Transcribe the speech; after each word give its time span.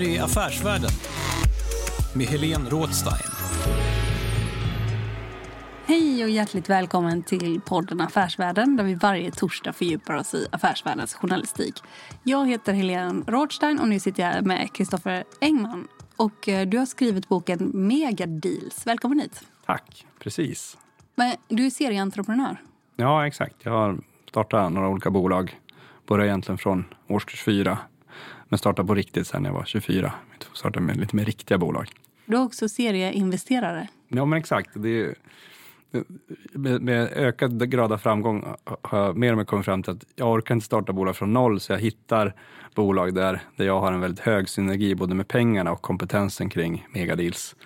Här 0.00 0.08
är 0.08 0.22
Affärsvärlden 0.22 0.90
med 2.14 2.26
Helene 2.26 2.70
Rådstein. 2.70 3.30
Hej 5.86 6.24
och 6.24 6.30
hjärtligt 6.30 6.70
välkommen 6.70 7.22
till 7.22 7.60
podden 7.60 8.00
Affärsvärlden 8.00 8.76
där 8.76 8.84
vi 8.84 8.94
varje 8.94 9.30
torsdag 9.30 9.72
fördjupar 9.72 10.14
oss 10.14 10.34
i 10.34 10.46
affärsvärldens 10.52 11.14
journalistik. 11.14 11.74
Jag 12.22 12.48
heter 12.48 12.72
Helene 12.72 13.24
Rådstein 13.26 13.78
och 13.78 13.88
nu 13.88 14.00
sitter 14.00 14.22
jag 14.22 14.30
här 14.30 14.42
med 14.42 14.72
Kristoffer 14.72 15.24
Engman. 15.40 15.88
Och 16.16 16.48
eh, 16.48 16.68
du 16.68 16.78
har 16.78 16.86
skrivit 16.86 17.28
boken 17.28 17.70
Mega 17.74 18.26
Deals. 18.26 18.86
Välkommen 18.86 19.20
hit. 19.20 19.42
Tack, 19.66 20.06
precis. 20.18 20.78
Men 21.14 21.36
du 21.48 21.66
är 21.66 21.70
serieentreprenör. 21.70 22.56
Ja, 22.96 23.26
exakt. 23.26 23.56
Jag 23.62 23.72
har 23.72 23.98
startat 24.28 24.72
några 24.72 24.88
olika 24.88 25.10
bolag. 25.10 25.60
Började 26.06 26.30
egentligen 26.30 26.58
från 26.58 26.84
årskurs 27.08 27.42
fyra. 27.42 27.78
Men 28.48 28.58
startade 28.58 28.88
på 28.88 28.94
riktigt 28.94 29.26
sen 29.26 29.44
jag 29.44 29.52
var 29.52 29.64
24. 29.64 30.12
Jag 30.48 30.56
startade 30.56 30.86
med 30.86 30.96
lite 30.96 31.16
mer 31.16 31.24
riktiga 31.24 31.58
bolag. 31.58 31.90
Du 32.26 32.36
är 32.36 32.42
också 32.42 32.68
serieinvesterare. 32.68 33.88
Ja, 34.08 34.24
men 34.24 34.38
exakt. 34.38 34.70
Det 34.74 35.00
är, 35.00 35.14
med, 36.52 36.82
med 36.82 37.08
ökad 37.12 37.70
grad 37.70 37.92
av 37.92 37.98
framgång 37.98 38.44
har 38.82 38.98
jag 38.98 39.16
mer 39.16 39.32
och 39.32 39.38
mer 39.38 39.44
kommit 39.44 39.64
fram 39.64 39.82
till 39.82 39.92
att 39.92 40.04
jag 40.16 40.32
orkar 40.32 40.54
inte 40.54 40.66
starta 40.66 40.92
bolag 40.92 41.16
från 41.16 41.32
noll, 41.32 41.60
så 41.60 41.72
jag 41.72 41.78
hittar 41.78 42.34
bolag 42.74 43.14
där, 43.14 43.40
där 43.56 43.64
jag 43.64 43.80
har 43.80 43.92
en 43.92 44.00
väldigt 44.00 44.20
hög 44.20 44.48
synergi 44.48 44.94
både 44.94 45.14
med 45.14 45.28
pengarna 45.28 45.72
och 45.72 45.82
kompetensen 45.82 46.48
kring 46.48 46.86
megadeals. 46.90 47.56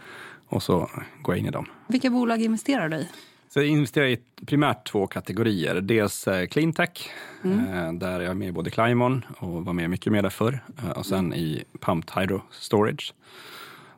Och 0.46 0.62
så 0.62 0.90
går 1.22 1.34
jag 1.34 1.38
in 1.38 1.46
i 1.46 1.50
dem. 1.50 1.66
Vilka 1.86 2.10
bolag 2.10 2.42
investerar 2.42 2.88
du 2.88 2.96
i? 2.96 3.08
Så 3.54 3.60
jag 3.60 3.66
investerar 3.66 4.06
i 4.06 4.18
primärt 4.46 4.86
två 4.86 5.06
kategorier. 5.06 5.80
Dels 5.80 6.28
eh, 6.28 6.46
cleantech, 6.46 7.10
eh, 7.44 7.92
där 7.92 8.20
jag 8.20 8.30
är 8.30 8.34
med 8.34 8.48
i 8.48 8.52
både 8.52 8.70
Climon 8.70 9.24
och 9.38 9.64
var 9.64 9.72
med 9.72 9.90
mycket 9.90 10.12
mer 10.12 10.22
där 10.22 10.30
förr. 10.30 10.64
Eh, 10.78 10.90
och 10.90 11.06
sen 11.06 11.34
i 11.34 11.64
Pumped 11.80 12.20
Hydro 12.20 12.42
Storage, 12.50 13.14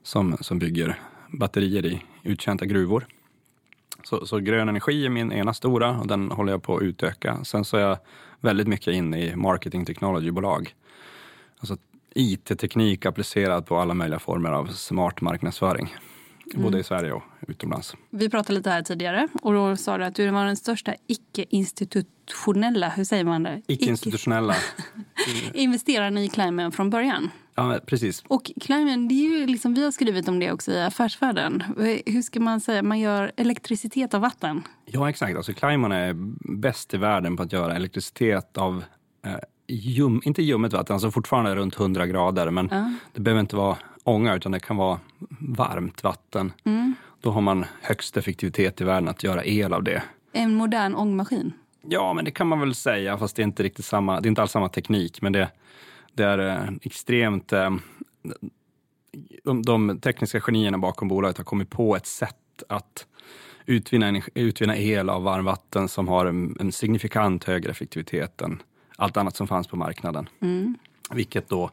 som, 0.02 0.36
som 0.40 0.58
bygger 0.58 0.98
batterier 1.28 1.86
i 1.86 2.02
uttjänta 2.22 2.66
gruvor. 2.66 3.06
Så, 4.04 4.26
så 4.26 4.38
grön 4.38 4.68
energi 4.68 5.06
är 5.06 5.10
min 5.10 5.32
ena 5.32 5.54
stora 5.54 5.98
och 5.98 6.06
den 6.06 6.30
håller 6.30 6.52
jag 6.52 6.62
på 6.62 6.76
att 6.76 6.82
utöka. 6.82 7.44
Sen 7.44 7.64
så 7.64 7.76
är 7.76 7.80
jag 7.80 7.98
väldigt 8.40 8.68
mycket 8.68 8.94
inne 8.94 9.20
i 9.20 9.36
marketing 9.36 9.84
technology-bolag. 9.84 10.74
Alltså 11.58 11.76
IT-teknik 12.14 13.06
applicerad 13.06 13.66
på 13.66 13.78
alla 13.78 13.94
möjliga 13.94 14.18
former 14.18 14.50
av 14.50 14.66
smart 14.66 15.20
marknadsföring. 15.20 15.94
Både 16.54 16.78
i 16.78 16.82
Sverige 16.84 17.12
och 17.12 17.22
utomlands. 17.48 17.94
Vi 18.10 18.28
pratade 18.30 18.54
lite 18.58 18.70
här 18.70 18.82
tidigare 18.82 19.28
och 19.42 19.52
då 19.52 19.76
sa 19.76 19.98
du 19.98 20.04
att 20.04 20.14
du 20.14 20.30
var 20.30 20.44
den 20.44 20.56
största 20.56 20.94
icke-institutionella, 21.06 22.88
hur 22.88 23.04
säger 23.04 23.24
man 23.24 23.42
det? 23.42 23.62
Icke-institutionella. 23.66 24.54
Investeraren 25.54 26.18
i 26.18 26.28
Climate 26.28 26.76
från 26.76 26.90
början. 26.90 27.30
Ja, 27.54 27.78
precis. 27.86 28.22
Och 28.28 28.50
Climate, 28.60 28.96
det 29.08 29.14
är 29.14 29.38
ju 29.40 29.46
liksom, 29.46 29.74
vi 29.74 29.84
har 29.84 29.90
skrivit 29.90 30.28
om 30.28 30.38
det 30.38 30.52
också 30.52 30.72
i 30.72 30.80
affärsvärlden. 30.82 31.62
Hur 32.06 32.22
ska 32.22 32.40
man 32.40 32.60
säga, 32.60 32.82
man 32.82 33.00
gör 33.00 33.32
elektricitet 33.36 34.14
av 34.14 34.20
vatten? 34.20 34.62
Ja, 34.84 35.10
exakt. 35.10 35.36
Alltså, 35.36 35.52
Climon 35.52 35.92
är 35.92 36.14
bäst 36.56 36.94
i 36.94 36.96
världen 36.96 37.36
på 37.36 37.42
att 37.42 37.52
göra 37.52 37.76
elektricitet 37.76 38.56
av 38.58 38.84
eh, 39.26 39.32
ljum, 39.68 40.20
inte 40.24 40.42
ljummet 40.42 40.72
vatten, 40.72 40.94
alltså 40.94 41.10
fortfarande 41.10 41.54
runt 41.54 41.80
100 41.80 42.06
grader, 42.06 42.50
men 42.50 42.68
Ja. 42.70 42.92
det 43.12 43.20
behöver 43.20 43.40
inte 43.40 43.56
vara 43.56 43.76
ånga 44.06 44.34
utan 44.34 44.52
det 44.52 44.60
kan 44.60 44.76
vara 44.76 45.00
varmt 45.38 46.02
vatten. 46.02 46.52
Mm. 46.64 46.94
Då 47.20 47.30
har 47.30 47.40
man 47.40 47.64
högst 47.82 48.16
effektivitet 48.16 48.80
i 48.80 48.84
världen 48.84 49.08
att 49.08 49.22
göra 49.22 49.44
el 49.44 49.72
av 49.72 49.82
det. 49.82 50.02
En 50.32 50.54
modern 50.54 50.94
ångmaskin. 50.94 51.52
Ja, 51.82 52.12
men 52.14 52.24
det 52.24 52.30
kan 52.30 52.46
man 52.46 52.60
väl 52.60 52.74
säga, 52.74 53.18
fast 53.18 53.36
det 53.36 53.42
är 53.42 53.44
inte 53.44 53.62
riktigt 53.62 53.84
samma, 53.84 54.20
det 54.20 54.26
är 54.26 54.28
inte 54.28 54.42
alls 54.42 54.50
samma 54.50 54.68
teknik, 54.68 55.22
men 55.22 55.32
det, 55.32 55.48
det 56.14 56.24
är 56.24 56.38
eh, 56.38 56.74
extremt... 56.82 57.52
Eh, 57.52 57.70
de, 59.44 59.62
de 59.62 60.00
tekniska 60.00 60.40
genierna 60.40 60.78
bakom 60.78 61.08
bolaget 61.08 61.38
har 61.38 61.44
kommit 61.44 61.70
på 61.70 61.96
ett 61.96 62.06
sätt 62.06 62.62
att 62.68 63.06
utvinna, 63.66 64.22
utvinna 64.34 64.76
el 64.76 65.10
av 65.10 65.22
varmvatten 65.22 65.88
som 65.88 66.08
har 66.08 66.26
en, 66.26 66.56
en 66.60 66.72
signifikant 66.72 67.44
högre 67.44 67.70
effektivitet 67.70 68.40
än 68.40 68.62
allt 68.96 69.16
annat 69.16 69.36
som 69.36 69.48
fanns 69.48 69.68
på 69.68 69.76
marknaden. 69.76 70.28
Mm. 70.40 70.74
Vilket 71.10 71.48
då 71.48 71.70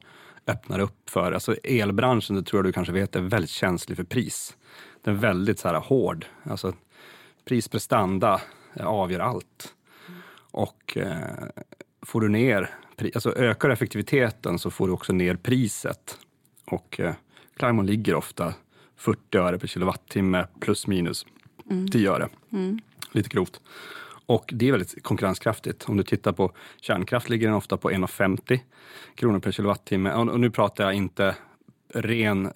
öppnar 0.47 0.79
upp 0.79 1.09
för, 1.09 1.31
alltså 1.31 1.55
elbranschen, 1.63 2.35
det 2.35 2.43
tror 2.43 2.57
jag 2.57 2.65
du 2.65 2.71
kanske 2.71 2.93
vet, 2.93 3.15
är 3.15 3.21
väldigt 3.21 3.49
känslig 3.49 3.97
för 3.97 4.03
pris. 4.03 4.57
Den 5.01 5.15
är 5.15 5.19
väldigt 5.19 5.59
så 5.59 5.67
här 5.67 5.75
hård. 5.75 6.25
Alltså 6.43 6.73
prisprestanda 7.45 8.41
eh, 8.73 8.85
avgör 8.85 9.19
allt. 9.19 9.73
Och 10.51 10.97
eh, 10.97 11.47
får 12.01 12.21
du 12.21 12.29
ner, 12.29 12.69
alltså 13.15 13.35
ökar 13.37 13.69
effektiviteten 13.69 14.59
så 14.59 14.71
får 14.71 14.87
du 14.87 14.93
också 14.93 15.13
ner 15.13 15.35
priset. 15.35 16.17
Och 16.65 16.99
eh, 16.99 17.13
Climon 17.57 17.85
ligger 17.85 18.15
ofta 18.15 18.53
40 18.95 19.37
öre 19.37 19.59
per 19.59 19.67
kilowattimme 19.67 20.47
plus 20.59 20.87
minus 20.87 21.25
10 21.91 22.11
öre. 22.11 22.29
Lite 23.11 23.29
grovt. 23.29 23.61
Och 24.25 24.49
det 24.53 24.67
är 24.67 24.71
väldigt 24.71 25.03
konkurrenskraftigt. 25.03 25.89
Om 25.89 25.97
du 25.97 26.03
tittar 26.03 26.31
på 26.31 26.51
kärnkraft 26.81 27.29
ligger 27.29 27.47
den 27.47 27.55
ofta 27.55 27.77
på 27.77 27.91
1,50 27.91 28.59
kronor 29.15 29.39
per 29.39 29.51
kilowattimme. 29.51 30.13
Och 30.13 30.39
nu 30.39 30.49
pratar 30.49 30.83
jag 30.83 30.93
inte 30.93 31.35
ren 31.93 32.51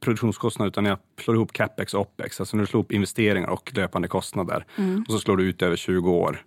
produktionskostnad 0.00 0.68
utan 0.68 0.84
jag 0.84 0.98
slår 1.20 1.36
ihop 1.36 1.52
capex 1.52 1.94
och 1.94 2.00
opex. 2.00 2.40
Alltså 2.40 2.56
när 2.56 2.62
du 2.62 2.66
slår 2.66 2.80
ihop 2.80 2.92
investeringar 2.92 3.48
och 3.48 3.72
löpande 3.74 4.08
kostnader. 4.08 4.64
Och 5.06 5.12
så 5.12 5.18
slår 5.18 5.36
du 5.36 5.44
ut 5.44 5.62
över 5.62 5.76
20 5.76 6.10
år. 6.10 6.42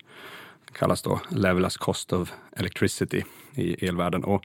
Det 0.65 0.73
kallas 0.73 1.01
då 1.01 1.19
level 1.29 1.65
as 1.65 1.77
cost 1.77 2.13
of 2.13 2.33
electricity 2.57 3.23
i 3.55 3.85
elvärlden. 3.87 4.23
Och 4.23 4.43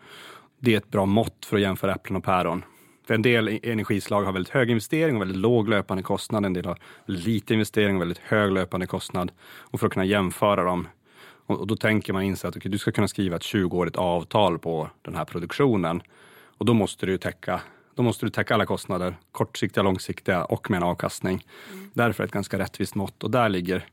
det 0.59 0.75
är 0.75 0.79
ett 0.79 0.91
bra 0.91 1.07
mått 1.07 1.45
för 1.47 1.57
att 1.57 1.63
jämföra 1.63 1.95
äpplen 1.95 2.17
och 2.17 2.25
päron. 2.25 2.65
För 3.07 3.15
en 3.15 3.23
del 3.23 3.49
e- 3.49 3.61
energislag 3.63 4.23
har 4.23 4.33
väldigt 4.33 4.53
hög 4.53 4.71
investering 4.71 5.17
och 5.17 5.21
väldigt 5.21 5.37
låg 5.39 5.69
löpande 5.69 6.03
kostnad. 6.03 6.45
En 6.45 6.53
del 6.53 6.65
har 6.65 6.79
lite 7.07 7.55
investering 7.55 7.97
och 7.97 8.01
väldigt 8.01 8.19
hög 8.19 8.53
löpande 8.53 8.87
kostnad. 8.87 9.33
Och 9.59 9.81
för 9.81 9.87
att 9.87 9.93
kunna 9.93 10.05
jämföra 10.05 10.65
dem 10.65 10.89
och 11.47 11.67
då 11.67 11.77
tänker 11.77 12.13
man 12.13 12.23
in 12.23 12.37
sig 12.37 12.49
att 12.49 12.57
okay, 12.57 12.71
du 12.71 12.79
ska 12.79 12.93
kunna 12.93 13.09
skriva 13.09 13.37
ett 13.37 13.43
20-årigt 13.43 13.97
avtal 13.97 14.59
på 14.59 14.91
den 15.03 15.15
här 15.15 15.25
produktionen. 15.25 16.03
Och 16.59 16.67
då 16.67 16.75
måste 16.75 17.07
du 17.07 17.19
täcka, 17.19 17.61
då 17.95 18.03
måste 18.03 18.27
du 18.27 18.31
täcka 18.31 18.55
alla 18.55 18.67
kostnader, 18.67 19.17
kortsiktiga, 19.33 19.83
långsiktiga 19.83 20.45
och 20.45 20.71
med 20.71 20.77
en 20.77 20.83
avkastning. 20.83 21.45
Därför 21.93 22.23
är 22.23 22.27
det 22.27 22.29
ett 22.29 22.35
ganska 22.35 22.59
rättvist 22.59 22.95
mått 22.95 23.25
och 23.25 23.31
där 23.31 23.49
ligger 23.49 23.87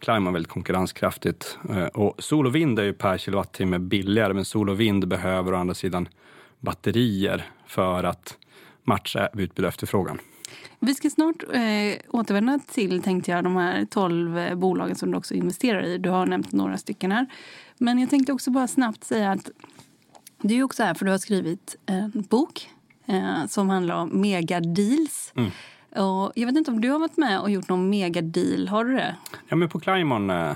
Climate 0.00 0.32
väldigt 0.32 0.52
konkurrenskraftigt. 0.52 1.58
Eh, 1.70 1.86
Och 1.86 2.22
sol 2.22 2.46
och 2.46 2.54
vind 2.54 2.78
är 2.78 2.84
ju 2.84 2.92
per 2.92 3.18
kilowattimme 3.18 3.78
billigare, 3.78 4.34
men 4.34 4.44
sol 4.44 4.70
och 4.70 4.80
vind 4.80 5.08
behöver 5.08 5.52
å 5.54 5.56
andra 5.56 5.74
sidan 5.74 6.08
batterier 6.60 7.44
för 7.66 8.04
att 8.04 8.38
matcha 8.84 9.28
utbud 9.32 9.64
och 9.64 9.68
efterfrågan. 9.68 10.18
Vi 10.80 10.94
ska 10.94 11.10
snart 11.10 11.42
eh, 11.42 12.00
återvända 12.10 12.58
till 12.72 13.02
tänkte 13.02 13.30
jag, 13.30 13.44
de 13.44 13.56
här 13.56 13.84
12 13.84 14.38
eh, 14.38 14.54
bolagen 14.54 14.96
som 14.96 15.10
du 15.10 15.16
också 15.16 15.34
investerar 15.34 15.82
i. 15.82 15.98
Du 15.98 16.10
har 16.10 16.26
nämnt 16.26 16.52
några 16.52 16.78
stycken 16.78 17.12
här. 17.12 17.26
Men 17.78 17.98
jag 17.98 18.10
tänkte 18.10 18.32
också 18.32 18.50
bara 18.50 18.68
snabbt 18.68 19.04
säga 19.04 19.30
att 19.30 19.50
du 20.42 20.54
är 20.54 20.62
också 20.62 20.82
här 20.82 20.94
för 20.94 21.04
du 21.04 21.10
har 21.10 21.18
skrivit 21.18 21.76
en 21.86 22.24
bok 22.30 22.70
eh, 23.06 23.46
som 23.46 23.68
handlar 23.68 23.94
om 23.94 24.20
megadeals. 24.20 25.32
Mm. 25.36 25.50
Och 25.90 26.32
jag 26.34 26.46
vet 26.46 26.56
inte 26.56 26.70
om 26.70 26.80
du 26.80 26.90
har 26.90 26.98
varit 26.98 27.16
med 27.16 27.40
och 27.40 27.50
gjort 27.50 27.68
någon 27.68 27.90
megadeal. 27.90 28.68
Har 28.68 28.84
du 28.84 28.94
det? 28.94 29.16
Ja, 29.48 29.56
men 29.56 29.68
på 29.68 29.80
Climon 29.80 30.30
eh, 30.30 30.52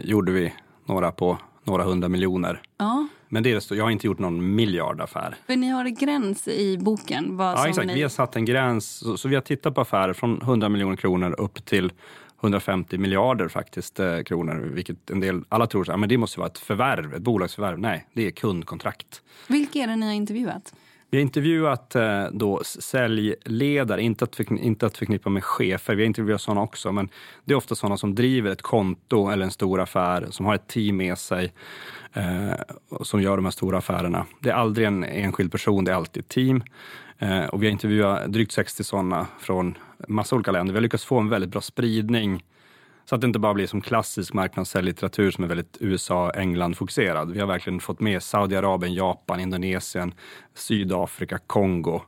gjorde 0.00 0.32
vi 0.32 0.52
några 0.86 1.12
på 1.12 1.38
några 1.64 1.84
hundra 1.84 2.08
miljoner. 2.08 2.62
Ja. 2.78 3.08
Men 3.32 3.42
det 3.42 3.52
är 3.52 3.60
så- 3.60 3.74
jag 3.74 3.84
har 3.84 3.90
inte 3.90 4.06
gjort 4.06 4.18
någon 4.18 4.54
miljardaffär. 4.54 5.34
För 5.46 5.56
ni 5.56 5.68
har 5.68 5.84
en 5.84 5.94
gräns 5.94 6.48
i 6.48 6.78
boken. 6.78 7.36
Vad 7.36 7.58
Ja, 7.58 7.68
exakt. 7.68 7.86
Ni... 7.86 7.94
Vi 7.94 8.02
har 8.02 8.08
satt 8.08 8.36
en 8.36 8.44
gräns. 8.44 8.90
Så, 8.90 9.16
så 9.16 9.28
vi 9.28 9.34
har 9.34 9.42
tittat 9.42 9.74
på 9.74 9.80
affärer 9.80 10.12
från 10.12 10.42
100 10.42 10.68
miljoner 10.68 10.96
kronor 10.96 11.34
upp 11.40 11.64
till 11.64 11.92
150 12.40 12.98
miljarder 12.98 13.48
faktiskt 13.48 14.00
eh, 14.00 14.22
kronor. 14.22 14.70
Vilket 14.74 15.10
en 15.10 15.20
del, 15.20 15.42
alla 15.48 15.66
tror 15.66 15.90
att 16.02 16.08
det 16.08 16.18
måste 16.18 16.40
vara 16.40 16.50
ett 16.50 16.58
förvärv, 16.58 17.14
ett 17.14 17.22
bolagsförvärv. 17.22 17.78
Nej, 17.78 18.06
det 18.12 18.26
är 18.26 18.30
kundkontrakt. 18.30 19.22
Vilka 19.48 19.78
är 19.78 19.86
det 19.86 19.96
ni 19.96 20.06
har 20.06 20.12
intervjuat? 20.12 20.74
Vi 21.12 21.18
har 21.18 21.22
intervjuat 21.22 21.94
eh, 21.94 22.24
då 22.32 22.60
säljledare, 22.64 24.02
inte 24.02 24.24
att, 24.24 24.40
inte 24.40 24.86
att 24.86 24.96
förknippa 24.96 25.30
med 25.30 25.44
chefer. 25.44 25.94
Vi 25.94 26.02
har 26.02 26.06
intervjuat 26.06 26.40
sådana 26.40 26.60
också, 26.60 26.92
men 26.92 27.08
det 27.44 27.52
är 27.52 27.56
ofta 27.56 27.74
sådana 27.74 27.96
som 27.96 28.14
driver 28.14 28.50
ett 28.50 28.62
konto 28.62 29.28
eller 29.30 29.44
en 29.44 29.50
stor 29.50 29.80
affär, 29.80 30.26
som 30.30 30.46
har 30.46 30.54
ett 30.54 30.68
team 30.68 30.96
med 30.96 31.18
sig, 31.18 31.52
eh, 32.12 32.52
som 33.02 33.22
gör 33.22 33.36
de 33.36 33.44
här 33.44 33.52
stora 33.52 33.78
affärerna. 33.78 34.26
Det 34.40 34.50
är 34.50 34.54
aldrig 34.54 34.86
en 34.86 35.04
enskild 35.04 35.52
person, 35.52 35.84
det 35.84 35.90
är 35.90 35.96
alltid 35.96 36.22
ett 36.22 36.28
team. 36.28 36.62
Eh, 37.18 37.44
och 37.44 37.62
vi 37.62 37.66
har 37.66 37.72
intervjuat 37.72 38.32
drygt 38.32 38.52
60 38.52 38.84
sådana 38.84 39.26
från 39.40 39.78
massa 40.08 40.36
olika 40.36 40.52
länder. 40.52 40.72
Vi 40.72 40.76
har 40.76 40.82
lyckats 40.82 41.04
få 41.04 41.18
en 41.18 41.28
väldigt 41.28 41.50
bra 41.50 41.60
spridning 41.60 42.44
så 43.04 43.14
att 43.14 43.20
det 43.20 43.26
inte 43.26 43.38
bara 43.38 43.54
blir 43.54 43.66
som 43.66 43.80
klassisk 43.80 44.32
marknadssäljlitteratur 44.32 45.30
som 45.30 45.44
är 45.44 45.48
väldigt 45.48 45.76
USA-England-fokuserad. 45.80 47.32
Vi 47.32 47.40
har 47.40 47.46
verkligen 47.46 47.80
fått 47.80 48.00
med 48.00 48.22
Saudiarabien, 48.22 48.94
Japan, 48.94 49.40
Indonesien, 49.40 50.14
Sydafrika, 50.54 51.38
Kongo, 51.38 52.00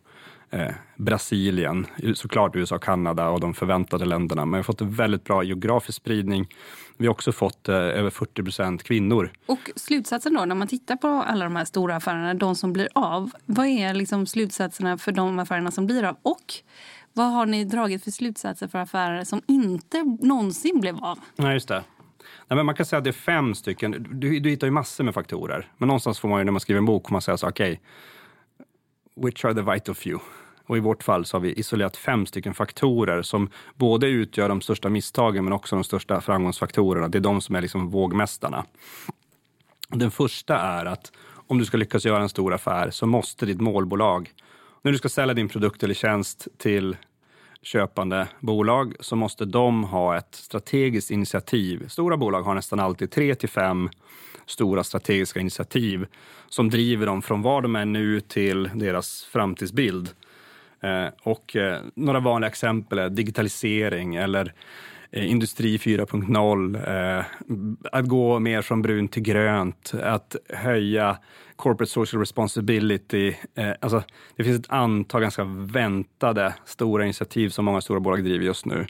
eh, 0.50 0.74
Brasilien, 0.96 1.86
såklart 2.14 2.56
USA, 2.56 2.78
Kanada 2.78 3.28
och 3.28 3.40
de 3.40 3.54
förväntade 3.54 4.04
länderna. 4.04 4.44
Men 4.44 4.52
vi 4.52 4.56
har 4.56 4.62
fått 4.62 4.80
en 4.80 4.90
väldigt 4.90 5.24
bra 5.24 5.42
geografisk 5.42 5.96
spridning. 5.96 6.48
Vi 6.96 7.06
har 7.06 7.12
också 7.12 7.32
fått 7.32 7.68
eh, 7.68 7.74
över 7.74 8.10
40 8.10 8.42
procent 8.42 8.82
kvinnor. 8.82 9.30
Och 9.46 9.70
slutsatsen 9.76 10.34
då, 10.34 10.44
när 10.44 10.54
man 10.54 10.68
tittar 10.68 10.96
på 10.96 11.08
alla 11.08 11.44
de 11.44 11.56
här 11.56 11.64
stora 11.64 11.96
affärerna, 11.96 12.34
de 12.34 12.56
som 12.56 12.72
blir 12.72 12.88
av. 12.94 13.30
Vad 13.46 13.66
är 13.66 13.94
liksom 13.94 14.26
slutsatserna 14.26 14.98
för 14.98 15.12
de 15.12 15.38
affärerna 15.38 15.70
som 15.70 15.86
blir 15.86 16.04
av? 16.04 16.16
Och 16.22 16.54
vad 17.14 17.32
har 17.32 17.46
ni 17.46 17.64
dragit 17.64 18.04
för 18.04 18.10
slutsatser 18.10 18.68
för 18.68 18.78
affärer 18.78 19.24
som 19.24 19.42
inte 19.46 20.16
någonsin 20.20 20.80
blev 20.80 20.96
av? 20.96 21.18
Nej, 21.36 21.54
just 21.54 21.68
det. 21.68 21.84
Nej, 22.48 22.56
men 22.56 22.66
man 22.66 22.74
kan 22.74 22.86
säga 22.86 22.98
att 22.98 23.04
det 23.04 23.10
är 23.10 23.12
fem 23.12 23.54
stycken. 23.54 24.06
Du, 24.10 24.40
du 24.40 24.50
hittar 24.50 24.66
ju 24.66 24.70
massor 24.70 25.04
med 25.04 25.14
faktorer. 25.14 25.72
Men 25.78 25.86
någonstans 25.86 26.18
får 26.18 26.28
man 26.28 26.38
ju 26.38 26.44
när 26.44 26.52
man 26.52 26.60
skriver 26.60 26.78
en 26.78 26.84
bok, 26.84 27.08
får 27.08 27.12
man 27.12 27.22
säga 27.22 27.36
så 27.36 27.48
okej, 27.48 27.80
which 29.16 29.44
are 29.44 29.54
the 29.54 29.72
vital 29.72 29.94
few? 29.94 30.24
Och 30.66 30.76
i 30.76 30.80
vårt 30.80 31.02
fall 31.02 31.24
så 31.24 31.36
har 31.36 31.40
vi 31.42 31.52
isolerat 31.52 31.96
fem 31.96 32.26
stycken 32.26 32.54
faktorer 32.54 33.22
som 33.22 33.50
både 33.74 34.06
utgör 34.06 34.48
de 34.48 34.60
största 34.60 34.88
misstagen 34.88 35.44
men 35.44 35.52
också 35.52 35.76
de 35.76 35.84
största 35.84 36.20
framgångsfaktorerna. 36.20 37.08
Det 37.08 37.18
är 37.18 37.20
de 37.20 37.40
som 37.40 37.54
är 37.54 37.60
liksom 37.60 37.90
vågmästarna. 37.90 38.64
Den 39.88 40.10
första 40.10 40.58
är 40.58 40.84
att 40.84 41.12
om 41.46 41.58
du 41.58 41.64
ska 41.64 41.76
lyckas 41.76 42.04
göra 42.04 42.22
en 42.22 42.28
stor 42.28 42.54
affär 42.54 42.90
så 42.90 43.06
måste 43.06 43.46
ditt 43.46 43.60
målbolag, 43.60 44.30
när 44.84 44.92
du 44.92 44.98
ska 44.98 45.08
sälja 45.08 45.34
din 45.34 45.48
produkt 45.48 45.82
eller 45.82 45.94
tjänst 45.94 46.48
till 46.58 46.96
köpande 47.62 48.28
bolag 48.40 48.94
så 49.00 49.16
måste 49.16 49.44
de 49.44 49.84
ha 49.84 50.16
ett 50.16 50.34
strategiskt 50.34 51.10
initiativ. 51.10 51.88
Stora 51.88 52.16
bolag 52.16 52.42
har 52.42 52.54
nästan 52.54 52.80
alltid 52.80 53.10
tre 53.10 53.34
till 53.34 53.48
fem 53.48 53.90
stora 54.46 54.84
strategiska 54.84 55.40
initiativ 55.40 56.06
som 56.48 56.70
driver 56.70 57.06
dem 57.06 57.22
från 57.22 57.42
var 57.42 57.62
de 57.62 57.76
är 57.76 57.84
nu 57.84 58.20
till 58.20 58.70
deras 58.74 59.24
framtidsbild. 59.24 60.10
Eh, 60.80 61.06
och 61.22 61.56
eh, 61.56 61.80
några 61.94 62.20
vanliga 62.20 62.48
exempel 62.48 62.98
är 62.98 63.08
digitalisering 63.08 64.14
eller 64.14 64.52
eh, 65.10 65.30
industri 65.30 65.76
4.0, 65.76 67.18
eh, 67.18 67.24
att 67.92 68.08
gå 68.08 68.38
mer 68.38 68.62
från 68.62 68.82
brunt 68.82 69.12
till 69.12 69.22
grönt, 69.22 69.94
att 70.02 70.36
höja 70.48 71.16
corporate 71.56 71.92
social 71.92 72.20
responsibility. 72.20 73.34
Eh, 73.54 73.70
alltså, 73.80 74.02
det 74.36 74.44
finns 74.44 74.60
ett 74.60 74.70
antal 74.72 75.20
ganska 75.20 75.44
väntade 75.44 76.54
stora 76.64 77.04
initiativ 77.04 77.48
som 77.48 77.64
många 77.64 77.80
stora 77.80 78.00
bolag 78.00 78.24
driver 78.24 78.44
just 78.44 78.66
nu. 78.66 78.86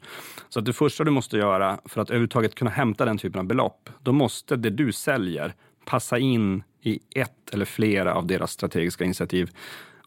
Så 0.49 0.59
att 0.59 0.65
det 0.65 0.73
första 0.73 1.05
du 1.05 1.11
måste 1.11 1.37
göra 1.37 1.81
för 1.85 2.01
att 2.01 2.11
överhuvudtaget 2.11 2.55
kunna 2.55 2.71
hämta 2.71 3.05
den 3.05 3.19
typen 3.19 3.39
av 3.41 3.47
belopp, 3.47 3.91
då 4.03 4.13
måste 4.13 4.57
det 4.57 4.71
du 4.71 4.93
säljer 4.93 5.55
passa 5.85 6.19
in 6.19 6.63
i 6.81 7.01
ett 7.15 7.51
eller 7.53 7.65
flera 7.65 8.15
av 8.15 8.27
deras 8.27 8.51
strategiska 8.51 9.05
initiativ. 9.05 9.51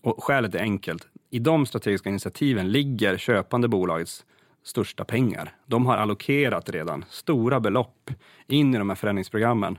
Och 0.01 0.24
skälet 0.24 0.56
är 0.56 0.59
enkelt. 0.59 1.07
I 1.30 1.39
de 1.39 1.65
strategiska 1.65 2.09
initiativen 2.09 2.71
ligger 2.71 3.18
köpande 3.18 3.68
bolagets 3.68 4.25
största 4.63 5.04
pengar. 5.06 5.56
De 5.65 5.86
har 5.86 5.98
allokerat 5.98 6.69
redan 6.69 7.06
stora 7.09 7.59
belopp 7.59 8.12
in 8.48 8.75
i 8.75 8.77
de 8.77 8.89
här 8.89 8.95
förändringsprogrammen. 8.95 9.77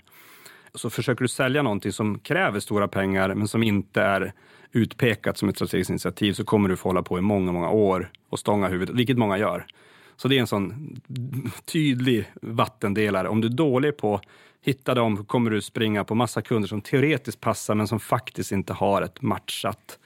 Så 0.75 0.91
försöker 0.91 1.23
du 1.23 1.29
sälja 1.29 1.63
någonting 1.63 1.93
som 1.93 2.19
kräver 2.19 2.61
stora 2.61 2.89
pengar 2.89 3.35
men 3.35 3.49
som 3.49 3.63
inte 3.63 4.03
är 4.03 4.33
utpekat 4.73 5.39
som 5.39 5.49
ett 5.49 5.57
strategiskt 5.57 5.91
initiativ 5.91 6.33
så 6.33 6.45
kommer 6.45 6.69
du 6.69 6.77
få 6.77 6.89
hålla 6.89 7.03
på 7.03 7.19
i 7.19 7.21
många, 7.21 7.53
många 7.53 7.71
år 7.71 8.11
och 8.29 8.39
stånga 8.39 8.69
huvudet, 8.69 8.95
vilket 8.95 9.19
många 9.19 9.39
gör. 9.39 9.67
Så 10.17 10.29
det 10.29 10.37
är 10.37 10.41
en 10.41 10.47
sån 10.47 10.97
tydlig 11.65 12.25
vattendelare. 12.43 13.29
Om 13.29 13.41
du 13.41 13.49
är 13.49 13.53
dålig 13.53 13.97
på 13.97 14.15
att 14.15 14.23
hitta 14.63 14.95
dem 14.95 15.25
kommer 15.25 15.51
du 15.51 15.61
springa 15.61 16.05
på 16.05 16.15
massa 16.15 16.43
kunder 16.43 16.69
som 16.69 16.81
teoretiskt 16.81 17.41
passar 17.41 17.75
men 17.75 17.89
som 17.89 18.01
faktiskt 18.01 18.53
inte 18.53 18.73
har 18.73 19.03
ett 19.03 19.23
matchat 19.23 19.99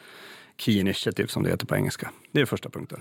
key 0.56 0.80
initiative 0.80 1.28
som 1.28 1.42
det 1.42 1.50
heter 1.50 1.66
på 1.66 1.76
engelska. 1.76 2.10
Det 2.32 2.40
är 2.40 2.44
första 2.44 2.70
punkten. 2.70 3.00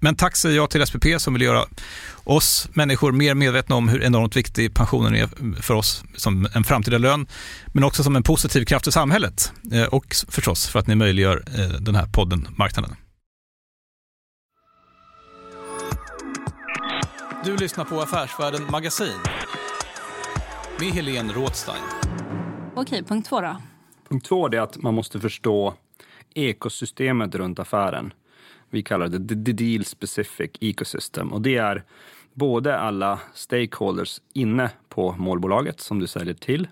men 0.00 0.16
tack 0.16 0.36
säger 0.36 0.56
jag 0.56 0.70
till 0.70 0.86
SPP 0.86 1.04
som 1.18 1.32
vill 1.32 1.42
göra 1.42 1.64
oss 2.24 2.68
människor 2.72 3.12
mer 3.12 3.34
medvetna 3.34 3.74
om 3.74 3.88
hur 3.88 4.02
enormt 4.02 4.36
viktig 4.36 4.74
pensionen 4.74 5.14
är 5.14 5.28
för 5.62 5.74
oss 5.74 6.04
som 6.16 6.48
en 6.54 6.64
framtida 6.64 6.98
lön, 6.98 7.26
men 7.72 7.84
också 7.84 8.02
som 8.02 8.16
en 8.16 8.22
positiv 8.22 8.64
kraft 8.64 8.86
i 8.86 8.92
samhället. 8.92 9.52
Eh, 9.72 9.84
och 9.84 10.14
förstås 10.28 10.68
för 10.68 10.78
att 10.78 10.86
ni 10.86 10.94
möjliggör 10.94 11.44
eh, 11.58 11.80
den 11.80 11.94
här 11.94 12.06
podden 12.06 12.48
Marknaden. 12.56 12.96
Du 17.44 17.56
lyssnar 17.56 17.84
på 17.84 18.00
Affärsvärlden 18.00 18.66
Magasin 18.70 19.18
med 20.80 20.92
Helene 20.92 21.32
Rådstein. 21.32 21.82
Okej, 22.74 23.04
punkt 23.04 23.28
två 23.28 23.40
då. 23.40 23.56
Punkt 24.08 24.26
två 24.26 24.46
är 24.46 24.60
att 24.60 24.76
man 24.76 24.94
måste 24.94 25.20
förstå 25.20 25.74
ekosystemet 26.34 27.34
runt 27.34 27.58
affären. 27.58 28.12
Vi 28.70 28.82
kallar 28.82 29.08
det 29.08 29.44
the 29.44 29.52
deal 29.52 29.84
specific 29.84 30.50
ecosystem 30.60 31.32
och 31.32 31.42
det 31.42 31.56
är 31.56 31.84
både 32.34 32.78
alla 32.78 33.20
stakeholders 33.34 34.20
inne 34.32 34.70
på 34.88 35.14
målbolaget 35.18 35.80
som 35.80 35.98
du 35.98 36.06
säljer 36.06 36.34
till. 36.34 36.68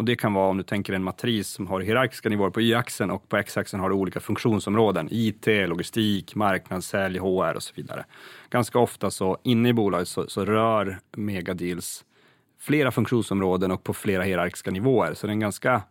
Och 0.00 0.04
det 0.04 0.16
kan 0.16 0.34
vara 0.34 0.48
om 0.48 0.56
du 0.56 0.62
tänker 0.62 0.92
en 0.92 1.04
matris 1.04 1.48
som 1.48 1.66
har 1.66 1.80
hierarkiska 1.80 2.28
nivåer 2.28 2.50
på 2.50 2.60
y-axeln 2.60 3.10
och 3.10 3.28
på 3.28 3.36
x-axeln 3.36 3.80
har 3.80 3.88
du 3.88 3.94
olika 3.94 4.20
funktionsområden. 4.20 5.08
IT, 5.10 5.46
logistik, 5.46 6.34
marknad, 6.34 6.84
sälj, 6.84 7.18
HR 7.18 7.54
och 7.54 7.62
så 7.62 7.72
vidare. 7.74 8.04
Ganska 8.50 8.78
ofta 8.78 9.10
så 9.10 9.38
inne 9.42 9.68
i 9.68 9.72
bolaget 9.72 10.08
så, 10.08 10.28
så 10.28 10.44
rör 10.44 10.98
megadeals 11.16 12.04
flera 12.58 12.90
funktionsområden 12.90 13.70
och 13.70 13.84
på 13.84 13.94
flera 13.94 14.22
hierarkiska 14.22 14.70
nivåer. 14.70 15.14
Så 15.14 15.26
det 15.26 15.30
är 15.30 15.32
en 15.32 15.40
ganska 15.40 15.82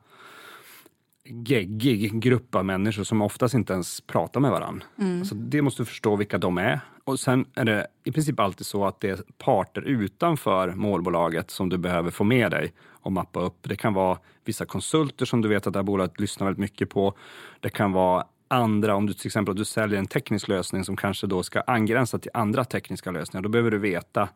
geggig 1.30 2.20
grupp 2.20 2.56
av 2.56 2.66
människor 2.66 3.04
som 3.04 3.22
oftast 3.22 3.54
inte 3.54 3.74
ens 3.74 4.02
pratar 4.02 4.40
med 4.40 4.52
varandra. 4.52 4.86
Mm. 4.98 5.26
Så 5.26 5.36
det 5.36 5.62
måste 5.62 5.82
du 5.82 5.86
förstå 5.86 6.16
vilka 6.16 6.38
de 6.38 6.58
är. 6.58 6.80
Och 7.04 7.20
sen 7.20 7.46
är 7.56 7.66
det 7.66 7.88
i 8.04 8.12
princip 8.12 8.40
alltid 8.40 8.66
så 8.66 8.86
att 8.86 9.00
det 9.00 9.10
är 9.10 9.20
parter 9.38 9.82
utanför 9.82 10.72
målbolaget 10.72 11.52
som 11.52 11.70
du 11.70 11.78
behöver 11.78 12.12
få 12.12 12.24
med 12.24 12.52
dig 12.52 12.74
och 12.88 13.12
mappa 13.12 13.42
upp. 13.42 13.58
Det 13.62 13.76
kan 13.76 13.94
vara 13.94 14.18
vissa 14.46 14.66
konsulter 14.66 15.26
som 15.26 15.42
du 15.42 15.50
vet 15.50 15.68
att 15.68 15.74
det 15.74 15.80
här 15.80 15.84
bolaget 15.84 16.20
lyssnar 16.20 16.48
väldigt 16.48 16.60
mycket 16.60 16.90
på. 16.90 17.14
Det 17.60 17.70
kan 17.70 17.92
vara 17.92 18.26
andra, 18.48 18.96
om 18.96 19.06
du 19.06 19.14
till 19.14 19.28
exempel 19.28 19.56
du 19.56 19.66
säljer 19.66 20.00
en 20.00 20.08
teknisk 20.08 20.48
lösning 20.48 20.84
som 20.84 20.96
kanske 20.96 21.28
då 21.28 21.44
ska 21.44 21.62
angränsa 21.62 22.20
till 22.20 22.32
andra 22.34 22.66
tekniska 22.66 23.12
lösningar, 23.12 23.44
då 23.44 23.50
behöver 23.50 23.72
du 23.72 23.78
veta 23.78 24.30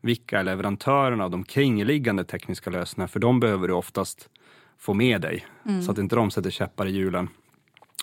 vilka 0.00 0.40
är 0.40 0.44
leverantörerna 0.44 1.24
av 1.24 1.30
de 1.30 1.44
kringliggande 1.44 2.24
tekniska 2.24 2.70
lösningarna, 2.70 3.08
för 3.08 3.20
de 3.20 3.40
behöver 3.40 3.68
du 3.68 3.74
oftast 3.74 4.28
få 4.78 4.94
med 4.94 5.20
dig 5.20 5.46
mm. 5.66 5.82
så 5.82 5.90
att 5.92 5.98
inte 5.98 6.16
de 6.16 6.30
sätter 6.30 6.50
käppar 6.50 6.86
i 6.86 6.90
hjulen. 6.90 7.28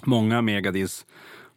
Många 0.04 0.42
megadis 0.42 1.06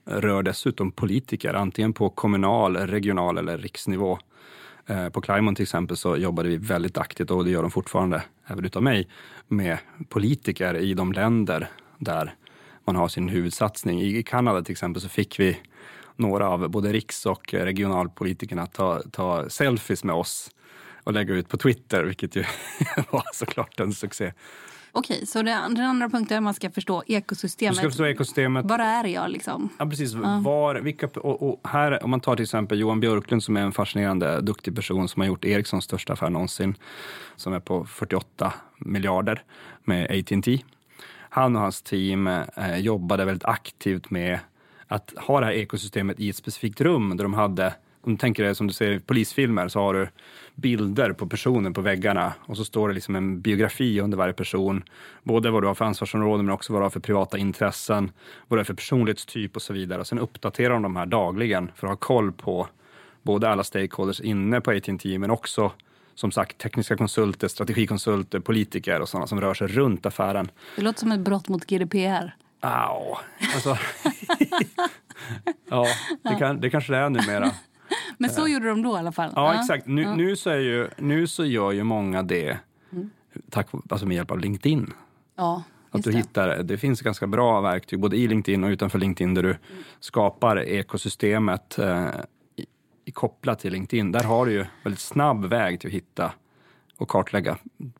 rör 0.05 0.43
dessutom 0.43 0.93
politiker, 0.93 1.55
antingen 1.55 1.93
på 1.93 2.11
kommunal, 2.11 2.77
regional 2.77 3.39
eller 3.39 3.59
riksnivå. 3.59 4.19
Eh, 4.87 5.09
på 5.09 5.21
Climon 5.21 5.55
till 5.55 5.63
exempel 5.63 5.97
så 5.97 6.17
jobbade 6.17 6.49
vi 6.49 6.57
väldigt 6.57 6.99
aktivt, 6.99 7.31
och 7.31 7.45
det 7.45 7.51
gör 7.51 7.63
de 7.63 7.71
fortfarande, 7.71 8.23
även 8.47 8.65
utav 8.65 8.83
mig, 8.83 9.09
med 9.49 9.79
politiker 10.09 10.77
i 10.77 10.95
de 10.95 11.13
länder 11.13 11.69
där 11.99 12.35
man 12.85 12.97
har 12.97 13.09
sin 13.09 13.29
huvudsatsning. 13.29 14.03
I 14.03 14.23
Kanada 14.23 14.63
till 14.63 14.73
exempel 14.73 15.03
så 15.03 15.09
fick 15.09 15.41
vi 15.41 15.59
några 16.17 16.49
av 16.49 16.69
både 16.69 16.93
riks 16.93 17.27
och 17.27 17.55
regionalpolitikerna 17.55 18.67
ta, 18.67 19.03
ta 19.13 19.49
selfies 19.49 20.05
med 20.05 20.15
oss 20.15 20.51
och 21.05 21.13
lägga 21.13 21.35
ut 21.35 21.49
på 21.49 21.57
Twitter, 21.57 22.05
vilket 22.05 22.37
ju 22.37 22.45
var 23.11 23.25
såklart 23.33 23.81
en 23.81 23.93
succé. 23.93 24.33
Okej, 24.97 25.27
så 25.27 25.43
det, 25.43 25.51
den 25.51 25.81
andra 25.81 26.09
punkten 26.09 26.35
är 26.35 26.39
att 26.39 26.43
man 26.43 26.55
ska 26.55 26.71
förstå 26.71 27.03
ekosystemet. 27.07 27.75
Du 27.75 27.79
ska 27.79 27.89
förstå 27.89 28.07
ekosystemet. 28.07 28.67
Var 28.67 28.79
är 28.79 29.05
jag 29.05 29.31
liksom? 29.31 29.69
Ja, 29.79 29.87
precis. 29.87 30.15
Ja. 30.15 30.41
Var, 30.45 30.75
vilka, 30.75 31.07
och, 31.07 31.49
och, 31.49 31.69
här, 31.69 32.05
om 32.05 32.11
man 32.11 32.21
tar 32.21 32.37
till 32.37 32.43
exempel 32.43 32.79
Johan 32.79 33.01
Björklund 33.01 33.43
som 33.43 33.57
är 33.57 33.61
en 33.61 33.73
fascinerande, 33.73 34.41
duktig 34.41 34.77
person 34.77 35.09
som 35.09 35.21
har 35.21 35.27
gjort 35.27 35.45
Ericssons 35.45 35.85
största 35.85 36.13
affär 36.13 36.31
någonsin, 36.31 36.75
som 37.37 37.53
är 37.53 37.61
på 37.61 37.85
48 37.85 38.53
miljarder 38.79 39.43
med 39.85 40.11
AT&T. 40.11 40.59
Han 41.29 41.57
och 41.57 41.63
hans 41.63 41.83
team 41.83 42.27
eh, 42.27 42.77
jobbade 42.77 43.25
väldigt 43.25 43.45
aktivt 43.45 44.11
med 44.11 44.39
att 44.87 45.15
ha 45.17 45.41
det 45.41 45.47
här 45.47 45.53
ekosystemet 45.53 46.21
i 46.21 46.29
ett 46.29 46.37
specifikt 46.37 46.81
rum 46.81 47.17
där 47.17 47.25
de 47.25 47.35
hade 47.35 47.75
om 48.07 48.13
du 48.13 48.19
tänker 48.19 48.45
dig 48.45 48.55
som 48.55 48.67
du 48.67 48.73
ser 48.73 48.91
i 48.91 49.01
polisfilmer 49.01 49.69
så 49.69 49.81
har 49.81 49.95
du 49.95 50.09
bilder 50.55 51.13
på 51.13 51.27
personen 51.27 51.75
på 51.75 51.81
väggarna 51.81 52.33
och 52.41 52.57
så 52.57 52.65
står 52.65 52.89
det 52.89 52.95
liksom 52.95 53.17
en 53.17 53.41
biografi 53.41 54.01
under 54.01 54.19
varje 54.19 54.33
person. 54.33 54.83
Både 55.23 55.51
vad 55.51 55.63
du 55.63 55.67
har 55.67 55.75
för 55.75 55.85
ansvarsområde 55.85 56.43
men 56.43 56.55
också 56.55 56.73
vad 56.73 56.83
du 56.83 56.85
har 56.85 56.91
för 56.91 57.01
privata 57.01 57.39
intressen, 57.39 58.13
vad 58.49 58.57
du 58.57 58.61
har 58.61 58.65
för 58.65 58.75
personlighetstyp 58.75 59.57
och 59.57 59.63
så 59.63 59.73
vidare. 59.73 60.01
Och 60.01 60.07
sen 60.07 60.19
uppdaterar 60.19 60.75
de 60.75 60.83
de 60.83 60.97
här 60.97 61.07
dagligen 61.07 61.71
för 61.77 61.87
att 61.87 61.91
ha 61.91 61.97
koll 61.97 62.33
på 62.33 62.69
både 63.23 63.49
alla 63.49 63.65
stakeholders 63.65 64.21
inne 64.21 64.61
på 64.61 64.71
AT&T 64.71 65.19
men 65.19 65.31
också 65.31 65.73
som 66.15 66.33
sagt 66.33 66.59
tekniska 66.59 66.97
konsulter, 66.97 67.49
strategikonsulter, 67.49 68.41
politiker 68.41 69.01
och 69.01 69.09
sådana 69.09 69.27
som 69.27 69.41
rör 69.41 69.55
sig 69.55 69.67
runt 69.67 70.07
affären. 70.07 70.51
Det 70.77 70.83
låter 70.83 71.01
som 71.01 71.13
ett 71.13 71.21
brott 71.21 71.49
mot 71.49 71.67
GDPR. 71.67 72.37
Au, 72.61 73.17
alltså. 73.55 73.79
ja, 75.71 75.87
det, 76.23 76.35
kan, 76.39 76.61
det 76.61 76.71
kanske 76.71 76.93
det 76.93 76.99
är 76.99 77.11
numera. 77.11 77.51
Men 78.19 78.31
så 78.31 78.49
gjorde 78.49 78.69
de 78.69 78.83
då 78.83 78.97
i 78.97 78.99
alla 78.99 79.13
fall? 79.13 79.33
Ja, 79.37 79.61
exakt. 79.61 79.87
Nu, 79.87 80.03
ja. 80.03 80.15
nu, 80.15 80.37
så, 80.37 80.51
är 80.51 80.59
ju, 80.59 80.89
nu 80.99 81.27
så 81.27 81.45
gör 81.45 81.73
ju 81.73 81.83
många 81.83 82.23
det 82.23 82.59
mm. 82.93 83.11
tack, 83.51 83.69
alltså 83.91 84.07
med 84.07 84.15
hjälp 84.15 84.31
av 84.31 84.39
LinkedIn. 84.39 84.93
Ja, 85.37 85.63
att 85.91 86.05
du 86.05 86.11
det. 86.11 86.17
Hittar, 86.17 86.63
det 86.63 86.79
finns 86.79 87.01
ganska 87.01 87.27
bra 87.27 87.61
verktyg 87.61 88.01
både 88.01 88.17
i 88.17 88.29
LinkedIn 88.29 88.65
och 88.65 88.69
utanför 88.69 88.99
LinkedIn 88.99 89.35
där 89.35 89.43
du 89.43 89.49
mm. 89.51 89.63
skapar 90.01 90.61
ekosystemet 90.61 91.79
eh, 91.79 92.07
i, 93.05 93.11
kopplat 93.11 93.59
till 93.59 93.73
LinkedIn. 93.73 94.13
Där 94.13 94.25
har 94.25 94.47
du 94.47 94.53
ju 94.53 94.65
väldigt 94.83 95.01
snabb 95.01 95.45
väg 95.45 95.81
till 95.81 95.89
att 95.89 95.95
hitta 95.95 96.33
och 96.97 97.09
kartlägga. 97.09 97.57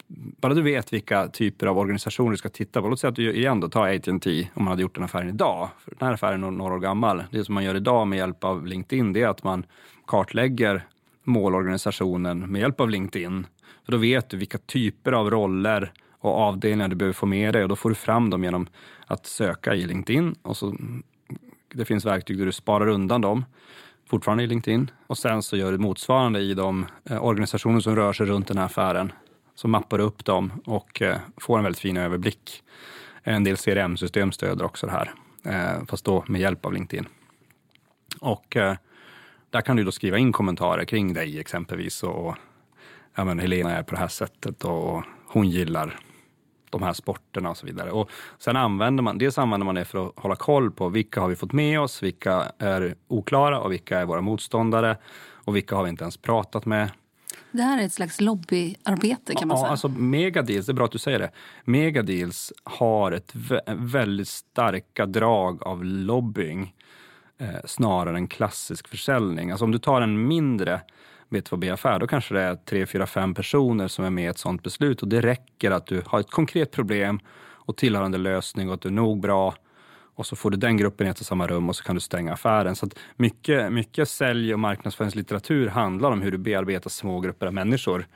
Bara 0.09 0.55
du 0.55 0.63
vet 0.63 0.93
vilka 0.93 1.29
typer 1.29 1.67
av 1.67 1.79
organisationer 1.79 2.31
du 2.31 2.37
ska 2.37 2.49
titta 2.49 2.83
på. 2.83 2.89
Låt 2.89 3.01
säga 3.01 3.09
att 3.09 3.17
du 3.17 3.33
igen 3.33 3.61
då, 3.61 3.69
tar 3.69 3.95
AT&T 3.95 4.51
om 4.55 4.65
man 4.65 4.71
hade 4.71 4.83
gjort 4.83 4.95
den 4.95 5.05
affären 5.05 5.29
idag. 5.29 5.69
För 5.79 5.91
den 5.99 6.07
här 6.07 6.15
affären 6.15 6.45
är 6.45 6.51
några 6.51 6.75
år 6.75 6.79
gammal. 6.81 7.23
Det 7.31 7.45
som 7.45 7.55
man 7.55 7.65
gör 7.65 7.75
idag 7.75 8.07
med 8.07 8.17
hjälp 8.17 8.45
av 8.45 8.67
LinkedIn 8.67 9.13
det 9.13 9.23
är 9.23 9.29
att 9.29 9.45
man 9.45 9.67
kartlägger 10.07 10.87
målorganisationen 11.25 12.53
med 12.53 12.61
hjälp 12.61 12.81
av 12.81 12.91
LinkedIn. 12.91 13.47
För 13.85 13.93
då 13.93 13.99
vet 13.99 14.31
du 14.31 14.37
vilka 14.37 14.59
typer 14.59 15.13
av 15.13 15.31
roller 15.31 15.93
och 16.19 16.39
avdelningar 16.39 16.89
du 16.89 16.97
behöver 16.97 17.13
få 17.13 17.27
med 17.27 17.53
dig 17.53 17.63
och 17.63 17.69
då 17.69 17.77
får 17.77 17.89
du 17.89 17.95
fram 17.95 18.31
dem 18.31 18.45
genom 18.45 18.67
att 19.07 19.27
söka 19.27 19.75
i 19.75 19.87
LinkedIn. 19.87 20.35
Och 20.43 20.57
så, 20.57 20.77
det 21.75 21.85
finns 21.85 22.05
verktyg 22.05 22.39
där 22.39 22.47
du 22.47 22.53
sparar 22.53 22.89
undan 22.89 23.21
dem 23.21 23.45
fortfarande 24.15 24.45
i 24.45 24.47
LinkedIn. 24.47 24.91
Och 25.07 25.19
sen 25.19 25.43
så 25.43 25.57
gör 25.57 25.73
du 25.73 25.79
motsvarande 25.79 26.41
i 26.41 26.55
de 26.55 26.87
eh, 27.05 27.25
organisationer 27.25 27.81
som 27.81 27.97
rör 27.97 28.13
sig 28.13 28.27
runt 28.27 28.49
den 28.49 28.59
här 28.59 28.65
affären. 28.65 29.13
Så 29.55 29.69
mappar 29.69 29.99
du 29.99 30.05
upp 30.05 30.25
dem 30.25 30.53
och 30.65 31.03
eh, 31.03 31.17
får 31.37 31.59
en 31.59 31.65
väldigt 31.65 31.81
fin 31.81 31.97
överblick. 31.97 32.63
En 33.23 33.45
del 33.45 33.57
CRM-system 33.57 34.33
stöder 34.33 34.65
också 34.65 34.87
det 34.87 34.93
här, 34.93 35.13
eh, 35.45 35.87
fast 35.87 36.05
då 36.05 36.25
med 36.29 36.41
hjälp 36.41 36.67
av 36.67 36.73
LinkedIn. 36.73 37.07
Och 38.21 38.57
där 39.51 39.61
kan 39.61 39.77
du 39.77 39.85
då 39.85 39.93
skriva 39.93 40.19
in 40.19 40.33
kommentarer 40.33 40.85
kring 40.85 41.15
dig 41.15 41.41
exempelvis. 41.41 42.03
Och, 42.03 42.37
ja, 43.15 43.25
men 43.25 43.39
Helena 43.39 43.71
är 43.71 43.83
på 43.83 43.95
det 43.95 44.01
här 44.01 44.09
sättet 44.09 44.65
och 44.65 45.03
hon 45.27 45.51
gillar 45.51 46.01
de 46.79 46.83
här 46.83 46.93
sporterna 46.93 47.51
och 47.51 47.57
så 47.57 47.67
vidare. 47.67 47.91
Och 47.91 48.11
sen 48.39 48.57
använder 48.57 49.03
man, 49.03 49.19
dels 49.19 49.39
använder 49.39 49.65
man 49.65 49.75
det 49.75 49.85
för 49.85 50.07
att 50.07 50.13
hålla 50.17 50.37
koll 50.37 50.71
på 50.71 50.89
vilka 50.89 51.21
har 51.21 51.29
vi 51.29 51.37
fått 51.37 51.53
med 51.53 51.81
oss, 51.81 52.03
vilka 52.03 52.53
är 52.59 52.95
oklara 53.09 53.61
och 53.61 53.73
vilka 53.73 53.99
är 53.99 54.05
våra 54.05 54.21
motståndare 54.21 54.97
och 55.45 55.57
vilka 55.57 55.77
har 55.77 55.83
vi 55.85 55.91
inte 55.91 56.05
ens 56.05 56.17
pratat 56.17 56.67
med. 56.67 56.91
Det 57.53 57.63
här 57.63 57.81
är 57.81 57.87
ett 57.87 57.93
slags 57.93 58.21
lobbyarbete 58.21 59.35
kan 59.35 59.49
man 59.49 59.57
ja, 59.57 59.63
säga. 59.63 59.71
Alltså 59.71 59.89
megadeals, 59.89 60.67
det 60.67 60.73
är 60.73 60.75
bra 60.75 60.85
att 60.85 60.93
du 60.93 60.99
säger 60.99 61.19
det. 61.19 61.31
Megadeals 61.65 62.53
har 62.65 63.13
ett 63.13 63.33
väldigt 63.67 64.29
starka 64.29 65.07
drag 65.07 65.63
av 65.63 65.85
lobbying 65.85 66.75
eh, 67.39 67.49
snarare 67.65 68.17
än 68.17 68.29
klassisk 68.29 68.89
försäljning. 68.89 69.51
Alltså 69.51 69.65
om 69.65 69.73
du 69.73 69.79
tar 69.79 70.01
en 70.01 70.27
mindre 70.27 70.81
B2B-affär, 71.35 71.99
då 71.99 72.07
kanske 72.07 72.35
det 72.35 72.41
är 72.41 72.55
tre, 72.55 72.87
fyra, 72.87 73.07
fem 73.07 73.35
personer 73.35 73.89
som 73.89 74.05
är 74.05 74.11
med 74.11 74.25
i 74.25 74.27
ett 74.27 74.39
sånt 74.39 74.63
beslut 74.63 75.03
och 75.03 75.09
det 75.09 75.21
räcker 75.21 75.71
att 75.71 75.87
du 75.87 76.03
har 76.07 76.21
ett 76.21 76.31
konkret 76.31 76.71
problem 76.71 77.21
och 77.67 77.77
tillhörande 77.77 78.19
lösning 78.19 78.69
och 78.69 78.75
att 78.75 78.81
du 78.81 78.89
är 78.89 78.93
nog 78.93 79.21
bra 79.21 79.55
och 80.17 80.27
så 80.27 80.37
får 80.37 80.51
du 80.51 80.57
den 80.57 80.77
gruppen 80.77 81.07
i 81.07 81.11
ett 81.11 81.21
och 81.21 81.27
samma 81.27 81.47
rum 81.47 81.69
och 81.69 81.77
så 81.77 81.85
kan 81.85 81.95
du 81.95 82.01
stänga 82.01 82.33
affären. 82.33 82.77
Så 82.77 82.89
mycket, 83.17 83.73
mycket 83.73 84.09
sälj 84.09 84.55
och 84.55 84.61
marknadsföringslitteratur 84.61 85.69
handlar 85.69 86.11
om 86.11 86.23
hur 86.23 86.31
du 86.31 86.39
bearbetar 86.39 86.91
små 86.91 87.21
grupper 87.21 87.47
av 87.47 87.55
människor. 87.55 88.07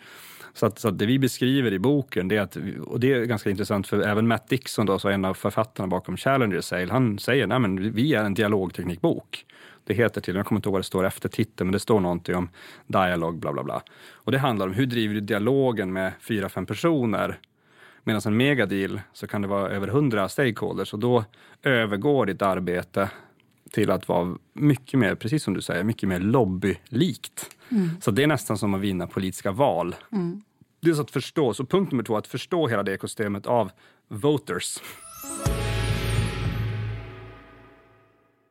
Så, 0.58 0.66
att, 0.66 0.78
så 0.78 0.88
att 0.88 0.98
det 0.98 1.06
vi 1.06 1.18
beskriver 1.18 1.72
i 1.72 1.78
boken, 1.78 2.28
det 2.28 2.36
är 2.36 2.40
att, 2.40 2.56
och 2.86 3.00
det 3.00 3.12
är 3.12 3.24
ganska 3.24 3.50
intressant 3.50 3.86
för 3.86 4.00
även 4.00 4.28
Matt 4.28 4.48
Dixon, 4.48 4.86
då, 4.86 4.98
så 4.98 5.08
en 5.08 5.24
av 5.24 5.34
författarna 5.34 5.86
bakom 5.86 6.16
Challenger 6.16 6.60
Sale, 6.60 6.92
han 6.92 7.18
säger 7.18 7.52
att 7.52 7.80
vi 7.80 8.14
är 8.14 8.24
en 8.24 8.34
dialogteknikbok. 8.34 9.44
Det 9.84 9.94
heter 9.94 10.20
till, 10.20 10.36
jag 10.36 10.46
kommer 10.46 10.58
inte 10.58 10.68
ihåg 10.68 10.72
vad 10.72 10.80
det 10.80 10.86
står 10.86 11.06
efter 11.06 11.28
titeln, 11.28 11.66
men 11.66 11.72
det 11.72 11.78
står 11.78 12.00
någonting 12.00 12.36
om 12.36 12.48
dialog, 12.86 13.38
bla 13.38 13.52
bla 13.52 13.64
bla. 13.64 13.82
Och 14.12 14.32
det 14.32 14.38
handlar 14.38 14.66
om 14.66 14.72
hur 14.72 14.86
driver 14.86 15.14
du 15.14 15.20
dialogen 15.20 15.92
med 15.92 16.12
fyra, 16.20 16.48
fem 16.48 16.66
personer? 16.66 17.38
Medan 18.04 18.22
en 18.26 18.36
megadeal 18.36 19.00
så 19.12 19.26
kan 19.26 19.42
det 19.42 19.48
vara 19.48 19.70
över 19.70 19.88
hundra 19.88 20.28
stakeholders 20.28 20.92
och 20.92 20.98
då 20.98 21.24
övergår 21.62 22.26
ditt 22.26 22.42
arbete 22.42 23.10
till 23.70 23.90
att 23.90 24.08
vara 24.08 24.36
mycket 24.52 25.00
mer, 25.00 25.14
precis 25.14 25.42
som 25.42 25.54
du 25.54 25.60
säger, 25.60 25.84
mycket 25.84 26.08
mer 26.08 26.20
lobbylikt. 26.20 27.56
Mm. 27.68 27.90
Så 28.00 28.10
det 28.10 28.22
är 28.22 28.26
nästan 28.26 28.58
som 28.58 28.74
att 28.74 28.80
vinna 28.80 29.06
politiska 29.06 29.52
val. 29.52 29.94
Mm. 30.12 30.42
Dels 30.80 30.98
att 30.98 31.10
förstå. 31.10 31.54
Så 31.54 31.66
punkt 31.66 31.92
nummer 31.92 32.04
två, 32.04 32.16
att 32.16 32.26
förstå 32.26 32.68
hela 32.68 32.82
det 32.82 32.92
ekosystemet 32.92 33.46
av 33.46 33.70
voters. 34.08 34.78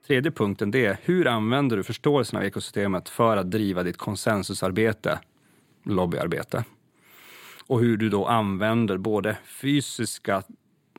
Tredje 0.07 0.31
punkten 0.31 0.71
det 0.71 0.85
är 0.85 0.97
hur 1.03 1.27
använder 1.27 1.77
du 1.77 1.83
förståelsen 1.83 2.39
av 2.39 2.45
ekosystemet 2.45 3.09
för 3.09 3.37
att 3.37 3.51
driva 3.51 3.83
ditt 3.83 3.97
konsensusarbete, 3.97 5.19
lobbyarbete? 5.83 6.63
Och 7.67 7.79
hur 7.79 7.97
du 7.97 8.09
då 8.09 8.25
använder 8.25 8.97
både 8.97 9.37
fysiska, 9.45 10.43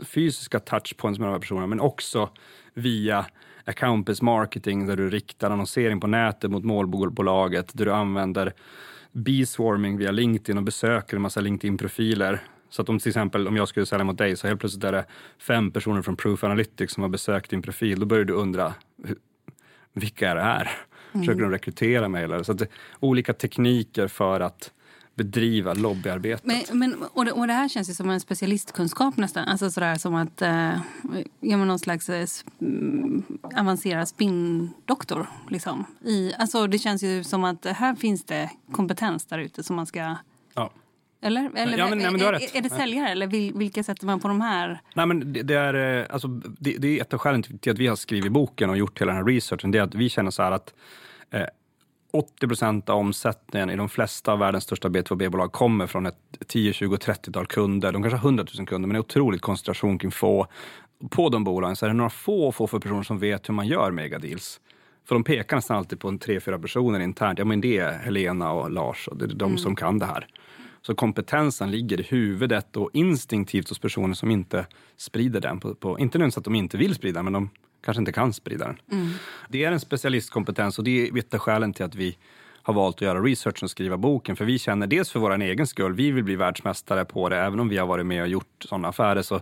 fysiska 0.03 0.61
touchpoints 0.61 1.19
med 1.19 1.29
de 1.29 1.33
här 1.33 1.41
personerna 1.41 1.67
men 1.67 1.81
också 1.81 2.31
via 2.75 3.27
account-based 3.65 4.23
marketing 4.23 4.87
där 4.87 4.97
du 4.97 5.11
riktar 5.11 5.51
annonsering 5.51 6.01
på 6.01 6.07
nätet 6.07 6.51
mot 6.51 6.65
målbolaget, 6.65 7.71
där 7.75 7.85
du 7.85 7.93
använder 7.93 8.55
B-swarming 9.13 9.99
via 9.99 10.11
LinkedIn 10.11 10.59
och 10.59 10.65
besöker 10.65 11.17
en 11.17 11.23
massa 11.23 11.41
LinkedIn-profiler. 11.41 12.41
Så 12.71 12.83
att 12.83 12.89
om 12.89 12.99
till 12.99 13.09
exempel 13.09 13.49
om 13.49 13.57
jag 13.57 13.69
skulle 13.69 13.87
sälja 13.87 14.05
mot 14.05 14.19
dig 14.19 14.37
så 14.37 14.47
helt 14.47 14.61
plötsligt 14.61 14.85
är 14.85 14.93
det 14.93 15.05
fem 15.39 15.71
personer 15.71 16.03
från 16.03 16.17
Proof 16.17 16.45
Analytics 16.45 16.93
som 16.93 17.03
har 17.03 17.11
besökt 17.11 17.51
din 17.51 17.63
profil. 17.63 18.01
Då 18.01 18.07
börjar 18.07 18.25
du 18.25 18.33
undra, 18.33 18.75
vilka 19.93 20.31
är 20.31 20.35
det 20.35 20.43
här? 20.43 20.71
Försöker 21.13 21.33
mm. 21.33 21.43
de 21.43 21.51
rekrytera 21.51 22.09
mig? 22.09 22.25
Eller? 22.25 22.43
Så 22.43 22.53
att 22.53 22.63
olika 23.01 23.33
tekniker 23.33 24.09
för 24.09 24.41
att 24.41 24.73
bedriva 25.19 25.75
lobbyarbetet. 25.75 26.47
Men, 26.47 26.79
men, 26.79 26.95
och, 27.13 27.25
det, 27.25 27.33
och 27.33 27.47
det 27.47 27.53
här 27.53 27.69
känns 27.69 27.91
ju 27.91 27.95
som 27.95 28.11
en 28.11 28.21
specialistkunskap 28.21 29.17
nästan. 29.17 29.49
Alltså 29.49 29.71
sådär 29.71 29.95
som 29.95 30.15
att 30.15 30.43
eh, 30.43 30.79
göra 31.41 31.65
någon 31.65 31.79
slags 31.79 32.09
eh, 32.09 32.29
avancerad 33.61 34.09
spinndoktor. 34.09 35.27
Liksom. 35.49 35.85
I, 36.05 36.33
alltså 36.39 36.67
det 36.67 36.79
känns 36.79 37.03
ju 37.03 37.25
som 37.25 37.45
att 37.45 37.65
här 37.65 37.95
finns 37.95 38.25
det 38.25 38.51
kompetens 38.73 39.27
där 39.27 39.39
ute 39.39 39.63
som 39.63 39.77
man 39.77 39.87
ska... 39.87 40.17
Ja. 40.55 40.71
Eller? 41.23 41.51
eller 41.55 41.79
ja, 41.79 41.89
men, 41.89 41.99
nej, 41.99 42.11
men 42.11 42.21
är, 42.21 42.57
är, 42.57 42.63
det 42.63 42.71
säljare 42.71 43.09
eller 43.09 43.27
vilka 43.59 43.83
sätter 43.83 44.07
man 44.07 44.21
på 44.21 44.29
de 44.29 44.41
här? 44.41 44.81
Nej, 44.95 45.07
men 45.07 45.33
det, 45.33 45.43
det 45.43 45.55
är, 45.55 46.01
eh, 46.01 46.07
alltså, 46.11 46.29
det, 46.29 46.77
det, 46.79 46.99
är 46.99 47.03
ett 47.03 47.15
av 47.15 47.19
skälen 47.19 47.43
till 47.43 47.73
att 47.73 47.79
vi 47.79 47.87
har 47.87 47.97
skrivit 47.97 48.33
boken 48.33 48.71
och 48.71 48.79
gjort 48.79 49.01
hela 49.01 49.13
den 49.13 49.17
här 49.17 49.33
researchen. 49.33 49.71
Det 49.71 49.79
är 49.79 49.83
att 49.83 49.95
vi 49.95 50.09
känner 50.09 50.31
så 50.31 50.43
här 50.43 50.53
att 50.53 50.75
eh, 51.31 51.47
80 52.19 52.49
procent 52.49 52.89
av 52.89 52.99
omsättningen 52.99 53.71
i 53.71 53.77
de 53.77 53.89
flesta 53.89 54.33
av 54.33 54.39
världens 54.39 54.65
största 54.65 54.89
B2B-bolag 54.89 55.53
kommer 55.53 55.87
från 55.87 56.07
ett 56.07 56.17
10, 56.47 56.73
20, 56.73 56.97
30-tal 56.97 57.47
kunder. 57.47 57.93
De 57.93 58.03
kanske 58.03 58.17
har 58.17 58.25
100 58.25 58.45
000 58.59 58.67
kunder, 58.67 58.87
men 58.87 58.95
det 58.95 58.99
är 58.99 59.01
otroligt 59.01 59.41
koncentration 59.41 59.99
kring 59.99 60.11
få. 60.11 60.47
På 61.11 61.29
de 61.29 61.45
bolagen 61.45 61.77
så 61.77 61.87
är 61.87 61.91
det 61.91 61.97
några 61.97 62.11
få, 62.11 62.53
få 62.53 62.67
för 62.67 62.79
personer 62.79 63.03
som 63.03 63.19
vet 63.19 63.49
hur 63.49 63.55
man 63.55 63.67
gör 63.67 63.91
megadeals. 63.91 64.61
För 65.09 65.15
de 65.15 65.25
pekar 65.25 65.57
nästan 65.57 65.77
alltid 65.77 66.01
på 66.01 66.09
en 66.09 66.19
tre, 66.19 66.41
fyra 66.41 66.59
personer 66.59 67.01
internt. 67.01 67.39
Ja, 67.39 67.45
men 67.45 67.61
det 67.61 67.79
är 67.79 67.99
Helena 67.99 68.53
och 68.53 68.71
Lars 68.71 69.09
och 69.09 69.17
det 69.17 69.25
är 69.25 69.29
de 69.29 69.45
mm. 69.45 69.59
som 69.59 69.77
kan 69.77 69.99
det 69.99 70.07
här. 70.07 70.27
Så 70.83 70.95
kompetensen 70.95 71.71
ligger 71.71 72.01
i 72.01 72.03
huvudet 72.03 72.77
och 72.77 72.91
instinktivt 72.93 73.69
hos 73.69 73.79
personer 73.79 74.15
som 74.15 74.31
inte 74.31 74.67
sprider 74.97 75.41
den. 75.41 75.61
På, 75.61 75.75
på, 75.75 75.99
inte 75.99 76.19
nödvändigtvis 76.19 76.39
att 76.39 76.45
de 76.45 76.55
inte 76.55 76.77
vill 76.77 76.95
sprida 76.95 77.23
men 77.23 77.33
de 77.33 77.51
kanske 77.81 78.01
inte 78.01 78.13
kan 78.13 78.33
sprida 78.33 78.67
den. 78.67 78.81
Mm. 78.93 79.09
Det 79.49 79.65
är 79.65 79.73
en 79.73 79.81
specialistkompetens 79.81 80.79
och 80.79 80.85
det 80.85 81.09
är 81.09 81.19
ett 81.19 81.35
av 81.35 81.41
skälen 81.41 81.73
till 81.73 81.85
att 81.85 81.95
vi 81.95 82.17
har 82.63 82.75
valt 82.75 82.97
att 82.97 83.01
göra 83.03 83.21
research 83.21 83.63
och 83.63 83.71
skriva 83.71 83.97
boken. 83.97 84.37
För 84.37 84.45
vi 84.45 84.59
känner 84.59 84.87
dels 84.87 85.11
för 85.11 85.21
vår 85.21 85.43
egen 85.43 85.67
skull, 85.67 85.95
vi 85.95 86.11
vill 86.11 86.25
bli 86.25 86.37
världsmästare 86.37 87.05
på 87.05 87.29
det, 87.29 87.37
även 87.37 87.61
om 87.61 87.69
vi 87.69 87.79
har 87.79 87.87
varit 87.87 88.07
med 88.07 88.23
och 88.23 88.29
gjort 88.29 88.65
sådana 88.65 88.89
affärer. 88.89 89.23
Så, 89.23 89.41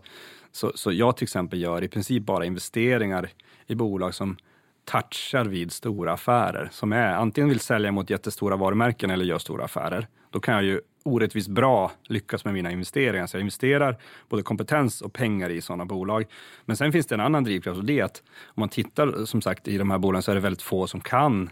så, 0.53 0.73
så 0.75 0.93
jag 0.93 1.17
till 1.17 1.25
exempel 1.25 1.61
gör 1.61 1.85
i 1.85 1.89
princip 1.89 2.23
bara 2.23 2.45
investeringar 2.45 3.29
i 3.67 3.75
bolag 3.75 4.15
som 4.15 4.37
touchar 4.85 5.45
vid 5.45 5.73
stora 5.73 6.13
affärer. 6.13 6.69
Som 6.73 6.93
är 6.93 7.15
antingen 7.15 7.49
vill 7.49 7.61
sälja 7.61 7.93
mot 7.93 8.11
jättestora 8.11 8.57
varumärken 8.57 9.11
eller 9.11 9.25
gör 9.25 9.39
stora 9.39 9.65
affärer. 9.65 10.07
Då 10.31 10.41
kan 10.41 10.55
jag 10.55 10.65
ju 10.65 10.81
orättvist 11.07 11.49
bra 11.49 11.93
lyckas 12.03 12.45
med 12.45 12.55
mina 12.55 12.71
investeringar. 12.71 13.27
Så 13.27 13.37
jag 13.37 13.41
investerar 13.41 13.97
både 14.29 14.43
kompetens 14.43 15.01
och 15.03 15.13
pengar 15.13 15.51
i 15.51 15.61
sådana 15.61 15.85
bolag. 15.85 16.25
Men 16.65 16.77
sen 16.77 16.93
finns 16.93 17.07
det 17.07 17.15
en 17.15 17.21
annan 17.21 17.45
drivkraft 17.45 17.79
och 17.79 17.85
det 17.85 18.01
är 18.01 18.05
att 18.05 18.23
om 18.45 18.61
man 18.61 18.69
tittar 18.69 19.25
som 19.25 19.43
sagt 19.43 19.69
i 19.69 19.79
de 19.79 19.91
här 19.91 19.99
bolagen 19.99 20.23
så 20.23 20.31
är 20.31 20.35
det 20.35 20.41
väldigt 20.41 20.63
få 20.63 20.87
som 20.87 21.01
kan 21.01 21.51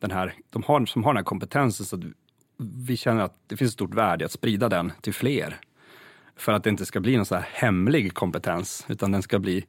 den 0.00 0.10
här, 0.10 0.34
de 0.50 0.62
har, 0.62 0.86
som 0.86 1.04
har 1.04 1.12
den 1.12 1.16
här 1.16 1.24
kompetensen. 1.24 1.86
Så 1.86 1.96
att 1.96 2.02
vi 2.86 2.96
känner 2.96 3.22
att 3.22 3.34
det 3.46 3.56
finns 3.56 3.68
ett 3.68 3.74
stort 3.74 3.94
värde 3.94 4.24
att 4.24 4.32
sprida 4.32 4.68
den 4.68 4.92
till 5.00 5.14
fler. 5.14 5.60
För 6.36 6.52
att 6.52 6.64
det 6.64 6.70
inte 6.70 6.86
ska 6.86 7.00
bli 7.00 7.16
någon 7.16 7.26
så 7.26 7.34
här 7.34 7.48
hemlig 7.52 8.14
kompetens, 8.14 8.86
utan 8.88 9.12
den 9.12 9.22
ska 9.22 9.38
bli 9.38 9.64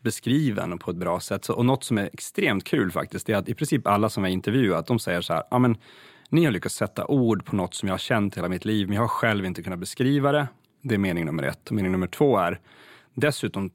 beskriven 0.00 0.78
på 0.78 0.90
ett 0.90 0.96
bra 0.96 1.20
sätt. 1.20 1.44
Så, 1.44 1.54
och 1.54 1.66
något 1.66 1.84
som 1.84 1.98
är 1.98 2.10
extremt 2.12 2.64
kul 2.64 2.90
faktiskt, 2.90 3.28
är 3.28 3.36
att 3.36 3.48
i 3.48 3.54
princip 3.54 3.86
alla 3.86 4.08
som 4.08 4.24
jag 4.24 4.32
intervjuat, 4.32 4.86
de 4.86 4.98
säger 4.98 5.20
så 5.20 5.32
här, 5.32 5.42
ja 5.50 5.58
men 5.58 5.76
ni 6.28 6.44
har 6.44 6.52
lyckats 6.52 6.74
sätta 6.74 7.06
ord 7.06 7.44
på 7.44 7.56
något 7.56 7.74
som 7.74 7.88
jag 7.88 7.94
har 7.94 7.98
känt 7.98 8.36
hela 8.36 8.48
mitt 8.48 8.64
liv, 8.64 8.88
men 8.88 8.94
jag 8.94 9.02
har 9.02 9.08
själv 9.08 9.44
inte 9.44 9.62
kunnat 9.62 9.78
beskriva 9.78 10.32
det. 10.32 10.48
Det 10.82 10.94
är 10.94 10.98
mening 10.98 11.24
nummer 11.24 11.42
ett. 11.42 11.68
Och 11.68 11.72
mening 11.72 11.92
nummer 11.92 12.06
två 12.06 12.38
är, 12.38 12.60
dessutom, 13.14 13.70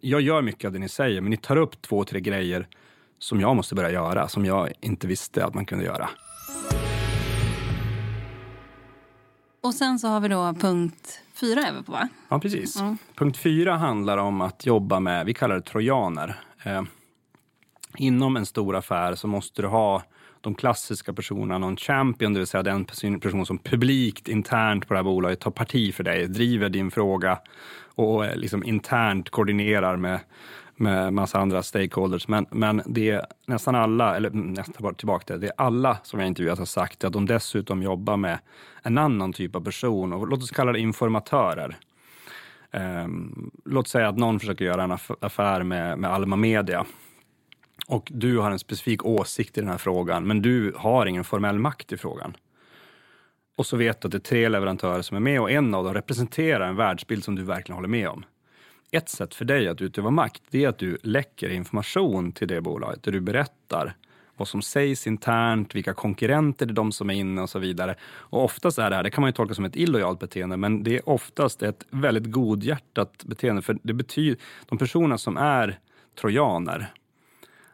jag 0.00 0.20
gör 0.20 0.42
mycket 0.42 0.68
av 0.68 0.72
det 0.72 0.78
ni 0.78 0.88
säger, 0.88 1.20
men 1.20 1.30
ni 1.30 1.36
tar 1.36 1.56
upp 1.56 1.82
två, 1.82 2.04
tre 2.04 2.20
grejer 2.20 2.68
som 3.18 3.40
jag 3.40 3.56
måste 3.56 3.74
börja 3.74 3.90
göra, 3.90 4.28
som 4.28 4.44
jag 4.44 4.72
inte 4.80 5.06
visste 5.06 5.44
att 5.44 5.54
man 5.54 5.66
kunde 5.66 5.84
göra. 5.84 6.08
Och 9.60 9.74
sen 9.74 9.98
så 9.98 10.08
har 10.08 10.20
vi 10.20 10.28
då 10.28 10.54
punkt 10.60 11.20
fyra 11.34 11.68
över 11.68 11.82
på, 11.82 11.92
va? 11.92 12.08
Ja, 12.28 12.38
precis. 12.38 12.80
Mm. 12.80 12.98
Punkt 13.14 13.36
fyra 13.36 13.76
handlar 13.76 14.18
om 14.18 14.40
att 14.40 14.66
jobba 14.66 15.00
med, 15.00 15.26
vi 15.26 15.34
kallar 15.34 15.54
det 15.54 15.62
trojaner. 15.62 16.40
Eh, 16.64 16.82
inom 17.96 18.36
en 18.36 18.46
stor 18.46 18.76
affär 18.76 19.14
så 19.14 19.26
måste 19.26 19.62
du 19.62 19.68
ha 19.68 20.02
de 20.44 20.54
klassiska 20.54 21.12
personerna, 21.12 21.58
någon 21.58 21.76
champion, 21.76 22.32
det 22.32 22.40
vill 22.40 22.46
säga 22.46 22.62
den 22.62 22.84
person 23.20 23.46
som 23.46 23.58
publikt 23.58 24.28
internt 24.28 24.88
på 24.88 24.94
det 24.94 24.98
här 24.98 25.04
bolaget 25.04 25.40
tar 25.40 25.50
parti 25.50 25.94
för 25.94 26.04
dig, 26.04 26.26
driver 26.28 26.68
din 26.68 26.90
fråga 26.90 27.38
och 27.94 28.26
eh, 28.26 28.36
liksom 28.36 28.64
internt 28.64 29.30
koordinerar 29.30 29.96
med, 29.96 30.20
med 30.76 31.12
massa 31.12 31.38
andra 31.38 31.62
stakeholders. 31.62 32.28
Men, 32.28 32.46
men 32.50 32.82
det 32.86 33.10
är 33.10 33.26
nästan 33.46 33.74
alla, 33.74 34.16
eller 34.16 34.30
nästan 34.30 34.82
bara 34.82 34.94
tillbaka 34.94 35.24
till 35.24 35.34
det, 35.34 35.46
det 35.46 35.46
är 35.46 35.66
alla 35.66 35.98
som 36.02 36.20
jag 36.20 36.26
intervjuat 36.26 36.58
har 36.58 36.66
sagt 36.66 37.04
att 37.04 37.12
de 37.12 37.26
dessutom 37.26 37.82
jobbar 37.82 38.16
med 38.16 38.38
en 38.82 38.98
annan 38.98 39.32
typ 39.32 39.56
av 39.56 39.64
person. 39.64 40.12
Och 40.12 40.28
låt 40.28 40.42
oss 40.42 40.50
kalla 40.50 40.72
det 40.72 40.80
informatörer. 40.80 41.76
Um, 42.72 43.50
låt 43.64 43.88
säga 43.88 44.08
att 44.08 44.18
någon 44.18 44.40
försöker 44.40 44.64
göra 44.64 44.82
en 44.82 44.98
affär 45.20 45.62
med, 45.62 45.98
med 45.98 46.10
Alma 46.10 46.36
Media 46.36 46.86
och 47.86 48.12
du 48.14 48.38
har 48.38 48.50
en 48.50 48.58
specifik 48.58 49.04
åsikt 49.04 49.58
i 49.58 49.60
den 49.60 49.70
här 49.70 49.78
frågan, 49.78 50.26
men 50.26 50.42
du 50.42 50.72
har 50.76 51.06
ingen 51.06 51.24
formell 51.24 51.58
makt 51.58 51.92
i 51.92 51.96
frågan. 51.96 52.36
Och 53.56 53.66
så 53.66 53.76
vet 53.76 54.00
du 54.00 54.06
att 54.06 54.12
det 54.12 54.18
är 54.18 54.20
tre 54.20 54.48
leverantörer 54.48 55.02
som 55.02 55.16
är 55.16 55.20
med 55.20 55.40
och 55.40 55.50
en 55.50 55.74
av 55.74 55.84
dem 55.84 55.94
representerar 55.94 56.68
en 56.68 56.76
världsbild 56.76 57.24
som 57.24 57.34
du 57.34 57.42
verkligen 57.42 57.76
håller 57.76 57.88
med 57.88 58.08
om. 58.08 58.24
Ett 58.90 59.08
sätt 59.08 59.34
för 59.34 59.44
dig 59.44 59.68
att 59.68 59.80
utöva 59.80 60.10
makt, 60.10 60.42
det 60.50 60.64
är 60.64 60.68
att 60.68 60.78
du 60.78 60.98
läcker 61.02 61.48
information 61.48 62.32
till 62.32 62.48
det 62.48 62.60
bolaget, 62.60 63.02
där 63.02 63.12
du 63.12 63.20
berättar 63.20 63.94
vad 64.36 64.48
som 64.48 64.62
sägs 64.62 65.06
internt, 65.06 65.74
vilka 65.74 65.94
konkurrenter 65.94 66.66
det 66.66 66.72
är 66.72 66.74
de 66.74 66.92
som 66.92 67.10
är 67.10 67.14
inne 67.14 67.42
och 67.42 67.50
så 67.50 67.58
vidare. 67.58 67.94
Och 68.04 68.44
oftast 68.44 68.78
är 68.78 68.90
det 68.90 68.96
här, 68.96 69.02
det 69.02 69.10
kan 69.10 69.22
man 69.22 69.28
ju 69.28 69.32
tolka 69.32 69.54
som 69.54 69.64
ett 69.64 69.76
illojalt 69.76 70.20
beteende, 70.20 70.56
men 70.56 70.82
det 70.82 70.96
är 70.96 71.08
oftast 71.08 71.62
ett 71.62 71.84
väldigt 71.90 72.32
godhjärtat 72.32 73.24
beteende. 73.24 73.62
För 73.62 73.78
det 73.82 73.92
betyder, 73.92 74.38
de 74.66 74.78
personer 74.78 75.16
som 75.16 75.36
är 75.36 75.78
trojaner, 76.20 76.92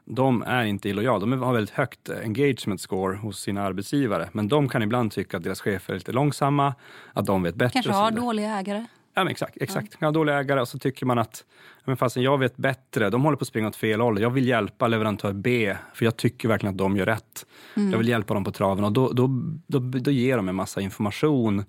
de 0.04 0.42
är 0.42 0.64
inte 0.64 0.88
illojala. 0.88 1.18
De 1.18 1.42
har 1.42 1.52
väldigt 1.52 1.74
högt 1.74 2.10
engagement 2.10 2.80
score 2.80 3.16
hos 3.16 3.40
sina 3.40 3.62
arbetsgivare. 3.62 4.28
Men 4.32 4.48
de 4.48 4.68
kan 4.68 4.82
ibland 4.82 5.12
tycka 5.12 5.36
att 5.36 5.42
deras 5.42 5.60
chefer 5.60 5.92
är 5.92 5.98
lite 5.98 6.12
långsamma, 6.12 6.74
att 7.12 7.26
de 7.26 7.42
vet 7.42 7.54
bättre. 7.54 7.72
Kanske 7.72 7.92
har 7.92 8.10
dåliga 8.10 8.58
ägare. 8.58 8.86
Ja, 9.14 9.24
men 9.24 9.30
exakt. 9.30 9.56
exakt. 9.60 9.96
Ja. 9.98 10.10
dåliga 10.10 10.38
ägare 10.38 10.60
och 10.60 10.68
så 10.68 10.78
tycker 10.78 11.06
man 11.06 11.18
att 11.18 11.44
men 11.84 11.96
fastän 11.96 12.22
jag 12.22 12.38
vet 12.38 12.56
bättre, 12.56 13.10
de 13.10 13.22
håller 13.22 13.36
på 13.36 13.42
att 13.42 13.48
springa 13.48 13.68
åt 13.68 13.76
fel 13.76 14.00
håll. 14.00 14.20
Jag 14.20 14.30
vill 14.30 14.48
hjälpa 14.48 14.88
leverantör 14.88 15.32
B, 15.32 15.76
för 15.94 16.04
jag 16.04 16.16
tycker 16.16 16.48
verkligen 16.48 16.74
att 16.74 16.78
de 16.78 16.96
gör 16.96 17.06
rätt. 17.06 17.46
Mm. 17.76 17.90
Jag 17.90 17.98
vill 17.98 18.08
hjälpa 18.08 18.34
dem 18.34 18.44
på 18.44 18.52
traven 18.52 18.84
och 18.84 18.92
då, 18.92 19.12
då, 19.12 19.28
då, 19.66 19.78
då 19.78 20.10
ger 20.10 20.36
de 20.36 20.48
en 20.48 20.54
massa 20.54 20.80
information 20.80 21.64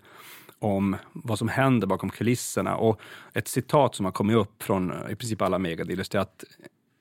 om 0.60 0.96
vad 1.12 1.40
som 1.40 1.48
händer 1.48 1.88
bakom 1.88 2.10
kulisserna. 2.10 2.76
Och 2.76 3.02
ett 3.34 3.48
citat 3.48 3.96
som 3.96 4.06
har 4.06 4.12
kommit 4.12 4.36
upp 4.36 4.64
från 4.64 4.94
i 5.10 5.16
princip 5.16 5.42
alla 5.42 5.60
megadealers 5.60 6.16
är 6.16 6.20
att 6.20 6.44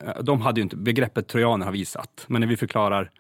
Eh, 0.01 0.23
de 0.23 0.41
hade 0.41 0.61
ju 0.61 0.63
inte, 0.63 0.77
begreppet 0.77 1.29
trojaner 1.29 1.67
har 1.67 1.73
vi 1.73 1.85
satt, 1.85 2.25
men 2.29 2.41
när 2.41 2.49
vi 2.49 2.57
förklarar 2.57 3.11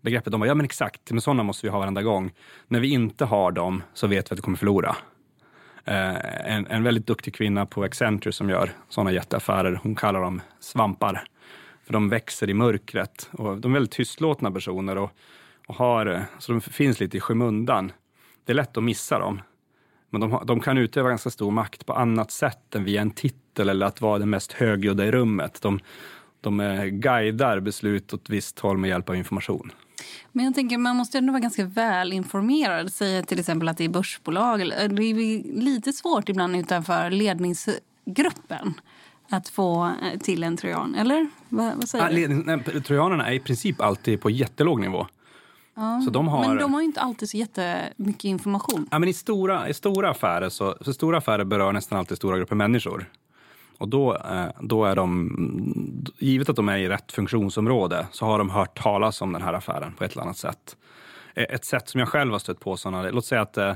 begreppet, 0.00 0.32
de 0.32 0.40
bara, 0.40 0.46
ja 0.46 0.54
men 0.54 0.64
exakt, 0.64 1.10
men 1.10 1.20
sådana 1.20 1.42
måste 1.42 1.66
vi 1.66 1.70
ha 1.70 1.78
varenda 1.78 2.02
gång. 2.02 2.32
När 2.68 2.80
vi 2.80 2.88
inte 2.88 3.24
har 3.24 3.52
dem 3.52 3.82
så 3.94 4.06
vet 4.06 4.30
vi 4.30 4.34
att 4.34 4.38
vi 4.38 4.42
kommer 4.42 4.58
förlora. 4.58 4.96
Eh, 5.84 6.54
en, 6.54 6.66
en 6.66 6.82
väldigt 6.82 7.06
duktig 7.06 7.34
kvinna 7.34 7.66
på 7.66 7.82
Accenture 7.82 8.32
som 8.32 8.50
gör 8.50 8.72
sådana 8.88 9.12
jätteaffärer, 9.12 9.80
hon 9.82 9.94
kallar 9.94 10.20
dem 10.20 10.40
svampar. 10.60 11.24
För 11.84 11.92
de 11.92 12.08
växer 12.08 12.50
i 12.50 12.54
mörkret 12.54 13.28
och 13.32 13.58
de 13.58 13.72
är 13.72 13.74
väldigt 13.74 13.92
tystlåtna 13.92 14.50
personer 14.50 14.98
och, 14.98 15.10
och 15.66 15.74
har, 15.74 16.06
eh, 16.06 16.22
så 16.38 16.52
de 16.52 16.60
finns 16.60 17.00
lite 17.00 17.16
i 17.16 17.20
skymundan. 17.20 17.92
Det 18.44 18.52
är 18.52 18.54
lätt 18.54 18.76
att 18.76 18.84
missa 18.84 19.18
dem. 19.18 19.42
Men 20.10 20.20
de, 20.20 20.42
de, 20.46 20.60
kan 20.60 20.78
utöva 20.78 21.08
ganska 21.08 21.30
stor 21.30 21.50
makt 21.50 21.86
på 21.86 21.92
annat 21.92 22.30
sätt 22.30 22.74
än 22.74 22.84
via 22.84 23.00
en 23.00 23.10
titel 23.10 23.68
eller 23.68 23.86
att 23.86 24.00
vara 24.00 24.18
den 24.18 24.30
mest 24.30 24.52
högljudda 24.52 25.06
i 25.06 25.10
rummet. 25.10 25.62
De, 25.62 25.80
de 26.40 26.80
guidar 26.92 27.60
beslut 27.60 28.14
åt 28.14 28.30
visst 28.30 28.58
håll 28.58 28.78
med 28.78 28.90
hjälp 28.90 29.08
av 29.08 29.16
information. 29.16 29.72
Men 30.32 30.44
jag 30.44 30.54
tänker, 30.54 30.78
man 30.78 30.96
måste 30.96 31.18
ändå 31.18 31.32
vara 31.32 31.40
ganska 31.40 31.64
välinformerad. 31.64 32.92
Säga 32.92 33.22
till 33.22 33.40
exempel 33.40 33.68
att 33.68 33.76
det 33.76 33.84
är 33.84 33.88
börsbolag. 33.88 34.58
Det 34.60 34.74
är 34.74 35.60
lite 35.60 35.92
svårt 35.92 36.28
ibland 36.28 36.56
utanför 36.56 37.10
ledningsgruppen 37.10 38.74
att 39.28 39.48
få 39.48 39.84
eh, 39.84 40.18
till 40.18 40.42
en 40.42 40.56
trojan, 40.56 40.94
eller? 40.94 41.28
Vad, 41.48 41.76
vad 41.76 41.88
säger 41.88 42.04
ah, 42.04 42.08
ledning, 42.08 42.42
nej, 42.46 42.82
trojanerna 42.82 43.28
är 43.28 43.32
i 43.32 43.40
princip 43.40 43.80
alltid 43.80 44.20
på 44.20 44.30
jättelåg 44.30 44.80
nivå. 44.80 45.06
Ja, 45.74 46.02
så 46.04 46.10
de 46.10 46.28
har... 46.28 46.48
Men 46.48 46.56
de 46.56 46.74
har 46.74 46.80
ju 46.80 46.86
inte 46.86 47.00
alltid 47.00 47.30
så 47.30 47.36
jättemycket 47.36 48.24
information. 48.24 48.88
Ja, 48.90 48.98
men 48.98 49.08
i, 49.08 49.12
stora, 49.12 49.68
I 49.68 49.74
stora 49.74 50.10
affärer 50.10 50.48
så, 50.48 50.76
så 50.80 50.92
stora 50.92 51.18
affärer 51.18 51.44
berör 51.44 51.72
nästan 51.72 51.98
alltid 51.98 52.16
stora 52.16 52.38
grupper 52.38 52.56
människor. 52.56 53.10
Och 53.80 53.88
då, 53.88 54.16
eh, 54.16 54.48
då 54.60 54.84
är 54.84 54.96
de, 54.96 56.04
givet 56.18 56.48
att 56.48 56.56
de 56.56 56.68
är 56.68 56.78
i 56.78 56.88
rätt 56.88 57.12
funktionsområde, 57.12 58.06
så 58.12 58.26
har 58.26 58.38
de 58.38 58.50
hört 58.50 58.82
talas 58.82 59.22
om 59.22 59.32
den 59.32 59.42
här 59.42 59.52
affären 59.52 59.92
på 59.92 60.04
ett 60.04 60.12
eller 60.12 60.22
annat 60.22 60.36
sätt. 60.36 60.76
E, 61.34 61.46
ett 61.50 61.64
sätt 61.64 61.88
som 61.88 62.00
jag 62.00 62.08
själv 62.08 62.32
har 62.32 62.38
stött 62.38 62.60
på 62.60 62.76
sådana, 62.76 63.10
låt 63.10 63.24
säga 63.24 63.40
att 63.40 63.56
eh, 63.56 63.74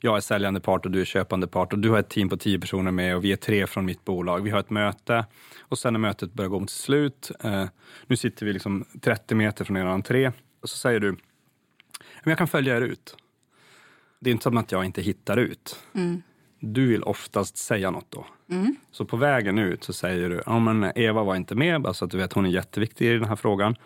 jag 0.00 0.16
är 0.16 0.20
säljande 0.20 0.60
part 0.60 0.86
och 0.86 0.92
du 0.92 1.00
är 1.00 1.04
köpande 1.04 1.46
part 1.46 1.72
och 1.72 1.78
du 1.78 1.90
har 1.90 1.98
ett 1.98 2.08
team 2.08 2.28
på 2.28 2.36
tio 2.36 2.58
personer 2.58 2.90
med 2.90 3.16
och 3.16 3.24
vi 3.24 3.32
är 3.32 3.36
tre 3.36 3.66
från 3.66 3.84
mitt 3.84 4.04
bolag. 4.04 4.42
Vi 4.42 4.50
har 4.50 4.60
ett 4.60 4.70
möte 4.70 5.26
och 5.60 5.78
sen 5.78 5.92
när 5.92 6.00
mötet 6.00 6.32
börjar 6.32 6.48
gå 6.48 6.60
mot 6.60 6.70
slut, 6.70 7.30
eh, 7.40 7.64
nu 8.06 8.16
sitter 8.16 8.46
vi 8.46 8.52
liksom 8.52 8.84
30 9.00 9.34
meter 9.34 9.64
från 9.64 9.76
er 9.76 9.84
entré 9.84 10.32
och 10.62 10.68
så 10.68 10.76
säger 10.76 11.00
du, 11.00 11.16
jag 12.24 12.38
kan 12.38 12.48
följa 12.48 12.76
er 12.76 12.80
ut. 12.80 13.16
Det 14.20 14.30
är 14.30 14.32
inte 14.32 14.42
som 14.42 14.56
att 14.56 14.72
jag 14.72 14.84
inte 14.84 15.02
hittar 15.02 15.36
ut. 15.36 15.78
Mm. 15.94 16.22
Du 16.60 16.86
vill 16.86 17.02
oftast 17.02 17.56
säga 17.56 17.90
något 17.90 18.10
då. 18.10 18.26
Mm. 18.50 18.76
Så 18.90 19.04
på 19.04 19.16
vägen 19.16 19.58
ut 19.58 19.84
så 19.84 19.92
säger 19.92 20.30
du, 20.30 20.42
ja 20.46 20.58
men 20.58 20.92
Eva 20.94 21.22
var 21.22 21.36
inte 21.36 21.54
med, 21.54 21.82
bara 21.82 21.94
så 21.94 22.04
att 22.04 22.10
du 22.10 22.16
vet 22.16 22.32
hon 22.32 22.46
är 22.46 22.50
jätteviktig 22.50 23.06
i 23.06 23.12
den 23.12 23.24
här 23.24 23.36
frågan. 23.36 23.76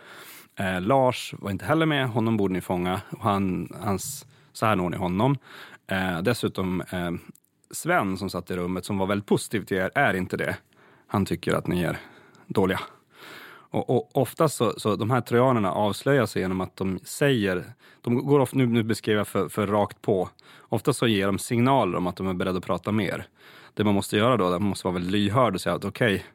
Eh, 0.57 0.81
Lars 0.81 1.35
var 1.39 1.51
inte 1.51 1.65
heller 1.65 1.87
med, 1.87 2.09
honom 2.09 2.37
borde 2.37 2.55
ni 2.55 2.61
fånga. 2.61 3.01
Han, 3.21 3.69
hans, 3.81 4.27
så 4.53 4.67
här 4.67 4.77
når 4.77 4.91
ni 4.91 4.97
honom. 4.97 5.37
Eh, 5.87 6.23
dessutom 6.23 6.81
eh, 6.81 7.11
Sven 7.71 8.17
som 8.19 8.31
satt 8.31 8.51
i 8.51 8.57
rummet, 8.57 8.85
som 8.85 8.99
var 8.99 9.07
väldigt 9.07 9.27
positiv 9.27 9.65
till 9.65 9.77
er, 9.77 9.91
är 9.95 10.15
inte 10.15 10.37
det. 10.37 10.57
Han 11.07 11.27
tycker 11.27 11.55
att 11.55 11.67
ni 11.67 11.83
är 11.83 11.99
dåliga. 12.47 12.81
Och, 13.73 13.91
och 13.91 14.17
oftast 14.17 14.57
så, 14.57 14.73
så 14.77 14.97
de 14.97 15.11
här 15.11 15.21
trojanerna 15.21 15.73
avslöjar 15.73 16.27
sig 16.27 16.43
genom 16.43 16.61
att 16.61 16.77
de 16.77 16.99
säger, 17.05 17.65
de 18.01 18.27
går 18.27 18.41
ofta, 18.41 18.57
nu, 18.57 18.67
nu 18.67 18.83
beskriver 18.83 19.21
jag 19.21 19.29
för, 19.29 19.49
för 19.49 19.67
rakt 19.67 20.03
på, 20.03 20.29
ofta 20.61 20.93
så 20.93 21.07
ger 21.07 21.27
de 21.27 21.39
signaler 21.39 21.99
om 21.99 22.07
att 22.07 22.17
de 22.17 22.29
är 22.29 22.35
beredda 22.35 22.59
att 22.59 22.65
prata 22.65 22.93
mer. 22.93 23.27
Det 23.75 23.85
man 23.85 23.95
måste 23.95 24.17
göra 24.17 24.37
då, 24.37 24.51
man 24.51 24.63
måste 24.63 24.87
vara 24.87 24.95
väldigt 24.95 25.13
lyhörd 25.13 25.55
och 25.55 25.61
säga 25.61 25.75
att 25.75 25.85
okej, 25.85 26.15
okay, 26.15 26.27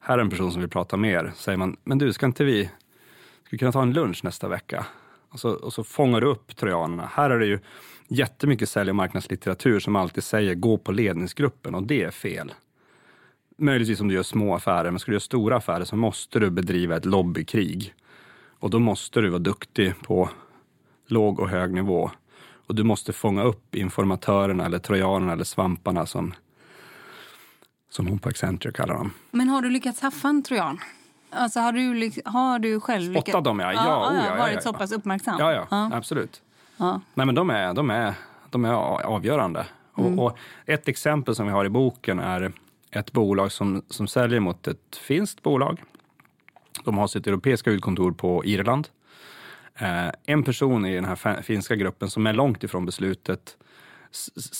här 0.00 0.18
är 0.18 0.22
en 0.22 0.30
person 0.30 0.52
som 0.52 0.60
vill 0.60 0.70
prata 0.70 0.96
mer. 0.96 1.32
Säger 1.36 1.58
man, 1.58 1.76
men 1.84 1.98
du, 1.98 2.12
ska 2.12 2.26
inte 2.26 2.44
vi, 2.44 2.64
ska 2.64 3.48
vi 3.50 3.58
kunna 3.58 3.72
ta 3.72 3.82
en 3.82 3.92
lunch 3.92 4.24
nästa 4.24 4.48
vecka? 4.48 4.86
Och 5.30 5.40
så, 5.40 5.50
och 5.50 5.72
så 5.72 5.84
fångar 5.84 6.20
du 6.20 6.26
upp 6.26 6.56
trojanerna. 6.56 7.10
Här 7.12 7.30
är 7.30 7.38
det 7.38 7.46
ju 7.46 7.58
jättemycket 8.08 8.68
sälj 8.68 8.90
och 8.90 8.96
marknadslitteratur 8.96 9.80
som 9.80 9.96
alltid 9.96 10.24
säger 10.24 10.54
gå 10.54 10.78
på 10.78 10.92
ledningsgruppen 10.92 11.74
och 11.74 11.82
det 11.82 12.02
är 12.02 12.10
fel. 12.10 12.52
Möjligtvis 13.60 14.00
om 14.00 14.08
du 14.08 14.14
gör 14.14 14.22
små 14.22 14.54
affärer, 14.54 14.90
men 14.90 15.00
ska 15.00 15.10
du 15.10 15.14
göra 15.14 15.20
stora 15.20 15.56
affärer 15.56 15.84
så 15.84 15.96
måste 15.96 16.38
du 16.38 16.50
bedriva 16.50 16.96
ett 16.96 17.04
lobbykrig. 17.04 17.94
Och 18.58 18.70
då 18.70 18.78
måste 18.78 19.20
du 19.20 19.28
vara 19.28 19.38
duktig 19.38 19.94
på 20.02 20.30
låg 21.06 21.40
och 21.40 21.48
hög 21.48 21.72
nivå. 21.72 22.10
Och 22.66 22.74
du 22.74 22.82
måste 22.82 23.12
fånga 23.12 23.42
upp 23.42 23.74
informatörerna 23.74 24.66
eller 24.66 24.78
trojanerna 24.78 25.32
eller 25.32 25.44
svamparna 25.44 26.06
som, 26.06 26.34
som 27.90 28.06
hon 28.06 28.18
på 28.18 28.28
Accenture 28.28 28.72
kallar 28.72 28.94
dem. 28.94 29.10
Men 29.30 29.48
har 29.48 29.62
du 29.62 29.70
lyckats 29.70 30.00
haffa 30.00 30.28
en 30.28 30.42
trojan? 30.42 30.78
Alltså 31.30 31.60
har 31.60 31.72
du, 31.72 32.12
har 32.24 32.58
du 32.58 32.80
själv 32.80 33.12
lyckats? 33.12 33.30
Spottat 33.30 33.44
dem 33.44 33.60
ja. 33.60 33.72
Ja, 33.72 33.84
ja, 33.84 34.10
oh, 34.10 34.24
ja, 34.26 34.36
varit 34.38 34.54
ja, 34.54 34.60
så 34.60 34.72
pass 34.72 34.92
uppmärksam? 34.92 35.36
Ja, 35.38 35.66
ja, 35.70 35.90
absolut. 35.92 36.42
Nej, 37.14 37.26
men 37.26 37.34
de 37.34 37.50
är, 37.50 37.74
de 37.74 37.90
är, 37.90 38.14
de 38.50 38.64
är 38.64 38.72
avgörande. 38.72 39.66
Mm. 39.98 40.18
Och, 40.18 40.26
och, 40.26 40.38
ett 40.66 40.88
exempel 40.88 41.34
som 41.34 41.46
vi 41.46 41.52
har 41.52 41.64
i 41.64 41.68
boken 41.68 42.18
är 42.18 42.52
ett 42.90 43.12
bolag 43.12 43.52
som, 43.52 43.82
som 43.88 44.06
säljer 44.06 44.40
mot 44.40 44.68
ett 44.68 44.96
finskt 44.96 45.42
bolag. 45.42 45.82
De 46.84 46.98
har 46.98 47.06
sitt 47.06 47.26
europeiska 47.26 47.70
huvudkontor 47.70 48.12
på 48.12 48.44
Irland. 48.44 48.88
Eh, 49.74 50.08
en 50.24 50.42
person 50.42 50.86
i 50.86 50.94
den 50.94 51.04
här 51.04 51.42
finska 51.42 51.76
gruppen 51.76 52.10
som 52.10 52.26
är 52.26 52.32
långt 52.32 52.64
ifrån 52.64 52.86
beslutet 52.86 53.56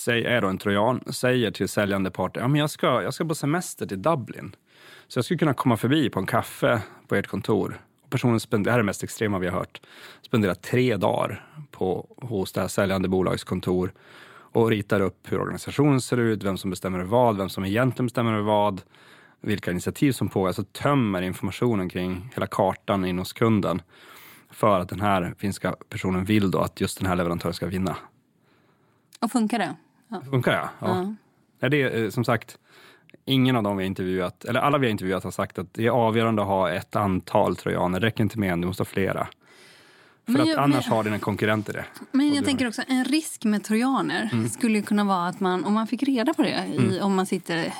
är 0.06 0.40
då 0.40 0.48
en 0.48 0.58
trojan, 0.58 1.00
säger 1.12 1.50
till 1.50 1.68
säljande 1.68 2.10
part 2.10 2.36
ja, 2.36 2.56
jag, 2.56 2.70
ska, 2.70 3.02
jag 3.02 3.14
ska 3.14 3.24
på 3.24 3.34
semester 3.34 3.86
till 3.86 4.02
Dublin. 4.02 4.56
Så 5.08 5.18
jag 5.18 5.24
skulle 5.24 5.38
kunna 5.38 5.54
komma 5.54 5.76
förbi 5.76 6.10
på 6.10 6.20
en 6.20 6.26
kaffe 6.26 6.82
på 7.08 7.16
ert 7.16 7.26
kontor. 7.26 7.80
Och 8.04 8.10
personen 8.10 8.40
spenderar, 8.40 8.64
det 8.64 8.70
här 8.70 8.78
är 8.78 8.82
det 8.82 8.86
mest 8.86 9.02
extrema 9.02 9.38
vi 9.38 9.46
har 9.46 9.58
hört, 9.58 9.80
spenderar 10.22 10.54
tre 10.54 10.96
dagar 10.96 11.46
på, 11.70 12.16
hos 12.16 12.52
det 12.52 12.60
här 12.60 12.68
säljande 12.68 13.08
bolagets 13.08 13.44
kontor 13.44 13.92
och 14.52 14.70
ritar 14.70 15.00
upp 15.00 15.32
hur 15.32 15.40
organisationen 15.40 16.00
ser 16.00 16.16
ut, 16.16 16.42
vem 16.42 16.56
som 16.56 16.70
bestämmer 16.70 17.00
vad, 17.00 17.36
vem 17.36 17.48
som 17.48 17.64
egentligen 17.64 18.06
bestämmer 18.06 18.40
vad, 18.40 18.82
vilka 19.40 19.70
initiativ 19.70 20.12
som 20.12 20.28
pågår. 20.28 20.46
Alltså 20.46 20.64
tömmer 20.64 21.22
informationen 21.22 21.88
kring 21.88 22.30
hela 22.34 22.46
kartan 22.46 23.04
in 23.04 23.18
hos 23.18 23.32
kunden 23.32 23.82
för 24.50 24.80
att 24.80 24.88
den 24.88 25.00
här 25.00 25.34
finska 25.38 25.76
personen 25.88 26.24
vill 26.24 26.50
då 26.50 26.58
att 26.58 26.80
just 26.80 26.98
den 26.98 27.06
här 27.06 27.16
leverantören 27.16 27.54
ska 27.54 27.66
vinna. 27.66 27.96
Och 29.20 29.32
funkar 29.32 29.58
det? 29.58 29.76
Ja. 30.08 30.22
Funkar 30.30 30.52
det? 30.52 30.68
Ja. 30.78 31.14
ja. 31.60 31.68
Det 31.68 31.82
är 31.82 32.02
eh, 32.02 32.10
som 32.10 32.24
sagt, 32.24 32.58
ingen 33.24 33.56
av 33.56 33.62
dem 33.62 33.76
vi 33.76 33.82
har 33.82 33.86
intervjuat, 33.86 34.44
eller 34.44 34.60
alla 34.60 34.78
vi 34.78 34.86
har 34.86 34.90
intervjuat 34.90 35.24
har 35.24 35.30
sagt 35.30 35.58
att 35.58 35.74
det 35.74 35.86
är 35.86 35.90
avgörande 35.90 36.42
att 36.42 36.48
ha 36.48 36.70
ett 36.70 36.96
antal 36.96 37.56
trojaner. 37.56 38.00
Det 38.00 38.06
räcker 38.06 38.22
inte 38.22 38.38
med 38.38 38.52
en, 38.52 38.60
du 38.60 38.66
måste 38.66 38.80
ha 38.80 38.86
flera. 38.86 39.28
För 40.32 40.38
men 40.38 40.52
att 40.52 40.58
annars 40.58 40.86
men, 40.86 40.96
har 40.96 41.04
dina 41.04 41.18
konkurrenter 41.18 41.72
det. 41.72 41.84
Men 42.12 42.34
jag 42.34 42.44
tänker 42.44 42.68
också, 42.68 42.82
en 42.88 43.04
risk 43.04 43.44
med 43.44 43.64
trojaner 43.64 44.30
mm. 44.32 44.48
skulle 44.48 44.82
kunna 44.82 45.04
vara 45.04 45.26
att 45.26 45.40
man, 45.40 45.64
om 45.64 45.74
man 45.74 45.86
fick 45.86 46.02
reda 46.02 46.34
på 46.34 46.42
det, 46.42 46.52
mm. 46.52 46.90
i, 46.90 47.00
om 47.00 47.14
man 47.14 47.26
sitter 47.26 47.72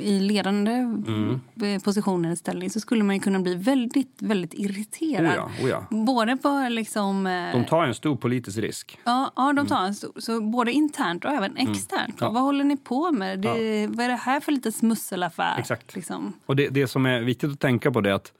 i 0.00 0.20
ledande 0.20 0.72
mm. 0.72 1.40
positioner 1.84 2.32
i 2.32 2.36
ställning, 2.36 2.70
så 2.70 2.80
skulle 2.80 3.04
man 3.04 3.20
kunna 3.20 3.38
bli 3.38 3.54
väldigt, 3.54 4.16
väldigt 4.18 4.54
irriterad. 4.54 5.26
Oh 5.26 5.50
ja, 5.60 5.64
oh 5.64 5.70
ja. 5.70 5.86
Både 5.90 6.36
på 6.36 6.66
liksom... 6.70 7.26
Eh, 7.26 7.52
de 7.52 7.64
tar 7.64 7.84
en 7.84 7.94
stor 7.94 8.16
politisk 8.16 8.58
risk. 8.58 8.98
Ja, 9.04 9.32
ja 9.36 9.52
de 9.52 9.66
tar 9.66 9.84
en 9.84 9.94
stor, 9.94 10.12
så 10.16 10.40
både 10.40 10.72
internt 10.72 11.24
och 11.24 11.30
även 11.30 11.56
mm. 11.56 11.72
externt. 11.72 12.16
Ja. 12.20 12.30
Vad 12.30 12.42
håller 12.42 12.64
ni 12.64 12.76
på 12.76 13.12
med? 13.12 13.38
Det, 13.38 13.86
Vad 13.86 14.04
är 14.04 14.08
det 14.08 14.14
här 14.14 14.40
för 14.40 14.52
lite 14.52 14.72
smusselaffär? 14.72 15.58
Exakt. 15.58 15.94
Liksom? 15.94 16.32
Och 16.46 16.56
det, 16.56 16.68
det 16.68 16.86
som 16.86 17.06
är 17.06 17.20
viktigt 17.20 17.52
att 17.52 17.60
tänka 17.60 17.90
på 17.90 18.00
det 18.00 18.10
är 18.10 18.14
att 18.14 18.32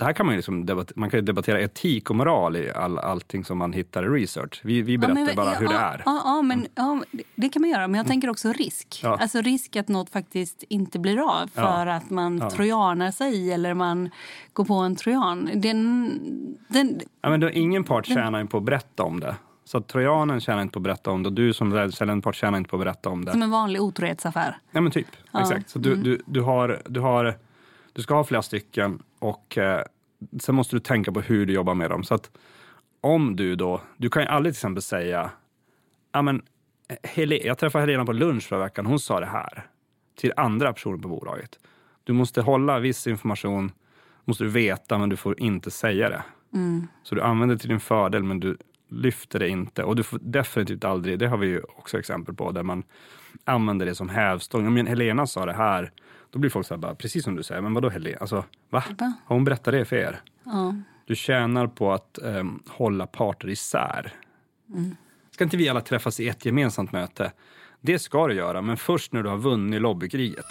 det 0.00 0.06
här 0.06 0.12
kan 0.12 0.26
man 0.26 0.32
ju 0.32 0.36
liksom 0.36 0.66
debattera, 0.66 0.94
man 0.96 1.10
kan 1.10 1.18
ju 1.18 1.22
debattera 1.22 1.60
etik 1.60 2.10
och 2.10 2.16
moral 2.16 2.56
i 2.56 2.70
all, 2.70 2.98
allting 2.98 3.44
som 3.44 3.58
man 3.58 3.72
hittar 3.72 4.04
i 4.04 4.22
research. 4.22 4.60
Vi, 4.64 4.82
vi 4.82 4.98
berättar 4.98 5.20
ja, 5.20 5.26
men, 5.26 5.36
bara 5.36 5.54
hur 5.54 5.66
ja, 5.66 5.72
det 5.72 5.78
är. 5.78 6.02
Ja, 6.06 6.42
men, 6.42 6.66
ja, 6.74 7.02
det 7.34 7.48
kan 7.48 7.62
man 7.62 7.70
göra. 7.70 7.88
Men 7.88 7.98
jag 7.98 8.06
tänker 8.06 8.30
också 8.30 8.52
risk. 8.52 9.00
Alltså 9.04 9.40
risk 9.40 9.76
att 9.76 9.88
något 9.88 10.10
faktiskt 10.10 10.64
inte 10.68 10.98
blir 10.98 11.42
av 11.42 11.46
för 11.46 11.86
att 11.86 12.10
man 12.10 12.38
ja. 12.38 12.50
trojanar 12.50 13.10
sig 13.10 13.52
eller 13.52 13.74
man 13.74 14.10
går 14.52 14.64
på 14.64 14.74
en 14.74 14.96
trojan. 14.96 15.50
Den, 15.54 16.20
den, 16.68 17.00
ja, 17.22 17.30
men 17.30 17.40
då, 17.40 17.50
ingen 17.50 17.84
part 17.84 18.06
den, 18.06 18.16
tjänar 18.16 18.44
på 18.44 18.56
att 18.56 18.64
berätta 18.64 19.02
om 19.02 19.20
det. 19.20 19.36
Så 19.64 19.78
att 19.78 19.88
trojanen 19.88 20.40
tjänar 20.40 20.62
inte 20.62 20.72
på 20.72 20.78
att 20.78 20.82
berätta 20.82 21.10
om 21.10 21.22
det 21.22 21.28
och 21.28 21.32
du 21.32 21.52
som 21.52 21.92
säljande 21.92 22.22
part 22.22 22.36
tjänar 22.36 22.58
inte 22.58 22.70
på 22.70 22.76
att 22.76 22.82
berätta 22.82 23.08
om 23.08 23.24
det. 23.24 23.32
Som 23.32 23.42
en 23.42 23.50
vanlig 23.50 23.82
otrohetsaffär? 23.82 24.58
Ja 24.70 24.80
men 24.80 24.92
typ, 24.92 25.08
exakt. 25.38 25.70
Så 25.70 25.78
du, 25.78 25.92
mm. 25.92 26.04
du, 26.04 26.22
du, 26.26 26.40
har, 26.40 26.82
du 26.86 27.00
har 27.00 27.36
du 27.92 28.02
ska 28.02 28.14
ha 28.14 28.24
flera 28.24 28.42
stycken 28.42 29.02
och 29.18 29.58
eh, 29.58 29.82
sen 30.40 30.54
måste 30.54 30.76
du 30.76 30.80
tänka 30.80 31.12
på 31.12 31.20
hur 31.20 31.46
du 31.46 31.52
jobbar 31.52 31.74
med 31.74 31.90
dem. 31.90 32.04
Så 32.04 32.14
att 32.14 32.30
om 33.00 33.36
du 33.36 33.56
då, 33.56 33.80
du 33.96 34.10
kan 34.10 34.22
ju 34.22 34.28
aldrig 34.28 34.54
till 34.54 34.58
exempel 34.58 34.82
säga, 34.82 35.30
ja 36.12 36.22
men 36.22 36.42
jag 37.42 37.58
träffade 37.58 37.82
Helena 37.82 38.04
på 38.04 38.12
lunch 38.12 38.48
förra 38.48 38.64
veckan, 38.64 38.86
hon 38.86 39.00
sa 39.00 39.20
det 39.20 39.26
här 39.26 39.66
till 40.16 40.32
andra 40.36 40.72
personer 40.72 40.98
på 40.98 41.08
bolaget. 41.08 41.58
Du 42.04 42.12
måste 42.12 42.42
hålla 42.42 42.78
viss 42.78 43.06
information, 43.06 43.72
måste 44.24 44.44
du 44.44 44.50
veta, 44.50 44.98
men 44.98 45.08
du 45.08 45.16
får 45.16 45.40
inte 45.40 45.70
säga 45.70 46.08
det. 46.08 46.22
Mm. 46.54 46.86
Så 47.02 47.14
du 47.14 47.22
använder 47.22 47.54
det 47.54 47.60
till 47.60 47.68
din 47.68 47.80
fördel, 47.80 48.22
men 48.22 48.40
du 48.40 48.56
lyfter 48.88 49.38
det 49.38 49.48
inte. 49.48 49.84
Och 49.84 49.96
du 49.96 50.02
får 50.02 50.18
definitivt 50.22 50.84
aldrig, 50.84 51.18
det 51.18 51.28
har 51.28 51.36
vi 51.36 51.46
ju 51.46 51.62
också 51.76 51.98
exempel 51.98 52.34
på, 52.34 52.50
där 52.50 52.62
man 52.62 52.82
använder 53.44 53.86
det 53.86 53.94
som 53.94 54.08
hävstång. 54.08 54.74
Men 54.74 54.86
Helena 54.86 55.26
sa 55.26 55.46
det 55.46 55.52
här, 55.52 55.92
då 56.30 56.38
blir 56.38 56.50
folk 56.50 56.66
så 56.66 56.74
här, 56.74 56.78
bara, 56.78 56.94
precis 56.94 57.24
som 57.24 57.36
du 57.36 57.42
säger, 57.42 57.60
men 57.60 57.74
vadå 57.74 57.88
Helene? 57.88 58.16
Alltså, 58.20 58.44
va? 58.70 58.84
va? 58.98 59.12
Har 59.24 59.36
hon 59.36 59.44
berättat 59.44 59.72
det 59.72 59.84
för 59.84 59.96
er? 59.96 60.20
Ja. 60.44 60.74
Du 61.06 61.14
tjänar 61.14 61.66
på 61.66 61.92
att 61.92 62.18
um, 62.22 62.62
hålla 62.68 63.06
parter 63.06 63.48
isär. 63.48 64.14
Mm. 64.74 64.96
Ska 65.30 65.44
inte 65.44 65.56
vi 65.56 65.68
alla 65.68 65.80
träffas 65.80 66.20
i 66.20 66.28
ett 66.28 66.44
gemensamt 66.44 66.92
möte? 66.92 67.32
Det 67.80 67.98
ska 67.98 68.26
du 68.26 68.34
göra, 68.34 68.62
men 68.62 68.76
först 68.76 69.12
när 69.12 69.22
du 69.22 69.28
har 69.28 69.38
vunnit 69.38 69.82
lobbykriget. 69.82 70.46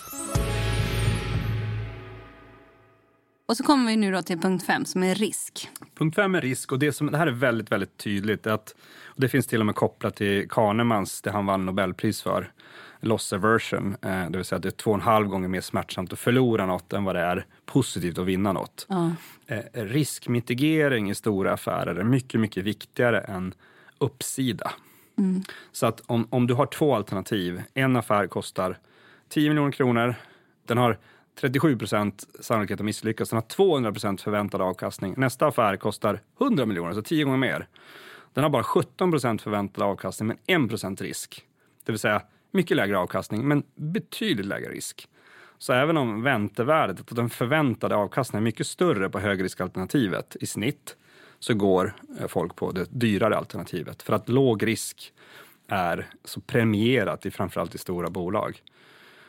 Och 3.50 3.58
så 3.58 3.64
kommer 3.64 3.88
vi 3.88 3.96
nu 3.96 4.12
då 4.12 4.22
till 4.22 4.40
punkt 4.40 4.66
fem 4.66 4.86
som 4.86 5.04
är 5.04 5.16
risk. 5.16 5.70
Punkt 5.98 6.16
fem 6.16 6.36
är 6.36 6.42
risk 6.42 6.72
och 6.72 6.80
det, 6.80 6.92
som, 6.92 7.12
det 7.12 7.18
här 7.18 7.28
är 7.28 7.32
väldigt, 7.32 7.72
väldigt 7.72 7.98
tydligt. 7.98 8.48
Att, 8.48 8.76
och 9.06 9.22
det 9.22 9.30
finns 9.30 9.48
till 9.48 9.60
och 9.60 9.66
med 9.66 9.76
kopplat 9.76 10.16
till 10.16 10.50
Kahnemans, 10.50 11.22
det 11.22 11.32
han 11.32 11.46
vann 11.46 11.66
Nobelpris 11.66 12.22
för, 12.22 12.52
loss 13.00 13.34
aversion. 13.34 13.96
Eh, 14.02 14.30
det 14.30 14.38
vill 14.38 14.46
säga 14.46 14.58
att 14.58 14.64
det 14.64 14.70
är 14.70 14.72
två 14.72 14.92
och 14.92 14.96
en 14.96 15.02
halv 15.02 15.28
gånger 15.28 15.48
mer 15.48 15.62
smärtsamt 15.62 16.14
att 16.14 16.20
förlora 16.20 16.66
något 16.66 16.94
än 16.94 17.04
vad 17.04 17.16
det 17.16 17.22
är 17.22 17.46
positivt 17.66 18.18
att 18.18 18.26
vinna 18.26 18.54
något. 18.54 18.86
Ja. 18.90 19.12
Eh, 19.48 19.64
riskmitigering 19.74 21.10
i 21.10 21.16
stora 21.16 21.54
affärer 21.54 21.96
är 21.96 22.04
mycket, 22.04 22.40
mycket 22.40 22.64
viktigare 22.64 23.22
än 23.22 23.54
uppsida. 23.98 24.72
Så 25.72 25.86
att 25.86 26.02
om, 26.06 26.28
om 26.30 26.48
du 26.48 26.54
har 26.54 26.66
två 26.66 26.96
alternativ, 26.96 27.62
en 27.74 27.96
affär 27.96 28.28
kostar 28.28 28.78
10 29.30 29.50
miljoner 29.50 29.72
kronor, 29.72 30.16
den 30.66 30.78
har 30.78 30.98
37 31.40 31.78
procent 31.78 32.28
sannolikhet 32.40 32.80
att 32.80 32.86
misslyckas, 32.86 33.30
den 33.30 33.38
har 33.38 33.42
200 33.48 33.92
procent 33.92 34.22
förväntad 34.22 34.62
avkastning. 34.62 35.14
Nästa 35.18 35.48
affär 35.48 35.78
kostar 35.78 36.22
100 36.42 36.66
miljoner, 36.66 36.94
så 36.94 37.02
10 37.02 37.24
gånger 37.24 37.38
mer. 37.38 37.68
Den 38.34 38.44
har 38.44 38.50
bara 38.50 38.64
17 38.64 39.12
procent 39.12 39.42
förväntad 39.42 39.84
avkastning, 39.84 40.28
men 40.28 40.64
1 40.64 40.70
procent 40.70 41.02
risk. 41.02 41.46
Det 41.86 41.92
vill 41.92 42.00
säga 42.00 42.22
mycket 42.52 42.78
lägre 42.78 42.98
avkastning, 42.98 43.48
men 43.48 43.64
betydligt 43.76 44.46
lägre 44.46 44.72
risk. 44.72 45.08
Så 45.58 45.74
även 45.74 45.98
om 45.98 46.24
väntevärdet, 46.24 47.00
och 47.00 47.16
den 47.16 47.30
förväntade 47.30 47.96
avkastningen 47.96 48.44
är 48.44 48.46
mycket 48.46 48.68
större 48.68 49.10
på 49.10 49.20
högriskalternativet 49.20 50.36
i 50.40 50.48
snitt, 50.48 50.96
så 51.40 51.54
går 51.54 51.94
eh, 52.20 52.28
folk 52.28 52.56
på 52.56 52.72
det 52.72 52.86
dyrare 52.90 53.38
alternativet. 53.38 54.04
För 54.04 54.14
att 54.14 54.30
låg 54.30 54.68
risk 54.68 55.14
är 55.68 56.08
så 56.26 56.42
premierat 56.42 57.26
i 57.26 57.32
framförallt 57.32 57.76
i 57.76 57.78
stora 57.78 58.10
bolag. 58.10 58.62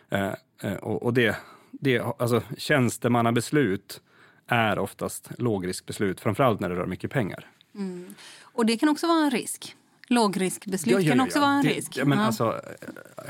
Eh, 0.09 0.33
eh, 0.63 0.75
och 0.75 1.03
och 1.03 1.15
det, 1.15 1.37
det, 1.71 2.01
alltså, 2.01 2.43
tjänstemannabeslut 2.57 4.01
är 4.47 4.79
oftast 4.79 5.31
lågriskbeslut, 5.39 6.21
framförallt 6.21 6.61
när 6.61 6.69
det 6.69 6.75
rör 6.75 6.87
mycket 6.87 7.11
pengar. 7.11 7.47
Mm. 7.75 8.15
Och 8.43 8.67
det 8.67 8.77
kan 8.77 8.89
också 8.89 9.07
vara 9.07 9.25
en 9.25 9.31
risk. 9.31 9.77
Lågriskbeslut 10.11 11.09
kan 11.09 11.21
också 11.21 11.41
vara 11.41 11.51
en 11.51 11.63
det, 11.63 11.69
risk. 11.69 11.97
Ja, 11.97 12.05
men 12.05 12.19
Ja. 12.19 12.25
alltså, 12.25 12.61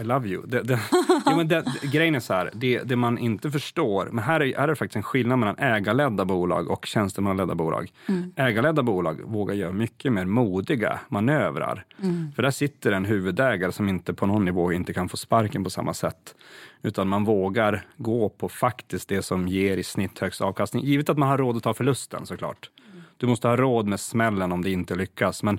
I 0.00 0.04
love 0.04 0.28
you. 0.28 0.46
Det, 0.46 0.62
det, 0.62 0.80
ja, 1.24 1.36
men 1.36 1.48
det, 1.48 1.64
grejen 1.82 2.14
är 2.14 2.20
så 2.20 2.34
här, 2.34 2.50
det, 2.54 2.82
det 2.82 2.96
man 2.96 3.18
inte 3.18 3.50
förstår, 3.50 4.08
men 4.12 4.24
här 4.24 4.40
är, 4.40 4.56
här 4.56 4.62
är 4.62 4.68
det 4.68 4.76
faktiskt 4.76 4.96
en 4.96 5.02
skillnad 5.02 5.38
mellan 5.38 5.58
ägarledda 5.58 6.24
bolag 6.24 6.70
och 6.70 6.86
tjänstemannaledda 6.86 7.54
bolag. 7.54 7.92
Mm. 8.08 8.32
Ägarledda 8.36 8.82
bolag 8.82 9.20
vågar 9.24 9.54
göra 9.54 9.72
mycket 9.72 10.12
mer 10.12 10.24
modiga 10.24 11.00
manövrar. 11.08 11.84
Mm. 12.02 12.32
För 12.36 12.42
där 12.42 12.50
sitter 12.50 12.92
en 12.92 13.04
huvudägare 13.04 13.72
som 13.72 13.88
inte 13.88 14.14
på 14.14 14.26
någon 14.26 14.44
nivå 14.44 14.72
inte 14.72 14.92
kan 14.92 15.08
få 15.08 15.16
sparken 15.16 15.64
på 15.64 15.70
samma 15.70 15.94
sätt. 15.94 16.34
Utan 16.82 17.08
man 17.08 17.24
vågar 17.24 17.86
gå 17.96 18.28
på 18.28 18.48
faktiskt 18.48 19.08
det 19.08 19.22
som 19.22 19.48
ger 19.48 19.76
i 19.76 19.82
snitt 19.82 20.18
högst 20.18 20.40
avkastning. 20.40 20.84
Givet 20.84 21.08
att 21.08 21.18
man 21.18 21.28
har 21.28 21.38
råd 21.38 21.56
att 21.56 21.62
ta 21.62 21.74
förlusten 21.74 22.26
såklart. 22.26 22.70
Du 23.16 23.26
måste 23.26 23.48
ha 23.48 23.56
råd 23.56 23.86
med 23.86 24.00
smällen 24.00 24.52
om 24.52 24.62
det 24.62 24.70
inte 24.70 24.94
lyckas. 24.94 25.42
Men 25.42 25.58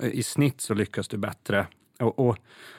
i 0.00 0.22
snitt 0.22 0.60
så 0.60 0.74
lyckas 0.74 1.08
du 1.08 1.16
bättre. 1.16 1.66
Och, 2.00 2.18
och 2.18 2.36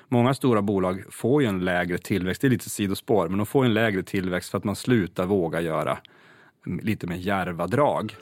många 0.07 0.33
stora 0.33 0.61
bolag 0.61 1.03
får 1.11 1.41
ju 1.41 1.47
en 1.47 1.59
lägre 1.59 1.97
tillväxt. 1.97 2.41
Det 2.41 2.47
är 2.47 2.49
lite 2.49 2.69
sidospår, 2.69 3.29
men 3.29 3.37
de 3.37 3.45
får 3.45 3.65
en 3.65 3.73
lägre 3.73 4.03
tillväxt 4.03 4.51
för 4.51 4.57
att 4.57 4.63
man 4.63 4.75
slutar 4.75 5.25
våga 5.25 5.61
göra 5.61 5.97
lite 6.81 7.07
mer 7.07 7.15
djärva 7.15 7.67
drag. 7.67 8.15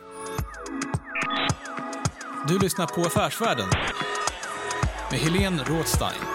Du 2.47 2.59
lyssnar 2.59 2.87
på 2.87 3.01
Affärsvärlden 3.01 3.67
med 5.11 5.19
Helene 5.19 5.63
Rådstein. 5.63 6.34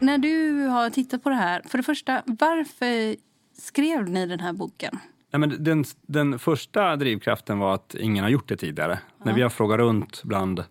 När 0.00 0.18
du 0.18 0.66
har 0.66 0.90
tittat 0.90 1.22
på 1.22 1.28
det 1.28 1.34
här, 1.34 1.62
för 1.66 1.78
det 1.78 1.84
första, 1.84 2.22
varför 2.26 3.16
skrev 3.58 4.08
ni 4.08 4.26
den 4.26 4.40
här 4.40 4.52
boken? 4.52 4.98
Nej, 5.30 5.40
men 5.40 5.64
den, 5.64 5.84
den 6.06 6.38
första 6.38 6.96
drivkraften 6.96 7.58
var 7.58 7.74
att 7.74 7.94
ingen 7.94 8.24
har 8.24 8.30
gjort 8.30 8.48
det 8.48 8.56
tidigare. 8.56 8.98
När 9.24 9.32
vi 9.32 9.42
har 9.42 9.48
frågat 9.48 9.78
runt 9.78 10.22
bland 10.24 10.64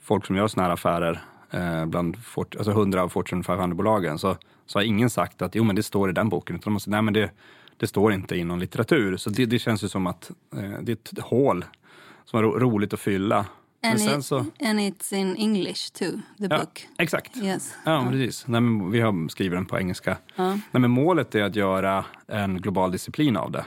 folk 0.00 0.26
som 0.26 0.36
gör 0.36 0.48
såna 0.48 0.62
här 0.66 0.70
affärer, 0.70 1.24
eh, 1.50 1.86
bland 1.86 2.24
fort, 2.24 2.56
alltså 2.56 2.70
100 2.70 3.02
av 3.02 3.08
Fortune 3.08 3.42
500-bolagen, 3.42 4.18
så, 4.18 4.36
så 4.66 4.78
har 4.78 4.84
ingen 4.84 5.10
sagt 5.10 5.42
att 5.42 5.54
jo, 5.54 5.64
men 5.64 5.76
det 5.76 5.82
står 5.82 6.10
i 6.10 6.12
den 6.12 6.28
boken. 6.28 6.56
Utan 6.56 6.64
de 6.64 6.74
har 6.74 6.80
sagt, 6.80 6.90
nej 6.90 7.02
men 7.02 7.14
det, 7.14 7.30
det 7.76 7.86
står 7.86 8.12
inte 8.12 8.36
i 8.36 8.44
någon 8.44 8.60
litteratur. 8.60 9.16
Så 9.16 9.30
det, 9.30 9.46
det 9.46 9.58
känns 9.58 9.84
ju 9.84 9.88
som 9.88 10.06
att 10.06 10.30
eh, 10.56 10.80
det 10.82 10.92
är 10.92 10.96
ett 10.96 11.18
hål 11.18 11.64
som 12.24 12.38
är 12.38 12.42
ro, 12.42 12.58
roligt 12.58 12.92
att 12.92 13.00
fylla. 13.00 13.46
Men 13.84 13.92
And, 13.92 14.00
sen 14.00 14.18
it, 14.18 14.24
så, 14.24 14.38
and 14.38 14.80
it's 14.80 15.14
in 15.14 15.36
English 15.36 15.92
too, 15.92 16.10
the 16.38 16.46
ja, 16.50 16.58
book. 16.58 16.88
exakt. 16.98 17.36
Yes. 17.36 17.74
Ja, 17.84 18.06
precis. 18.10 18.46
Nej, 18.46 18.60
men 18.60 18.90
vi 18.90 19.00
har 19.00 19.28
skrivit 19.28 19.58
den 19.58 19.66
på 19.66 19.78
engelska. 19.78 20.16
Ja. 20.36 20.50
Nej, 20.50 20.80
men 20.80 20.90
målet 20.90 21.34
är 21.34 21.42
att 21.42 21.56
göra 21.56 22.04
en 22.26 22.60
global 22.60 22.92
disciplin 22.92 23.36
av 23.36 23.50
det. 23.50 23.64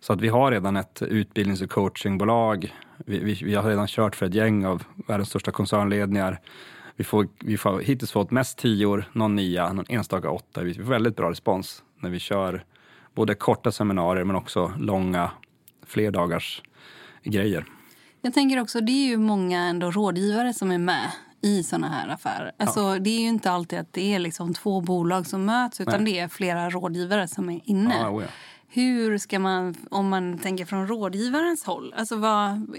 Så 0.00 0.12
att 0.12 0.20
vi 0.20 0.28
har 0.28 0.50
redan 0.50 0.76
ett 0.76 1.02
utbildnings 1.02 1.62
och 1.62 1.70
coachingbolag. 1.70 2.74
Vi, 2.96 3.18
vi, 3.18 3.34
vi 3.34 3.54
har 3.54 3.62
redan 3.62 3.86
kört 3.86 4.16
för 4.16 4.26
ett 4.26 4.34
gäng 4.34 4.66
av 4.66 4.84
världens 5.06 5.28
största 5.28 5.50
koncernledningar. 5.50 6.40
Vi 6.96 7.04
får, 7.04 7.28
vi 7.40 7.56
får 7.56 7.80
hittills 7.80 8.12
fått 8.12 8.30
mest 8.30 8.58
tior, 8.58 9.04
någon 9.12 9.36
nia, 9.36 9.72
någon 9.72 9.86
enstaka 9.88 10.30
åtta. 10.30 10.62
Vi 10.62 10.74
får 10.74 10.82
väldigt 10.82 11.16
bra 11.16 11.30
respons 11.30 11.82
när 11.98 12.10
vi 12.10 12.18
kör 12.18 12.64
både 13.14 13.34
korta 13.34 13.72
seminarier 13.72 14.24
men 14.24 14.36
också 14.36 14.72
långa, 14.78 15.30
fler 15.86 16.10
dagars 16.10 16.62
grejer. 17.24 17.64
Jag 18.22 18.34
tänker 18.34 18.60
också, 18.60 18.80
det 18.80 18.92
är 18.92 19.06
ju 19.06 19.16
många 19.16 19.60
ändå 19.60 19.90
rådgivare 19.90 20.54
som 20.54 20.70
är 20.70 20.78
med 20.78 21.10
i 21.42 21.62
såna 21.62 21.88
här 21.88 22.08
affärer. 22.08 22.52
Alltså, 22.58 22.98
Det 22.98 23.10
är 23.10 23.20
ju 23.20 23.28
inte 23.28 23.50
alltid 23.50 23.78
att 23.78 23.92
det 23.92 24.14
är 24.14 24.18
liksom 24.18 24.54
två 24.54 24.80
bolag 24.80 25.26
som 25.26 25.44
möts 25.44 25.80
utan 25.80 26.04
Nej. 26.04 26.12
det 26.12 26.18
är 26.18 26.28
flera 26.28 26.70
rådgivare 26.70 27.28
som 27.28 27.50
är 27.50 27.60
inne. 27.64 27.96
Ja, 28.00 28.10
oh 28.10 28.22
ja. 28.22 28.28
Hur 28.72 29.18
ska 29.18 29.38
man, 29.38 29.74
om 29.90 30.08
man 30.08 30.38
tänker 30.38 30.64
från 30.64 30.86
rådgivarens 30.86 31.64
håll, 31.64 31.94
alltså 31.96 32.16
vad, 32.16 32.76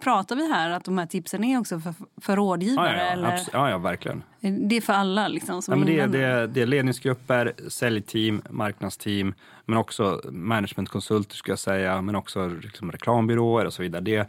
pratar 0.00 0.36
vi 0.36 0.52
här 0.52 0.70
att 0.70 0.84
de 0.84 0.98
här 0.98 1.06
tipsen 1.06 1.44
är 1.44 1.58
också 1.60 1.80
för, 1.80 1.94
för 2.20 2.32
Ja, 2.32 2.36
rådgivare? 2.36 2.96
ja, 2.96 3.04
ja, 3.04 3.10
eller? 3.10 3.40
ja, 3.52 3.70
ja, 3.70 3.78
verkligen. 3.78 4.22
Det 4.40 4.76
är 4.76 4.80
för 4.80 4.92
alla 4.92 5.28
liksom 5.28 5.62
som 5.62 5.72
Ja, 5.72 5.78
men 5.78 5.86
det, 5.86 6.00
är, 6.00 6.08
det, 6.08 6.24
är, 6.24 6.46
det 6.46 6.62
är 6.62 6.66
ledningsgrupper, 6.66 7.52
säljteam, 7.68 8.42
marknadsteam, 8.50 9.34
men 9.64 9.78
också 9.78 10.20
managementkonsulter 10.30 11.36
skulle 11.36 11.52
jag 11.52 11.58
säga, 11.58 12.02
men 12.02 12.16
också 12.16 12.46
liksom 12.46 12.92
reklambyråer 12.92 13.64
och 13.64 13.72
så 13.72 13.82
vidare. 13.82 14.02
Det, 14.02 14.28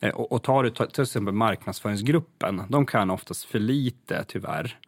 Eh, 0.00 0.10
och, 0.10 0.32
och 0.32 0.42
tar 0.42 0.62
du 0.62 0.70
ta- 0.70 0.86
till 0.86 1.02
exempel 1.02 1.34
marknadsföringsgruppen, 1.34 2.62
de 2.68 2.86
kan 2.86 3.10
oftast 3.10 3.44
för 3.44 3.58
lite 3.58 4.24
tyvärr 4.28 4.78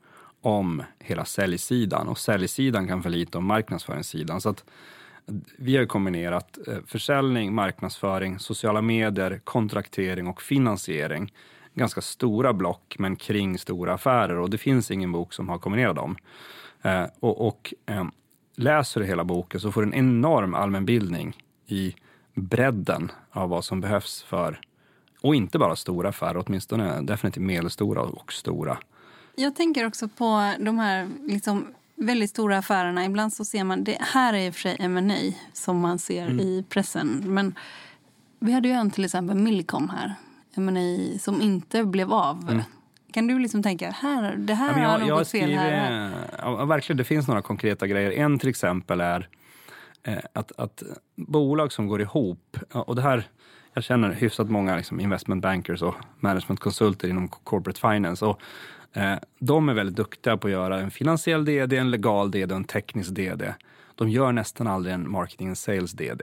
om 0.40 0.83
hela 0.99 1.25
säljsidan 1.25 2.09
och 2.09 2.18
säljsidan 2.18 2.88
kan 2.88 3.03
för 3.03 3.11
lite 3.11 3.38
om 3.38 3.44
marknadsföringssidan. 3.44 4.40
Så 4.40 4.49
att 4.49 4.64
eh, 5.27 5.35
vi 5.59 5.77
har 5.77 5.87
kombinerat 5.87 6.59
eh, 6.68 6.79
försäljning, 6.87 7.55
marknadsföring, 7.55 8.38
sociala 8.38 8.83
medier, 8.83 9.40
kontraktering 9.44 10.27
och 10.27 10.42
finansiering. 10.42 11.33
Ganska 11.75 12.01
stora 12.01 12.53
block, 12.53 12.97
men 12.99 13.16
kring 13.16 13.59
stora 13.59 13.94
affärer. 13.94 14.38
Och 14.38 14.51
det 14.51 14.59
finns 14.59 14.90
ingen 14.90 15.12
bok 15.12 15.33
som 15.33 15.49
har 15.49 15.59
kombinerat 15.59 15.97
dem. 15.97 16.16
Och, 17.21 17.47
och 17.47 17.75
läser 18.57 19.01
du 19.01 19.07
hela 19.07 19.25
boken 19.25 19.61
så 19.61 19.73
får 19.73 19.83
du 19.83 19.88
en 19.88 19.94
enorm 19.94 20.55
allmänbildning 20.55 21.37
i 21.66 21.94
bredden 22.35 23.12
av 23.31 23.49
vad 23.49 23.64
som 23.64 23.81
behövs 23.81 24.23
för, 24.23 24.61
och 25.20 25.35
inte 25.35 25.59
bara 25.59 25.76
stora 25.76 26.09
affärer, 26.09 26.44
åtminstone 26.46 27.00
definitivt 27.00 27.44
medelstora 27.44 28.02
och 28.02 28.33
stora. 28.33 28.78
Jag 29.37 29.57
tänker 29.57 29.87
också 29.87 30.09
på 30.09 30.54
de 30.59 30.78
här 30.78 31.09
liksom 31.26 31.66
väldigt 31.94 32.31
stora 32.31 32.59
affärerna. 32.59 33.04
Ibland 33.04 33.33
så 33.33 33.44
ser 33.44 33.64
man, 33.64 33.85
det 33.85 33.98
här 34.00 34.35
är 34.35 34.46
i 34.46 34.50
och 34.50 34.54
för 34.54 34.61
sig 34.61 34.76
M&A 34.78 35.33
som 35.52 35.81
man 35.81 35.98
ser 35.98 36.26
mm. 36.26 36.40
i 36.40 36.64
pressen. 36.68 37.22
Men 37.26 37.54
vi 38.38 38.52
hade 38.52 38.68
ju 38.68 38.74
en 38.74 38.90
till 38.90 39.04
exempel 39.04 39.37
Millicom 39.37 39.88
här, 39.88 40.14
M&A 40.57 41.18
som 41.18 41.42
inte 41.42 41.85
blev 41.85 42.12
av. 42.12 42.48
Mm. 42.50 42.62
Kan 43.12 43.26
du 43.26 43.38
liksom 43.38 43.62
tänka, 43.62 43.90
här, 43.90 44.37
det 44.37 44.54
här 44.54 44.81
ja, 44.81 44.83
jag, 44.83 44.88
har 44.88 45.18
gått 45.18 45.28
fel 45.28 45.50
här? 45.50 46.11
Ja, 46.38 46.64
verkligen, 46.64 46.96
det 46.96 47.04
finns 47.04 47.28
några 47.28 47.42
konkreta 47.42 47.87
grejer. 47.87 48.11
En 48.11 48.38
till 48.38 48.48
exempel 48.48 49.00
är 49.00 49.28
eh, 50.02 50.18
att, 50.33 50.52
att 50.57 50.83
bolag 51.16 51.72
som 51.72 51.88
går 51.88 52.00
ihop, 52.00 52.57
och 52.72 52.96
det 52.96 53.02
här 53.02 53.28
jag 53.79 53.85
känner 53.85 54.12
hyfsat 54.12 54.51
många 54.51 54.77
liksom 54.77 55.01
investment 55.01 55.43
bankers 55.43 55.83
och 55.83 55.95
managementkonsulter 56.21 57.09
inom 57.09 57.29
corporate 57.29 57.81
finance. 57.81 58.25
Och 58.25 58.41
Eh, 58.93 59.19
de 59.38 59.69
är 59.69 59.75
väldigt 59.75 59.97
duktiga 59.97 60.37
på 60.37 60.47
att 60.47 60.53
göra 60.53 60.81
en 60.81 60.91
finansiell 60.91 61.45
DD, 61.45 61.73
en 61.73 61.91
legal 61.91 62.31
DD 62.31 62.53
och 62.53 62.57
en 62.57 62.64
teknisk 62.64 63.11
DD. 63.11 63.55
De 63.95 64.09
gör 64.09 64.33
nästan 64.33 64.67
aldrig 64.67 64.95
en 64.95 65.11
marketing 65.11 65.49
and 65.49 65.59
sales 65.59 65.93
DD. 65.93 66.23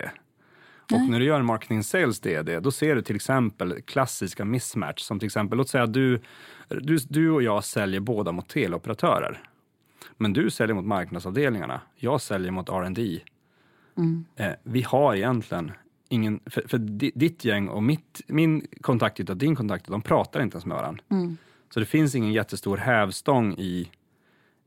Och 0.91 1.09
när 1.09 1.19
du 1.19 1.25
gör 1.25 1.39
en 1.39 1.45
marketing 1.45 1.77
and 1.77 1.85
sales 1.85 2.19
DD, 2.19 2.59
då 2.59 2.71
ser 2.71 2.95
du 2.95 3.01
till 3.01 3.15
exempel 3.15 3.81
klassiska 3.81 4.45
mismatch. 4.45 5.01
Som 5.01 5.19
till 5.19 5.25
exempel, 5.25 5.57
låt 5.57 5.69
säga 5.69 5.83
att 5.83 5.93
du, 5.93 6.21
du, 6.67 6.97
du 7.09 7.31
och 7.31 7.43
jag 7.43 7.63
säljer 7.63 7.99
båda 7.99 8.31
mot 8.31 8.49
teleoperatörer. 8.49 9.43
Men 10.17 10.33
du 10.33 10.49
säljer 10.49 10.75
mot 10.75 10.85
marknadsavdelningarna. 10.85 11.81
Jag 11.95 12.21
säljer 12.21 12.51
mot 12.51 12.69
R&D. 12.69 13.19
Mm. 13.97 14.25
Eh, 14.35 14.51
vi 14.63 14.81
har 14.81 15.15
egentligen 15.15 15.71
ingen... 16.09 16.39
För, 16.45 16.67
för 16.67 16.77
ditt 17.17 17.45
gäng 17.45 17.67
och 17.67 17.83
mitt, 17.83 18.21
min 18.27 18.67
kontaktyta 18.81 19.33
och 19.33 19.37
din 19.37 19.55
kontaktyta, 19.55 19.91
de 19.91 20.01
pratar 20.01 20.41
inte 20.41 20.55
ens 20.55 20.65
med 20.65 20.77
varandra. 20.77 21.03
Mm. 21.11 21.37
Så 21.73 21.79
det 21.79 21.85
finns 21.85 22.15
ingen 22.15 22.33
jättestor 22.33 22.77
hävstång 22.77 23.53
i... 23.53 23.89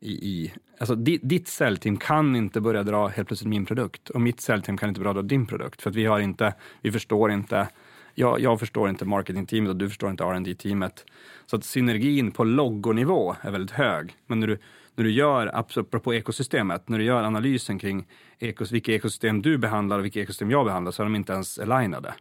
i, 0.01 0.11
i 0.11 0.53
alltså 0.79 0.94
ditt, 0.94 1.20
ditt 1.24 1.48
säljteam 1.48 1.96
kan 1.96 2.37
inte 2.37 2.61
börja 2.61 2.83
dra 2.83 3.09
helt 3.09 3.29
plötsligt 3.29 3.48
min 3.48 3.66
produkt 3.66 4.11
och 4.11 4.20
mitt 4.20 4.40
säljteam 4.40 4.77
kan 4.77 4.88
inte 4.88 5.01
börja 5.01 5.12
dra 5.12 5.22
din 5.22 5.46
produkt. 5.46 5.83
För 5.83 5.90
att 5.90 5.96
vi 5.96 6.05
har 6.05 6.20
inte, 6.20 6.55
vi 6.83 6.92
förstår 6.92 7.33
inte, 7.33 7.68
jag, 8.14 8.40
jag 8.40 8.61
förstår 8.61 8.88
inte 8.88 9.05
marketingteamet 9.05 9.70
och 9.70 9.77
du 9.77 9.88
förstår 9.88 10.11
inte 10.11 10.24
rd 10.24 10.59
teamet 10.59 11.05
Så 11.46 11.57
att 11.57 11.64
synergin 11.64 12.31
på 12.31 12.44
logonivå 12.44 13.37
är 13.40 13.51
väldigt 13.51 13.77
hög. 13.77 14.16
Men 14.27 14.40
när 14.40 14.46
du, 14.46 14.59
när 14.98 15.04
du 15.04 15.11
gör, 15.11 15.50
apropå 15.54 16.14
ekosystemet, 16.14 16.88
när 16.88 16.98
du 16.98 17.04
gör 17.04 17.22
analysen 17.22 17.78
kring 17.78 18.06
ekos, 18.38 18.72
vilka 18.72 18.92
ekosystem 18.92 19.42
du 19.42 19.58
behandlar 19.58 19.98
och 19.98 20.04
vilka 20.04 20.20
ekosystem 20.20 20.50
jag 20.50 20.64
behandlar 20.64 20.92
så 20.92 21.02
är 21.02 21.04
de 21.06 21.16
inte 21.16 21.32
ens 21.32 21.58
alignade. 21.58 22.14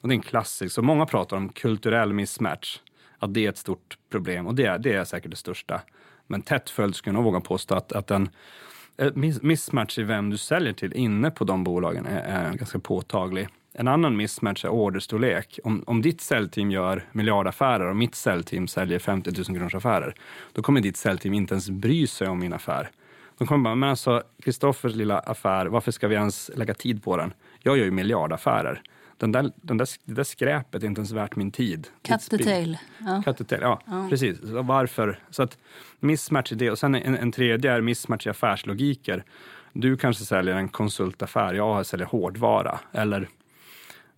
Och 0.00 0.08
det 0.08 0.12
är 0.12 0.16
en 0.16 0.22
klassisk, 0.22 0.74
så 0.74 0.82
många 0.82 1.06
pratar 1.06 1.36
om 1.36 1.48
kulturell 1.48 2.12
mismatch 2.12 2.78
att 3.18 3.34
det 3.34 3.44
är 3.44 3.48
ett 3.48 3.58
stort 3.58 3.98
problem 4.10 4.46
och 4.46 4.54
det 4.54 4.64
är, 4.64 4.78
det 4.78 4.92
är 4.92 5.04
säkert 5.04 5.30
det 5.30 5.36
största. 5.36 5.80
Men 6.26 6.42
tätt 6.42 6.70
följt 6.70 6.96
skulle 6.96 7.16
jag 7.16 7.22
nog 7.22 7.32
våga 7.32 7.40
påstå 7.40 7.74
att, 7.74 7.92
att 7.92 8.10
en 8.10 8.28
mismatch 9.42 9.98
i 9.98 10.02
vem 10.02 10.30
du 10.30 10.36
säljer 10.36 10.72
till 10.72 10.92
inne 10.92 11.30
på 11.30 11.44
de 11.44 11.64
bolagen 11.64 12.06
är, 12.06 12.20
är 12.20 12.54
ganska 12.54 12.78
påtaglig. 12.78 13.48
En 13.80 13.88
annan 13.88 14.16
mismatch 14.16 14.64
är 14.64 14.68
orderstorlek. 14.68 15.58
Om, 15.64 15.84
om 15.86 16.02
ditt 16.02 16.20
säljteam 16.20 16.70
gör 16.70 17.04
miljardaffärer 17.12 17.86
och 17.86 17.96
mitt 17.96 18.14
säljteam 18.14 18.68
säljer 18.68 18.98
50 18.98 19.30
000 19.30 19.44
kronors 19.44 19.74
affärer, 19.74 20.14
då 20.52 20.62
kommer 20.62 20.80
ditt 20.80 20.96
säljteam 20.96 21.34
inte 21.34 21.54
ens 21.54 21.70
bry 21.70 22.06
sig 22.06 22.28
om 22.28 22.38
min 22.38 22.52
affär. 22.52 22.90
De 23.38 23.46
kommer 23.46 23.64
bara, 23.64 23.74
men 23.74 23.88
alltså 23.88 24.22
Kristoffers 24.42 24.94
lilla 24.94 25.18
affär, 25.18 25.66
varför 25.66 25.92
ska 25.92 26.08
vi 26.08 26.14
ens 26.14 26.50
lägga 26.54 26.74
tid 26.74 27.02
på 27.04 27.16
den? 27.16 27.32
Jag 27.62 27.78
gör 27.78 27.84
ju 27.84 27.90
miljardaffärer 27.90 28.82
den 29.16 29.32
där, 29.32 29.50
den 29.56 29.76
där, 29.76 29.88
det 30.04 30.14
där 30.14 30.24
skräpet 30.24 30.82
är 30.82 30.86
inte 30.86 30.98
ens 30.98 31.12
värt 31.12 31.36
min 31.36 31.50
tid. 31.50 31.88
Cut 32.02 32.30
the 32.30 32.38
tail. 32.38 32.78
Ja. 32.98 33.22
Cut 33.24 33.36
the 33.36 33.44
tail, 33.44 33.60
ja, 33.62 33.80
ja. 33.86 34.06
precis. 34.10 34.40
Så 34.40 34.62
varför? 34.62 35.18
Så 35.30 35.42
att 35.42 35.58
mismatch 36.00 36.52
i 36.52 36.54
det. 36.54 36.70
Och 36.70 36.78
sen 36.78 36.94
en, 36.94 37.16
en 37.16 37.32
tredje 37.32 37.72
är 37.72 37.80
mismatch 37.80 38.26
i 38.26 38.30
affärslogiker. 38.30 39.24
Du 39.72 39.96
kanske 39.96 40.24
säljer 40.24 40.54
en 40.54 40.68
konsultaffär, 40.68 41.54
jag 41.54 41.86
säljer 41.86 42.06
hårdvara. 42.06 42.78
Eller 42.92 43.28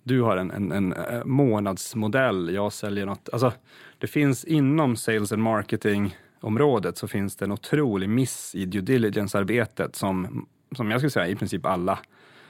du 0.03 0.21
har 0.21 0.37
en, 0.37 0.51
en, 0.51 0.71
en 0.71 0.93
eh, 0.93 1.25
månadsmodell, 1.25 2.53
jag 2.53 2.73
säljer 2.73 3.05
något. 3.05 3.29
Alltså, 3.33 3.53
det 3.97 4.07
finns 4.07 4.45
inom 4.45 4.95
sales 4.95 5.31
and 5.31 5.41
marketing 5.41 6.17
området 6.41 6.97
så 6.97 7.07
finns 7.07 7.35
det 7.35 7.45
en 7.45 7.51
otrolig 7.51 8.09
miss 8.09 8.55
i 8.55 8.65
due 8.65 8.81
diligence-arbetet 8.81 9.95
som, 9.95 10.47
som 10.75 10.91
jag 10.91 10.99
skulle 10.99 11.11
säga 11.11 11.27
i 11.27 11.35
princip 11.35 11.65
alla 11.65 11.99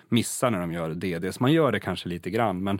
missar 0.09 0.51
när 0.51 0.59
de 0.59 0.71
gör 0.71 0.89
DDs. 0.89 1.39
Man 1.39 1.51
gör 1.51 1.71
det 1.71 1.79
kanske 1.79 2.09
lite 2.09 2.29
grann, 2.29 2.63
men 2.63 2.79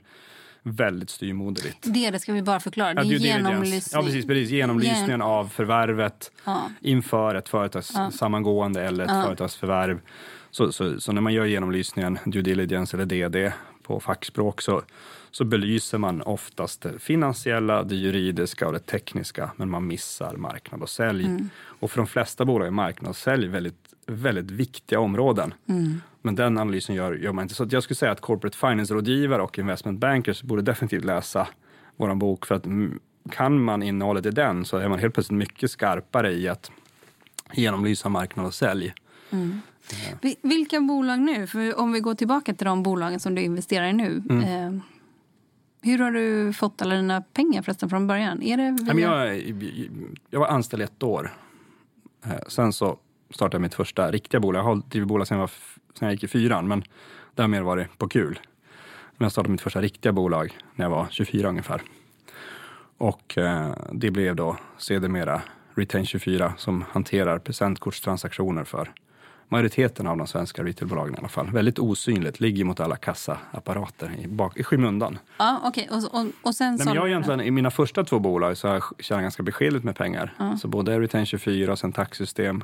väldigt 0.64 1.10
styrmoderligt. 1.10 1.78
Det, 1.82 2.10
det 2.10 2.20
ska 2.20 2.34
vi 2.34 2.42
bara 2.42 2.60
förklara. 2.60 2.94
Det 2.94 3.02
är 3.02 3.04
ja, 3.04 3.18
genomlysning. 3.18 4.00
Ja, 4.00 4.06
precis, 4.06 4.28
precis. 4.28 4.50
Genomlysningen 4.50 5.10
Gen 5.10 5.22
av 5.22 5.48
förvärvet 5.48 6.32
ja. 6.46 6.62
inför 6.82 7.36
ett 7.36 7.50
företagssammangående 7.50 8.82
ja. 8.82 8.88
eller 8.88 9.04
ett 9.04 9.12
ja. 9.14 9.24
företagsförvärv. 9.24 10.02
Så, 10.52 10.72
så, 10.72 11.00
så, 11.00 11.12
när 11.12 11.22
man 11.22 11.34
gör 11.34 11.46
genomlysningen, 11.46 12.20
due 12.26 12.42
diligence 12.42 12.98
eller 12.98 13.06
DD 13.06 13.54
på 13.84 14.00
fackspråk, 14.00 14.62
så, 14.62 14.82
så 15.32 15.44
belyser 15.44 15.98
man 15.98 16.22
oftast 16.22 16.82
det 16.82 17.00
finansiella, 17.00 17.84
det 17.84 17.96
juridiska 17.96 18.68
och 18.68 18.74
det 18.74 18.80
tekniska, 18.80 19.52
men 19.56 19.70
man 19.70 19.88
missar 19.88 20.36
marknad 20.36 20.82
och 20.82 20.90
sälj. 20.90 21.26
Mm. 21.26 21.50
Och 21.60 21.92
för 21.92 21.98
de 21.98 22.08
flesta 22.08 22.46
bolag 22.46 22.68
är 22.68 22.72
marknad 22.72 23.10
och 23.10 23.16
sälj 23.16 23.48
väldigt 23.48 23.92
väldigt 24.06 24.52
viktiga 24.52 25.00
områden. 25.00 25.54
Mm. 25.70 26.02
Men 26.22 26.36
den 26.36 26.58
analysen 26.58 26.96
gör, 26.96 27.14
gör 27.14 27.32
man 27.32 27.44
inte. 27.44 27.56
Så 27.56 27.68
jag 27.70 27.84
skulle 27.84 27.96
säga 27.96 28.12
att 28.12 28.22
corporate 28.22 28.58
finance-rådgivare 28.58 29.42
och 29.42 29.60
investment 29.60 30.00
bankers 30.00 30.44
borde 30.44 30.62
definitivt 30.62 31.06
läsa 31.06 31.48
vår 31.96 32.16
bok. 32.16 32.46
För 32.46 32.56
att 32.56 32.66
kan 33.32 33.64
man 33.64 33.84
innehållet 33.84 34.26
i 34.26 34.32
den 34.32 34.66
så 34.66 34.78
är 34.78 34.90
man 34.90 35.00
helt 35.00 35.14
plötsligt 35.14 35.38
mycket 35.38 35.72
skarpare 35.72 36.32
i 36.34 36.48
att 36.48 36.72
genomlysa 37.54 38.10
marknad 38.10 38.46
och 38.46 38.54
sälj. 38.54 38.94
Mm. 39.30 39.62
Ja. 40.22 40.30
Vilka 40.42 40.82
bolag 40.82 41.20
nu? 41.20 41.48
För 41.48 41.80
om 41.80 41.92
vi 41.92 42.00
går 42.00 42.16
tillbaka 42.16 42.54
till 42.54 42.66
de 42.66 42.84
bolagen 42.84 43.20
som 43.20 43.36
du 43.36 43.42
investerar 43.42 43.88
i 43.88 43.94
nu. 43.94 44.24
Mm. 44.30 44.44
Eh, 44.44 44.82
hur 45.82 46.00
har 46.00 46.12
du 46.12 46.54
fått 46.54 46.82
alla 46.82 46.96
dina 46.96 47.22
pengar 47.22 47.62
förresten 47.62 47.90
från 47.90 48.08
början? 48.08 48.42
Är 48.42 48.58
det 48.58 48.94
via... 48.94 49.36
jag, 49.36 49.44
jag 50.30 50.40
var 50.40 50.48
anställd 50.48 50.84
ett 50.84 51.04
år. 51.04 51.34
Eh, 52.26 52.32
sen 52.48 52.74
så 52.74 52.98
startade 53.30 53.62
mitt 53.62 53.74
första 53.74 54.12
riktiga 54.12 54.40
bolag. 54.40 54.60
Jag 54.60 54.64
har 54.64 54.76
drivit 54.76 55.08
bolag 55.08 55.28
sedan 55.28 55.38
jag, 55.38 55.44
var, 55.44 55.52
sedan 56.00 56.08
jag 56.08 56.12
gick 56.12 56.24
i 56.24 56.28
fyran, 56.28 56.68
men 56.68 56.84
det 57.36 57.42
har 57.42 57.48
mer 57.48 57.62
varit 57.62 57.98
på 57.98 58.08
kul. 58.08 58.40
Men 59.18 59.26
jag 59.26 59.32
startade 59.32 59.52
mitt 59.52 59.62
första 59.62 59.82
riktiga 59.82 60.12
bolag 60.12 60.58
när 60.76 60.86
jag 60.86 60.90
var 60.90 61.08
24 61.10 61.50
ungefär. 61.50 61.82
Och 62.98 63.38
eh, 63.38 63.76
det 63.92 64.12
blev 64.12 64.36
då 64.36 64.58
sedermera 64.78 65.42
Retain 65.76 66.06
24 66.06 66.54
som 66.58 66.86
hanterar 66.90 67.40
presentkortstransaktioner 67.40 68.64
för 68.64 68.94
majoriteten 69.52 70.08
av 70.08 70.18
de 70.18 70.28
svenska 70.28 70.64
retailbolagen 70.64 71.16
i 71.16 71.18
alla 71.18 71.28
fall. 71.28 71.52
Väldigt 71.52 71.80
osynligt, 71.80 72.40
ligger 72.40 72.66
mot 72.66 72.80
alla 72.80 72.96
kassaapparater 72.96 74.12
i, 74.20 74.28
bak, 74.28 74.58
i 74.58 74.64
skymundan. 74.64 75.20
Ja, 75.38 75.62
okay. 75.68 75.88
och, 75.90 76.20
och, 76.22 76.28
och 76.42 76.56
sen 76.56 76.76
Nej, 76.76 76.86
men 76.86 76.96
jag 76.96 77.08
egentligen, 77.08 77.42
I 77.42 77.52
mina 77.52 77.72
första 77.72 78.04
två 78.04 78.20
bolag 78.20 78.58
så 78.58 78.68
har 78.68 78.76
jag 78.76 78.84
tjänat 79.00 79.24
ganska 79.24 79.44
beskedligt 79.44 79.84
med 79.84 79.96
pengar. 79.96 80.34
Ja. 80.38 80.58
Så 80.58 80.68
både 80.68 81.00
Retain 81.00 81.26
24 81.26 81.72
och 81.72 81.80
sen 81.80 81.92
taxsystem 81.92 82.64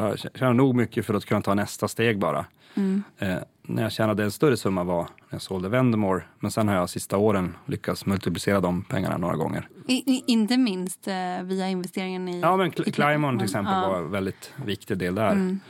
jag 0.00 0.18
tjänade 0.18 0.56
nog 0.56 0.74
mycket 0.74 1.06
för 1.06 1.14
att 1.14 1.24
kunna 1.24 1.42
ta 1.42 1.54
nästa 1.54 1.88
steg 1.88 2.18
bara. 2.18 2.46
Mm. 2.74 3.02
Eh, 3.18 3.36
när 3.62 3.82
jag 3.82 3.92
tjänade 3.92 4.24
en 4.24 4.30
större 4.30 4.56
summa 4.56 4.84
var 4.84 5.02
när 5.02 5.08
jag 5.30 5.42
sålde 5.42 5.68
Vendemore. 5.68 6.22
Men 6.40 6.50
sen 6.50 6.68
har 6.68 6.74
jag 6.74 6.90
sista 6.90 7.16
åren 7.16 7.56
lyckats 7.66 8.06
multiplicera 8.06 8.60
de 8.60 8.82
pengarna 8.82 9.16
några 9.16 9.36
gånger. 9.36 9.68
I, 9.88 10.22
inte 10.26 10.56
minst 10.56 11.08
eh, 11.08 11.42
via 11.42 11.68
investeringen 11.68 12.28
i... 12.28 12.40
Ja, 12.40 12.56
men 12.56 12.70
Climon 12.70 13.38
till 13.38 13.44
exempel 13.44 13.74
ja. 13.74 13.88
var 13.88 13.98
en 13.98 14.10
väldigt 14.10 14.52
viktig 14.64 14.98
del 14.98 15.14
där. 15.14 15.32
Mm. 15.32 15.60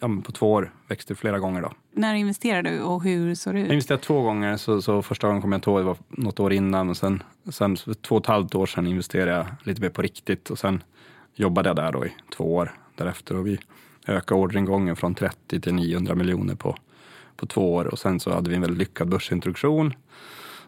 Ja, 0.00 0.08
på 0.24 0.32
två 0.32 0.52
år 0.52 0.72
växte 0.88 1.14
flera 1.14 1.38
gånger. 1.38 1.62
Då. 1.62 1.72
När 1.92 2.14
investerade 2.14 2.70
du 2.70 2.80
och 2.80 3.02
hur 3.04 3.34
såg 3.34 3.54
det 3.54 3.60
ut? 3.60 3.66
Jag 3.66 3.74
investerade 3.74 4.02
två 4.02 4.22
gånger. 4.22 4.56
Så, 4.56 4.82
så 4.82 5.02
första 5.02 5.26
gången 5.26 5.42
kom 5.42 5.52
jag 5.52 5.58
inte 5.58 5.70
ihåg, 5.70 5.80
det 5.80 5.84
var 5.84 5.96
något 6.08 6.40
år 6.40 6.52
innan. 6.52 6.86
Men 6.86 6.94
sen, 6.94 7.22
sen 7.50 7.76
två 7.76 8.16
och 8.16 8.22
ett 8.22 8.26
halvt 8.26 8.54
år 8.54 8.66
sedan 8.66 8.86
investerade 8.86 9.30
jag 9.30 9.46
lite 9.62 9.80
mer 9.82 9.90
på 9.90 10.02
riktigt. 10.02 10.50
Och 10.50 10.58
sen 10.58 10.82
jobbade 11.34 11.68
jag 11.68 11.76
där 11.76 11.92
då 11.92 12.06
i 12.06 12.12
två 12.36 12.54
år 12.54 12.72
därefter. 12.94 13.36
Och 13.36 13.46
vi 13.46 13.58
ökade 14.06 14.40
orderingången 14.40 14.96
från 14.96 15.14
30 15.14 15.60
till 15.60 15.74
900 15.74 16.14
miljoner 16.14 16.54
på, 16.54 16.76
på 17.36 17.46
två 17.46 17.74
år. 17.74 17.84
Och 17.84 17.98
sen 17.98 18.20
så 18.20 18.34
hade 18.34 18.50
vi 18.50 18.56
en 18.56 18.62
väldigt 18.62 18.78
lyckad 18.78 19.08
börsintroduktion 19.08 19.94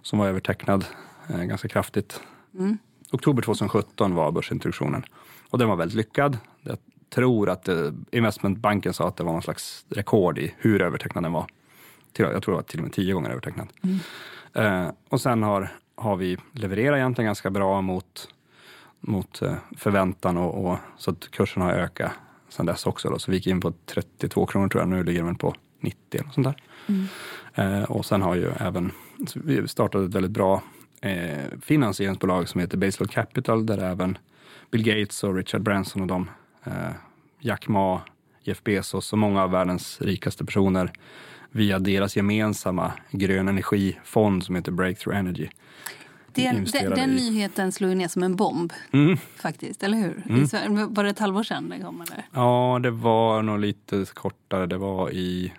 som 0.03 0.19
var 0.19 0.27
övertecknad 0.27 0.85
eh, 1.29 1.43
ganska 1.43 1.69
kraftigt. 1.69 2.21
Mm. 2.55 2.79
Oktober 3.13 3.43
2017 3.43 4.15
var 4.15 4.33
börsintroduktionen 4.33 5.05
och 5.51 5.59
den 5.59 5.69
var 5.69 5.77
väldigt 5.77 5.97
lyckad. 5.97 6.39
Det 6.63 6.77
tror 7.11 7.51
att 7.51 7.69
eh, 7.69 7.91
investmentbanken 8.11 8.93
sa 8.93 9.09
att 9.09 9.17
det 9.17 9.25
var 9.25 9.33
någon 9.33 9.43
slags 9.43 9.85
rekord 9.89 10.39
i 10.39 10.55
hur 10.59 10.83
övertecknad 10.83 11.25
den 11.25 11.33
var. 11.33 11.47
Jag 12.17 12.43
tror 12.43 12.55
det 12.55 12.57
var 12.57 12.63
till 12.63 12.79
och 12.79 12.85
med 12.85 12.93
tio 12.93 13.15
gånger 13.15 13.31
övertecknad. 13.31 13.69
Eh, 14.55 14.89
och 15.09 15.21
sen 15.21 15.43
har, 15.43 15.73
har 15.95 16.17
vi 16.17 16.39
levererat 16.53 16.97
egentligen 16.97 17.27
ganska 17.27 17.51
bra 17.51 17.81
mot, 17.81 18.29
mot 19.01 19.43
eh, 19.43 19.55
förväntan 19.77 20.37
och, 20.37 20.67
och, 20.67 20.79
så 20.99 21.11
att 21.11 21.31
kursen 21.31 21.63
har 21.63 21.73
ökat 21.73 22.13
sen 22.49 22.67
dess 22.67 22.87
också. 22.87 23.11
Då. 23.11 23.19
Så 23.19 23.31
vi 23.31 23.37
gick 23.37 23.47
in 23.47 23.61
på 23.61 23.73
32 23.87 24.47
kronor 24.47 24.69
tror 24.69 24.83
jag, 24.83 24.89
nu 24.89 25.05
ligger 25.05 25.23
den 25.23 25.37
på 25.37 25.55
90 25.81 26.21
eller 26.21 26.31
sånt 26.31 26.47
där. 26.47 26.63
Eh, 27.55 27.83
och 27.83 28.07
sen 28.07 28.23
har 28.23 28.35
ju 28.35 28.51
även, 28.57 28.93
vi 29.35 29.69
startade 29.69 30.05
ett 30.05 30.15
väldigt 30.15 30.33
bra 30.33 30.63
eh, 31.01 31.59
finansieringsbolag 31.61 32.49
som 32.49 32.61
heter 32.61 32.79
Baseload 32.79 33.11
Capital 33.11 33.67
där 33.67 33.79
även 33.79 34.19
Bill 34.71 34.83
Gates 34.83 35.25
och 35.25 35.35
Richard 35.35 35.63
Branson 35.63 36.03
och 36.03 36.09
de, 36.09 36.31
Jack 37.41 37.69
Ma, 37.69 38.01
Jeff 38.43 38.63
Bezos 38.65 39.13
och 39.13 39.19
många 39.19 39.43
av 39.43 39.51
världens 39.51 40.01
rikaste 40.01 40.45
personer 40.45 40.93
via 41.51 41.79
deras 41.79 42.17
gemensamma 42.17 42.93
grön 43.11 43.49
energifond 43.49 44.45
som 44.45 44.55
heter 44.57 44.73
Breakthrough 44.73 45.19
Energy. 45.19 45.49
Den, 46.33 46.65
den, 46.73 46.91
den 46.91 47.11
nyheten 47.11 47.73
slog 47.73 47.97
ner 47.97 48.09
som 48.09 48.23
en 48.23 48.37
bomb, 48.37 48.73
Mm. 48.93 49.17
faktiskt. 49.17 49.83
Eller 49.83 49.97
hur? 49.99 50.47
Sverige- 50.47 50.87
Var 50.91 51.05
det 51.05 51.11
ett 51.11 51.19
halvår 51.19 51.43
sedan 51.43 51.69
det 51.69 51.81
kom? 51.81 52.01
Eller? 52.01 52.25
Ja, 52.33 52.79
det 52.83 52.91
var 52.91 53.43
nog 53.43 53.59
lite 53.61 54.05
kortare. 54.15 54.67
Det 54.67 54.79
var 54.79 55.11
i 55.11 55.53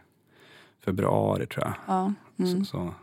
februari 0.85 1.45
tror 1.47 1.65
jag. 1.65 1.73
Ja. 1.87 2.13
Mm. 2.39 2.59
Så, 2.59 2.65
så. 2.65 2.93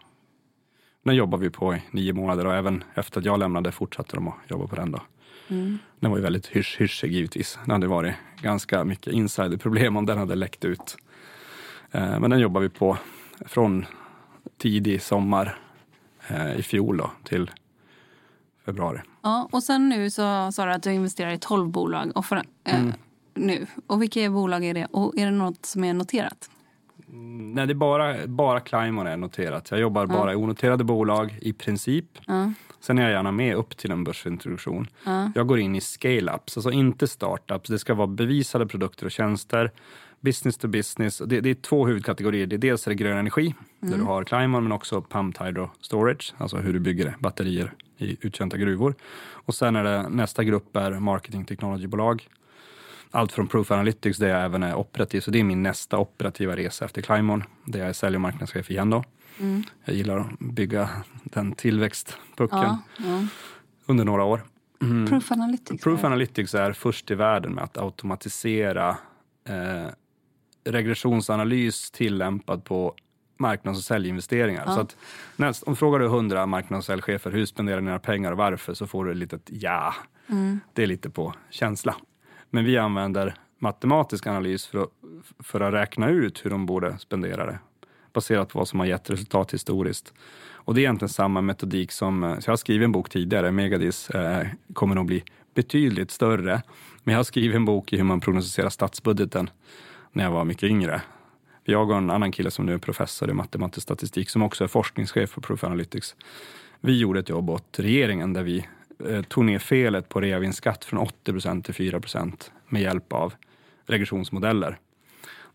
Den 1.04 1.14
jobbade 1.14 1.42
vi 1.42 1.50
på 1.50 1.74
i 1.74 1.82
nio 1.90 2.12
månader 2.12 2.46
och 2.46 2.54
även 2.54 2.84
efter 2.94 3.18
att 3.20 3.24
jag 3.26 3.38
lämnade 3.38 3.72
fortsatte 3.72 4.16
de 4.16 4.28
att 4.28 4.34
jobba 4.48 4.66
på 4.66 4.76
den. 4.76 4.90
Då. 4.92 5.00
Mm. 5.48 5.78
Den 6.00 6.10
var 6.10 6.18
ju 6.18 6.22
väldigt 6.24 6.46
hysch 6.46 6.80
hyschig 6.80 7.12
givetvis. 7.12 7.58
Det 7.66 7.72
hade 7.72 7.86
varit 7.86 8.14
ganska 8.42 8.84
mycket 8.84 9.12
insiderproblem 9.12 9.96
om 9.96 10.06
den 10.06 10.18
hade 10.18 10.34
läckt 10.34 10.64
ut. 10.64 10.96
Eh, 11.90 12.20
men 12.20 12.30
den 12.30 12.40
jobbar 12.40 12.60
vi 12.60 12.68
på 12.68 12.98
från 13.46 13.86
tidig 14.58 15.02
sommar 15.02 15.58
eh, 16.28 16.56
i 16.56 16.62
fjol 16.62 16.96
då, 16.96 17.10
till 17.24 17.50
februari. 18.64 19.00
Ja, 19.22 19.48
och 19.52 19.62
sen 19.62 19.88
nu 19.88 20.10
så 20.10 20.52
sa 20.52 20.66
du 20.66 20.72
att 20.72 20.82
du 20.82 20.92
investerar 20.92 21.30
i 21.32 21.38
12 21.38 21.68
bolag. 21.68 22.12
Och 22.14 22.24
för, 22.26 22.36
eh, 22.36 22.80
Mm. 22.80 22.92
nu. 23.34 23.66
Och 23.86 24.02
vilka 24.02 24.30
bolag 24.30 24.64
är 24.64 24.74
det? 24.74 24.86
Och 24.90 25.18
är 25.18 25.24
det 25.24 25.30
något 25.30 25.66
som 25.66 25.84
är 25.84 25.94
noterat? 25.94 26.50
Nej, 27.06 27.66
det 27.66 27.72
är 27.72 27.74
bara, 27.74 28.26
bara 28.26 28.60
Climon 28.60 29.06
är 29.06 29.16
noterat. 29.16 29.70
Jag 29.70 29.80
jobbar 29.80 30.06
bara 30.06 30.32
i 30.32 30.36
onoterade 30.36 30.84
bolag 30.84 31.38
i 31.40 31.52
princip. 31.52 32.06
Ja. 32.26 32.52
Sen 32.84 32.98
är 32.98 33.02
jag 33.02 33.10
gärna 33.10 33.32
med 33.32 33.56
upp 33.56 33.76
till 33.76 33.90
en 33.90 34.04
börsintroduktion. 34.04 34.86
Ja. 35.04 35.30
Jag 35.34 35.46
går 35.46 35.58
in 35.58 35.76
i 35.76 35.80
scale-ups, 35.80 36.56
alltså 36.56 36.70
inte 36.70 37.08
startups. 37.08 37.70
Det 37.70 37.78
ska 37.78 37.94
vara 37.94 38.06
bevisade 38.06 38.66
produkter 38.66 39.06
och 39.06 39.12
tjänster. 39.12 39.70
Business 40.20 40.56
to 40.56 40.68
business. 40.68 41.22
Det, 41.26 41.40
det 41.40 41.50
är 41.50 41.54
två 41.54 41.86
huvudkategorier. 41.86 42.46
Det 42.46 42.56
är 42.56 42.58
dels 42.58 42.86
är 42.86 42.90
det 42.90 42.94
grön 42.94 43.18
energi, 43.18 43.54
där 43.80 43.96
du 43.96 44.02
har 44.02 44.24
Climon, 44.24 44.62
men 44.62 44.72
också 44.72 45.02
pumped 45.02 45.46
hydro 45.46 45.70
storage, 45.80 46.34
alltså 46.38 46.56
hur 46.56 46.72
du 46.72 46.80
bygger 46.80 47.16
batterier 47.18 47.72
i 47.98 48.16
uttjänta 48.20 48.56
gruvor. 48.56 48.94
Och 49.24 49.54
sen 49.54 49.76
är 49.76 49.84
det 49.84 50.08
nästa 50.08 50.44
grupp 50.44 50.76
är 50.76 50.90
marketing 50.92 51.44
technology-bolag. 51.44 52.28
Allt 53.14 53.32
från 53.32 53.48
Proof 53.48 53.70
Analytics 53.70 54.18
där 54.18 54.28
jag 54.28 54.44
även 54.44 54.62
är 54.62 54.74
operativ, 54.74 55.20
så 55.20 55.30
det 55.30 55.40
är 55.40 55.44
min 55.44 55.62
nästa 55.62 55.98
operativa 55.98 56.56
resa 56.56 56.84
efter 56.84 57.02
Climon, 57.02 57.44
där 57.64 57.78
jag 57.78 57.88
är 57.88 57.92
sälj 57.92 58.16
och 58.16 58.20
marknadschef 58.20 58.70
igen 58.70 58.90
då. 58.90 59.04
Jag 59.84 59.96
gillar 59.96 60.18
att 60.18 60.38
bygga 60.38 60.88
den 61.24 61.52
tillväxtpucken 61.52 62.58
Ja, 62.58 62.78
ja. 62.98 63.26
under 63.86 64.04
några 64.04 64.24
år. 64.24 64.44
Mm. 64.82 65.06
Proof 65.06 65.32
Analytics. 65.32 65.82
Proof 65.82 66.04
Analytics 66.04 66.54
är 66.54 66.72
först 66.72 67.10
i 67.10 67.14
världen 67.14 67.52
med 67.52 67.64
att 67.64 67.78
automatisera 67.78 68.96
eh, 69.48 69.90
regressionsanalys 70.64 71.90
tillämpad 71.90 72.64
på 72.64 72.94
marknads 73.38 73.78
och 73.78 73.84
säljinvesteringar. 73.84 74.66
Så 74.66 74.80
att, 74.80 74.96
näst, 75.36 75.62
om 75.62 75.76
frågar 75.76 75.98
du 75.98 76.04
100 76.04 76.46
marknads 76.46 76.78
och 76.78 76.84
säljchefer 76.84 77.30
hur 77.30 77.46
spenderar 77.46 77.80
ni 77.80 77.90
era 77.90 77.98
pengar 77.98 78.32
och 78.32 78.38
varför 78.38 78.74
så 78.74 78.86
får 78.86 79.04
du 79.04 79.10
ett 79.10 79.16
litet 79.16 79.42
ja. 79.46 79.94
Det 80.72 80.82
är 80.82 80.86
lite 80.86 81.10
på 81.10 81.34
känsla. 81.50 81.94
Men 82.54 82.64
vi 82.64 82.78
använder 82.78 83.34
matematisk 83.58 84.26
analys 84.26 84.66
för 84.66 84.82
att, 84.82 84.90
för 85.38 85.60
att 85.60 85.74
räkna 85.74 86.08
ut 86.08 86.44
hur 86.44 86.50
de 86.50 86.66
borde 86.66 86.98
spendera 86.98 87.46
det 87.46 87.58
baserat 88.12 88.48
på 88.48 88.58
vad 88.58 88.68
som 88.68 88.80
har 88.80 88.86
gett 88.86 89.10
resultat 89.10 89.54
historiskt. 89.54 90.12
Och 90.52 90.74
det 90.74 90.80
är 90.80 90.82
egentligen 90.82 91.08
samma 91.08 91.40
metodik 91.40 91.92
som, 91.92 92.24
eh, 92.24 92.38
så 92.38 92.48
jag 92.48 92.52
har 92.52 92.56
skrivit 92.56 92.84
en 92.84 92.92
bok 92.92 93.10
tidigare, 93.10 93.52
Megadis 93.52 94.10
eh, 94.10 94.46
kommer 94.72 94.94
nog 94.94 95.06
bli 95.06 95.24
betydligt 95.54 96.10
större. 96.10 96.62
Men 97.04 97.12
jag 97.12 97.18
har 97.18 97.24
skrivit 97.24 97.56
en 97.56 97.64
bok 97.64 97.92
i 97.92 97.96
hur 97.96 98.04
man 98.04 98.20
prognostiserar 98.20 98.70
statsbudgeten 98.70 99.50
när 100.12 100.24
jag 100.24 100.30
var 100.30 100.44
mycket 100.44 100.70
yngre. 100.70 101.02
Jag 101.64 101.90
och 101.90 101.96
en 101.96 102.10
annan 102.10 102.32
kille 102.32 102.50
som 102.50 102.66
nu 102.66 102.74
är 102.74 102.78
professor 102.78 103.30
i 103.30 103.32
matematisk 103.32 103.82
statistik 103.82 104.30
som 104.30 104.42
också 104.42 104.64
är 104.64 104.68
forskningschef 104.68 105.34
på 105.34 105.40
Proof 105.40 105.64
Analytics. 105.64 106.16
Vi 106.80 106.98
gjorde 106.98 107.20
ett 107.20 107.28
jobb 107.28 107.50
åt 107.50 107.78
regeringen 107.78 108.32
där 108.32 108.42
vi 108.42 108.66
Eh, 108.98 109.22
tog 109.22 109.44
ner 109.44 109.58
felet 109.58 110.08
på 110.08 110.20
reavinstskatt 110.20 110.84
från 110.84 111.00
80 111.00 111.32
procent 111.32 111.64
till 111.64 111.74
4 111.74 112.00
procent 112.00 112.52
med 112.68 112.82
hjälp 112.82 113.12
av 113.12 113.34
regressionsmodeller. 113.86 114.78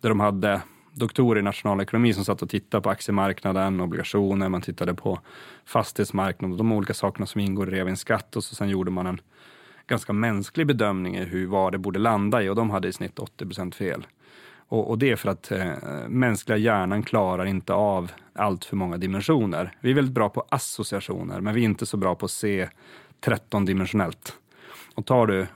Där 0.02 0.10
de 0.10 0.20
hade 0.20 0.62
doktorer 0.94 1.40
i 1.40 1.44
nationalekonomi 1.44 2.14
som 2.14 2.26
satt 2.26 2.42
och 2.42 2.50
tittade 2.50 2.82
på 2.82 2.90
aktiemarknaden, 2.90 3.82
obligationer, 3.82 4.50
man 4.50 4.62
tittade 4.62 4.94
på 4.94 5.20
fastighetsmarknaden 5.66 6.52
och 6.52 6.58
de 6.58 6.72
olika 6.72 6.94
sakerna 6.94 7.26
som 7.26 7.42
ingår 7.42 7.68
i 7.68 7.72
reavinstskatt 7.72 8.36
och 8.36 8.44
så 8.44 8.56
sen 8.56 8.70
gjorde 8.70 8.92
man 8.92 9.08
en 9.08 9.22
ganska 9.88 10.14
mänsklig 10.14 10.68
bedömning 10.68 11.18
i 11.18 11.24
hur, 11.24 11.48
vad 11.48 11.72
det 11.72 11.78
borde 11.78 12.00
landa 12.00 12.44
i 12.44 12.50
och 12.50 12.56
de 12.56 12.70
hade 12.70 12.88
i 12.88 12.94
snitt 12.94 13.20
80 13.20 13.46
procent 13.46 13.76
fel. 13.76 14.08
Och, 14.70 14.90
och 14.90 14.98
det 14.98 15.12
är 15.12 15.16
för 15.16 15.30
att 15.30 15.52
eh, 15.52 15.74
mänskliga 16.08 16.58
hjärnan 16.58 17.04
klarar 17.04 17.46
inte 17.46 17.74
av 17.74 18.12
allt 18.34 18.66
för 18.66 18.76
många 18.76 18.98
dimensioner. 18.98 19.76
Vi 19.80 19.92
är 19.92 19.96
väldigt 19.96 20.14
bra 20.14 20.30
på 20.30 20.46
associationer, 20.50 21.42
men 21.42 21.54
vi 21.54 21.62
är 21.62 21.66
inte 21.66 21.86
så 21.86 21.98
bra 21.98 22.16
på 22.16 22.26
att 22.26 22.32
se 22.32 22.70
13-dimensionellt. 23.22 24.34
Och 24.96 25.06
tar 25.06 25.28
du, 25.28 25.40
eh, 25.42 25.48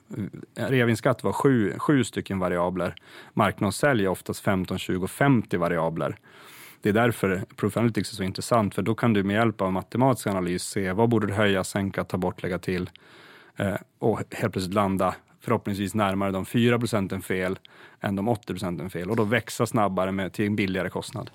reavinstskatt 0.55 1.23
var 1.23 1.33
sju, 1.33 1.73
sju 1.77 2.03
stycken 2.03 2.39
variabler. 2.39 2.95
Marknadssälj 3.33 4.03
är 4.03 4.07
oftast 4.09 4.39
15, 4.39 4.77
20, 4.77 5.07
50 5.07 5.57
variabler. 5.57 6.17
Det 6.81 6.89
är 6.89 6.93
därför 6.93 7.43
Proof 7.55 7.77
Analytics 7.77 8.11
är 8.11 8.15
så 8.15 8.23
intressant, 8.23 8.75
för 8.75 8.81
då 8.81 8.95
kan 8.95 9.13
du 9.13 9.23
med 9.23 9.33
hjälp 9.33 9.61
av 9.61 9.73
matematisk 9.73 10.27
analys 10.27 10.63
se 10.63 10.91
vad 10.91 11.09
borde 11.09 11.27
du 11.27 11.33
höja, 11.33 11.63
sänka, 11.63 12.03
ta 12.03 12.17
bort, 12.17 12.43
lägga 12.43 12.59
till 12.59 12.89
eh, 13.55 13.75
och 13.99 14.19
helt 14.31 14.53
plötsligt 14.53 14.73
landa 14.73 15.15
förhoppningsvis 15.43 15.93
närmare 15.93 16.31
de 16.31 16.45
4 16.45 16.79
procenten 16.79 17.21
fel 17.21 17.59
än 18.01 18.15
de 18.15 18.27
80 18.27 18.47
procenten 18.47 18.89
fel 18.89 19.09
och 19.09 19.15
då 19.15 19.23
växa 19.23 19.65
snabbare 19.65 20.11
med, 20.11 20.33
till 20.33 20.45
en 20.45 20.55
billigare 20.55 20.89
kostnad. 20.89 21.29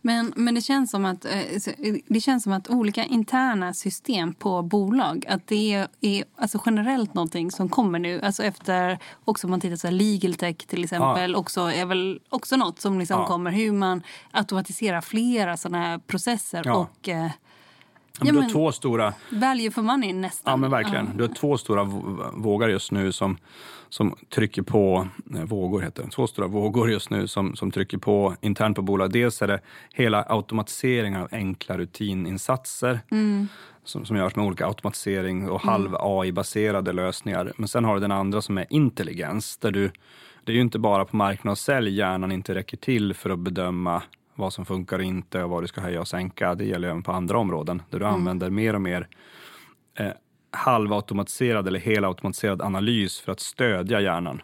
Men, 0.00 0.32
men 0.36 0.54
det, 0.54 0.60
känns 0.60 0.90
som 0.90 1.04
att, 1.04 1.24
eh, 1.24 1.58
så- 1.60 1.70
det 2.08 2.20
känns 2.20 2.42
som 2.42 2.52
att 2.52 2.70
olika 2.70 3.04
interna 3.04 3.74
system 3.74 4.34
på 4.34 4.62
bolag, 4.62 5.24
att 5.28 5.46
det 5.46 5.72
är, 5.74 5.88
är 6.00 6.24
alltså 6.36 6.62
generellt 6.66 7.14
någonting 7.14 7.50
som 7.50 7.68
kommer 7.68 7.98
nu. 7.98 8.20
Alltså 8.20 8.42
efter, 8.42 8.98
också 9.24 9.46
om 9.46 9.50
man 9.50 9.60
tittar 9.60 9.88
på 9.88 9.94
legal 9.94 10.34
tech 10.34 10.56
till 10.56 10.84
exempel, 10.84 11.36
också, 11.36 11.60
är 11.60 11.86
väl 11.86 12.20
också 12.28 12.56
något 12.56 12.78
som 12.80 12.98
liksom 12.98 13.20
Ja. 13.20 13.26
kommer. 13.26 13.50
Hur 13.50 13.72
man 13.72 14.02
automatiserar 14.30 15.00
flera 15.00 15.56
sådana 15.56 15.78
här 15.84 15.98
processer 15.98 16.62
Ja. 16.64 16.74
och 16.76 17.08
eh, 17.08 17.30
Ja, 18.20 18.24
men 18.24 18.34
du 18.34 18.40
har 18.40 18.48
två 18.50 18.72
stora 18.72 19.14
value 19.30 19.70
for 19.70 19.82
money 19.82 20.12
nästan. 20.12 20.50
Ja, 20.50 20.56
men 20.56 20.70
verkligen. 20.70 21.16
Du 21.16 21.22
har 21.24 21.34
två 21.34 21.58
stora 21.58 21.84
vå- 21.84 22.30
vågar 22.42 22.68
just 22.68 22.92
nu 22.92 23.12
som, 23.12 23.36
som 23.88 24.16
trycker 24.34 24.62
på, 24.62 25.08
nej, 25.24 25.44
vågor 25.44 25.80
heter 25.80 26.02
det, 26.02 26.10
två 26.10 26.26
stora 26.26 26.46
vågor 26.46 26.90
just 26.90 27.10
nu 27.10 27.26
som, 27.28 27.56
som 27.56 27.70
trycker 27.70 27.98
på 27.98 28.34
internt 28.40 28.76
på 28.76 28.82
bolag. 28.82 29.12
Dels 29.12 29.42
är 29.42 29.46
det 29.46 29.60
hela 29.92 30.22
automatiseringen 30.28 31.20
av 31.20 31.28
enkla 31.32 31.78
rutininsatser 31.78 33.00
som, 33.84 34.04
som 34.04 34.16
görs 34.16 34.36
med 34.36 34.46
olika 34.46 34.66
automatisering 34.66 35.48
och 35.50 35.60
halv 35.60 35.96
AI-baserade 36.00 36.92
lösningar. 36.92 37.52
Men 37.56 37.68
sen 37.68 37.84
har 37.84 37.94
du 37.94 38.00
den 38.00 38.12
andra 38.12 38.42
som 38.42 38.58
är 38.58 38.66
intelligens, 38.70 39.56
där 39.56 39.70
du, 39.70 39.90
det 40.44 40.52
är 40.52 40.56
ju 40.56 40.62
inte 40.62 40.78
bara 40.78 41.04
på 41.04 41.16
marknad 41.16 41.52
och 41.52 41.58
sälj 41.58 41.90
hjärnan 41.96 42.32
inte 42.32 42.54
räcker 42.54 42.76
till 42.76 43.14
för 43.14 43.30
att 43.30 43.38
bedöma 43.38 44.02
vad 44.34 44.52
som 44.52 44.64
funkar 44.64 44.98
och 44.98 45.04
inte 45.04 45.42
och 45.42 45.50
vad 45.50 45.62
du 45.62 45.66
ska 45.66 45.80
höja 45.80 46.00
och 46.00 46.08
sänka. 46.08 46.54
Det 46.54 46.64
gäller 46.64 46.88
även 46.88 47.02
på 47.02 47.12
andra 47.12 47.38
områden 47.38 47.82
där 47.90 47.98
du 47.98 48.06
använder 48.06 48.50
mer 48.50 48.74
och 48.74 48.80
mer 48.80 49.08
eh, 49.98 50.12
halvautomatiserad 50.50 51.68
eller 51.68 51.80
helautomatiserad 51.80 52.62
analys 52.62 53.20
för 53.20 53.32
att 53.32 53.40
stödja 53.40 54.00
hjärnan. 54.00 54.42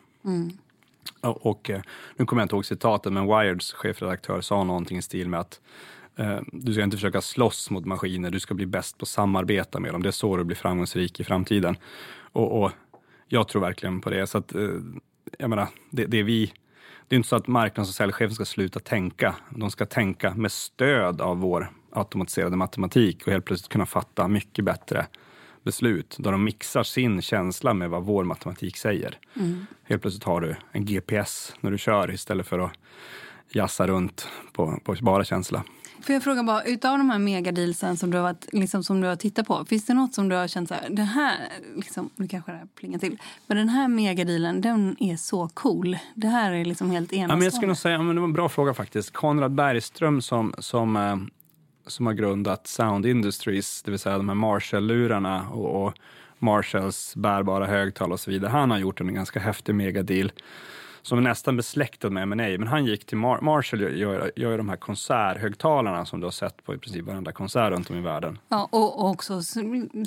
Och, 1.21 1.47
och 1.47 1.71
eh, 1.71 1.81
nu 2.17 2.27
kommer 2.27 2.43
jag 2.43 2.45
inte 2.45 2.55
ihåg 2.55 2.67
citatet, 2.67 3.13
men 3.13 3.27
Wireds 3.27 3.73
chefredaktör 3.73 4.41
sa 4.41 4.65
någonting 4.65 4.99
i 4.99 5.03
stil 5.03 5.29
med 5.29 5.41
att 5.41 5.61
eh, 6.17 6.39
du 6.53 6.73
ska 6.73 6.83
inte 6.83 6.97
försöka 6.97 7.21
slåss 7.21 7.71
mot 7.71 7.87
maskiner, 7.87 8.31
du 8.31 8.41
ska 8.41 8.55
bli 8.55 8.67
bäst 8.67 8.99
på 8.99 9.03
att 9.03 9.09
samarbeta 9.09 9.81
med 9.81 9.93
dem. 9.93 10.03
Det 10.03 10.09
är 10.09 10.11
så 10.11 10.37
du 10.37 10.45
blir 10.45 10.57
framgångsrik 10.57 11.21
i 11.21 11.25
framtiden. 11.25 11.77
Och, 12.33 12.63
och 12.63 12.73
jag 13.29 13.49
tror 13.49 13.63
verkligen 13.63 14.01
på 14.01 14.11
det. 14.11 14.27
Så 14.27 14.39
att, 14.39 14.55
eh, 14.55 14.69
jag 15.39 15.51
menar, 15.51 15.69
det, 15.91 16.05
det 16.05 16.23
vi 16.23 16.53
det 17.11 17.15
är 17.15 17.17
inte 17.17 17.29
så 17.29 17.37
att 17.37 17.47
marknads 17.47 17.91
och 17.91 17.95
säljchefen 17.95 18.35
ska 18.35 18.45
sluta 18.45 18.81
tänka. 18.81 19.35
De 19.51 19.71
ska 19.71 19.87
tänka 19.87 20.35
med 20.35 20.53
stöd 20.53 21.21
av 21.21 21.39
vår 21.39 21.73
automatiserade 21.93 22.57
matematik 22.57 23.27
och 23.27 23.33
helt 23.33 23.45
plötsligt 23.45 23.73
kunna 23.73 23.87
fatta 23.87 24.29
mycket 24.29 24.65
bättre 24.65 25.07
beslut. 25.63 26.17
Där 26.19 26.33
de 26.33 26.45
mixar 26.45 26.83
sin 26.83 27.23
känsla 27.23 27.75
med 27.75 27.91
vad 27.91 28.05
vår 28.05 28.25
matematik 28.25 28.77
säger. 28.77 29.19
Mm. 29.37 29.67
Helt 29.83 30.03
plötsligt 30.03 30.25
har 30.25 30.41
du 30.41 30.57
en 30.73 30.85
GPS 30.85 31.55
när 31.61 31.71
du 31.71 31.79
kör 31.79 32.11
istället 32.11 32.47
för 32.47 32.59
att 32.59 32.73
jassa 33.49 33.87
runt 33.87 34.29
på, 34.53 34.81
på 34.85 34.97
bara 35.01 35.25
känsla. 35.25 35.65
Får 36.03 36.13
jag 36.13 36.23
fråga 36.23 36.43
bara, 36.43 36.63
utav 36.63 36.99
de 36.99 37.11
här 37.11 37.19
megadealsen 37.19 37.97
som 37.97 38.11
du 38.11 38.17
har, 38.17 38.23
varit, 38.23 38.47
liksom, 38.53 38.85
som 38.85 39.01
du 39.01 39.09
har 39.09 39.17
tittat 39.17 39.47
på, 39.47 39.65
finns 39.65 39.87
det 39.87 39.95
något 39.95 40.15
som 40.15 40.29
du 40.29 40.37
har 40.37 40.49
känt 40.49 40.69
så 40.69 40.75
här, 40.75 40.91
det 40.91 41.03
här, 41.03 41.37
liksom, 41.77 42.11
nu 42.17 42.29
kanske 42.29 42.53
det 42.53 42.59
här 42.59 42.67
plingar 42.75 42.99
till, 42.99 43.19
men 43.47 43.57
den 43.57 43.69
här 43.69 43.89
megadealen, 43.89 44.61
den 44.61 44.97
är 45.01 45.17
så 45.17 45.49
cool. 45.49 45.99
Det 46.15 46.27
här 46.27 46.53
är 46.53 46.65
liksom 46.65 46.91
helt 46.91 47.13
enastående. 47.13 47.33
Ja, 47.33 47.37
men 47.37 47.45
jag 47.45 47.53
skulle 47.53 47.67
nog 47.67 47.77
säga, 47.77 48.03
men 48.03 48.15
det 48.15 48.21
var 48.21 48.29
en 48.29 48.33
bra 48.33 48.49
fråga 48.49 48.75
faktiskt. 48.75 49.13
Konrad 49.13 49.53
Bergström 49.53 50.23
som, 50.23 50.55
som, 50.59 50.97
eh, 50.97 51.17
som 51.87 52.07
har 52.07 52.13
grundat 52.13 52.67
Sound 52.67 53.07
Industries, 53.07 53.83
det 53.83 53.91
vill 53.91 54.01
säga 54.01 54.17
de 54.17 54.29
här 54.29 54.37
Marshall-lurarna 54.37 55.49
och, 55.49 55.87
och 55.87 55.95
Marshalls 56.39 57.17
bärbara 57.17 57.67
högtalare 57.67 58.13
och 58.13 58.21
så 58.21 58.31
vidare. 58.31 58.51
Han 58.51 58.71
har 58.71 58.79
gjort 58.79 59.01
en 59.01 59.15
ganska 59.15 59.41
häftig 59.41 59.75
megadeal 59.75 60.33
som 61.03 61.19
är 61.19 61.23
nästan 61.23 61.57
besläktad 61.57 62.11
med 62.11 62.23
M&A. 62.23 62.37
Men 62.59 62.67
han 62.67 62.85
gick 62.85 63.07
till 63.07 63.17
Mar 63.17 63.41
Marshall 63.41 63.81
gör, 63.81 64.33
gör 64.37 64.59
de 64.59 64.69
här 64.69 64.77
konserthögtalarna 64.77 66.07
som 66.07 66.21
du 66.21 66.27
har 66.27 66.31
sett 66.31 66.65
på 66.65 66.75
i 66.75 66.79
princip 66.79 67.05
varenda 67.05 67.33
konsert 67.33 67.71
runt 67.71 67.91
om 67.91 67.97
i 67.97 68.01
världen. 68.01 68.39
Ja, 68.49 68.69
och, 68.73 69.01
och 69.01 69.11
också 69.11 69.43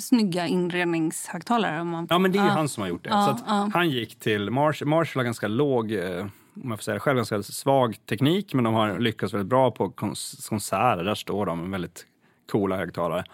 snygga 0.00 0.46
inredningshögtalare. 0.46 1.84
Man... 1.84 2.06
Ja, 2.10 2.18
men 2.18 2.32
det 2.32 2.38
är 2.38 2.44
ju 2.44 2.50
han 2.50 2.68
som 2.68 2.80
har 2.80 2.88
gjort 2.88 3.04
det. 3.04 3.10
Ja, 3.10 3.36
så 3.38 3.44
ja. 3.46 3.70
Han 3.74 3.90
gick 3.90 4.18
till 4.18 4.50
Marshall. 4.50 4.88
Marshall 4.88 5.20
har 5.20 5.24
ganska 5.24 5.48
låg, 5.48 5.92
eh, 5.92 6.26
om 6.62 6.70
jag 6.70 6.78
får 6.78 6.82
säga 6.82 6.94
det 6.94 7.00
själv, 7.00 7.16
ganska 7.16 7.42
svag 7.42 7.96
teknik, 8.08 8.54
men 8.54 8.64
de 8.64 8.74
har 8.74 8.98
lyckats 8.98 9.34
väldigt 9.34 9.48
bra 9.48 9.70
på 9.70 9.90
kons 9.90 10.46
konserter. 10.48 11.04
Där 11.04 11.14
står 11.14 11.46
de 11.46 11.60
med 11.60 11.70
väldigt 11.70 12.06
coola 12.52 12.76
högtalare. 12.76 13.24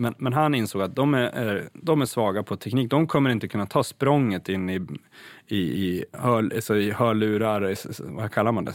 Men, 0.00 0.14
men 0.18 0.32
han 0.32 0.54
insåg 0.54 0.82
att 0.82 0.96
de 0.96 1.14
är, 1.14 1.68
de 1.72 2.00
är 2.02 2.06
svaga 2.06 2.42
på 2.42 2.56
teknik. 2.56 2.90
De 2.90 3.06
kommer 3.06 3.30
inte 3.30 3.48
kunna 3.48 3.66
ta 3.66 3.84
språnget 3.84 4.48
in 4.48 4.70
i, 4.70 4.80
i, 5.46 5.56
i, 5.58 6.04
hör, 6.12 6.38
alltså 6.54 6.76
i 6.76 6.90
hörlurar, 6.90 7.74
vad 8.16 8.32
kallar 8.32 8.52
man 8.52 8.64
det? 8.64 8.72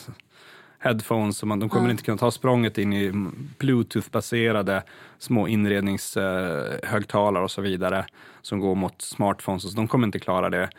Headphones. 0.80 1.40
De 1.40 1.50
kommer 1.70 1.80
Mm. 1.80 1.92
inte 1.92 2.04
kunna 2.04 2.18
ta 2.18 2.32
språnget 2.32 2.78
in 2.78 2.94
i 2.94 3.12
bluetooth-baserade 3.60 4.84
små 5.18 5.48
inredningshögtalare 5.48 7.44
och 7.44 7.52
så 7.52 7.62
vidare 7.62 8.06
som 8.42 8.60
går 8.60 8.76
mot 8.76 9.02
smartphones. 9.02 9.64
Så 9.72 9.76
de 9.76 9.88
kommer 9.88 10.08
inte 10.08 10.20
klara 10.20 10.50
det. 10.50 10.70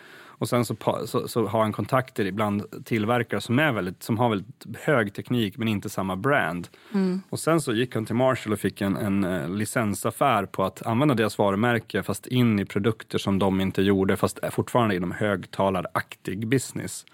Och 0.45 0.49
sen 0.49 0.64
så, 0.64 0.76
så, 1.07 1.28
så 1.28 1.47
har 1.47 1.62
han 1.62 1.72
kontakter 1.72 2.24
ibland 2.24 2.84
tillverkare 2.84 3.40
som, 3.40 3.59
är 3.59 3.72
väldigt, 3.72 4.03
som 4.03 4.18
har 4.18 4.28
väldigt 4.28 4.66
hög 4.80 5.14
teknik 5.14 5.57
men 5.59 5.68
inte 5.68 5.88
samma 5.88 6.16
brand. 6.16 6.68
Och 7.30 7.40
sen 7.40 7.61
så 7.61 7.72
gick 7.72 7.95
han 7.95 8.07
till 8.07 8.14
Marshall 8.14 8.53
och 8.53 8.59
fick 8.59 8.80
en, 8.80 8.97
en 8.97 9.24
eh, 9.24 9.49
licensaffär 9.49 10.47
på 10.47 10.64
att 10.64 10.86
använda 10.86 11.14
deras 11.14 11.38
varumärke 11.38 12.03
fast 12.03 12.26
in 12.26 12.59
i 12.59 12.64
produkter 12.64 13.18
som 13.18 13.38
de 13.38 13.61
inte 13.61 13.82
gjorde 13.82 14.16
fast 14.16 14.38
fortfarande 14.51 14.97
inom 14.97 15.12
högtalaraktig 15.12 16.49
business. 16.49 17.07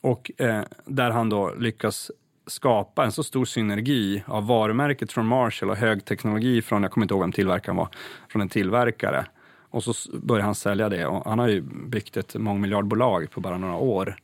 Och 0.00 0.30
eh, 0.40 0.62
där 0.84 1.10
han 1.10 1.28
då 1.28 1.54
lyckas 1.58 2.10
skapa 2.46 3.04
en 3.04 3.12
så 3.12 3.22
stor 3.22 3.44
synergi 3.44 4.22
av 4.26 4.46
varumärket 4.46 5.12
från 5.12 5.26
Marshall 5.26 5.70
och 5.70 5.76
högteknologi 5.76 6.62
från, 6.62 6.82
jag 6.82 6.92
kommer 6.92 7.04
inte 7.04 7.14
ihåg 7.14 7.22
vem 7.22 7.32
tillverkaren 7.32 7.76
var, 7.76 7.88
från 8.28 8.42
en 8.42 8.48
tillverkare. 8.48 9.26
Och 9.72 9.84
så 9.84 10.18
börjar 10.18 10.44
han 10.44 10.54
sälja 10.54 10.88
det 10.88 11.06
och 11.06 11.24
han 11.24 11.38
har 11.38 11.48
ju 11.48 11.60
byggt 11.86 12.16
ett 12.16 12.34
mångmiljardbolag 12.34 13.30
på 13.30 13.40
bara 13.40 13.58
några 13.58 13.74
år. 13.74 14.16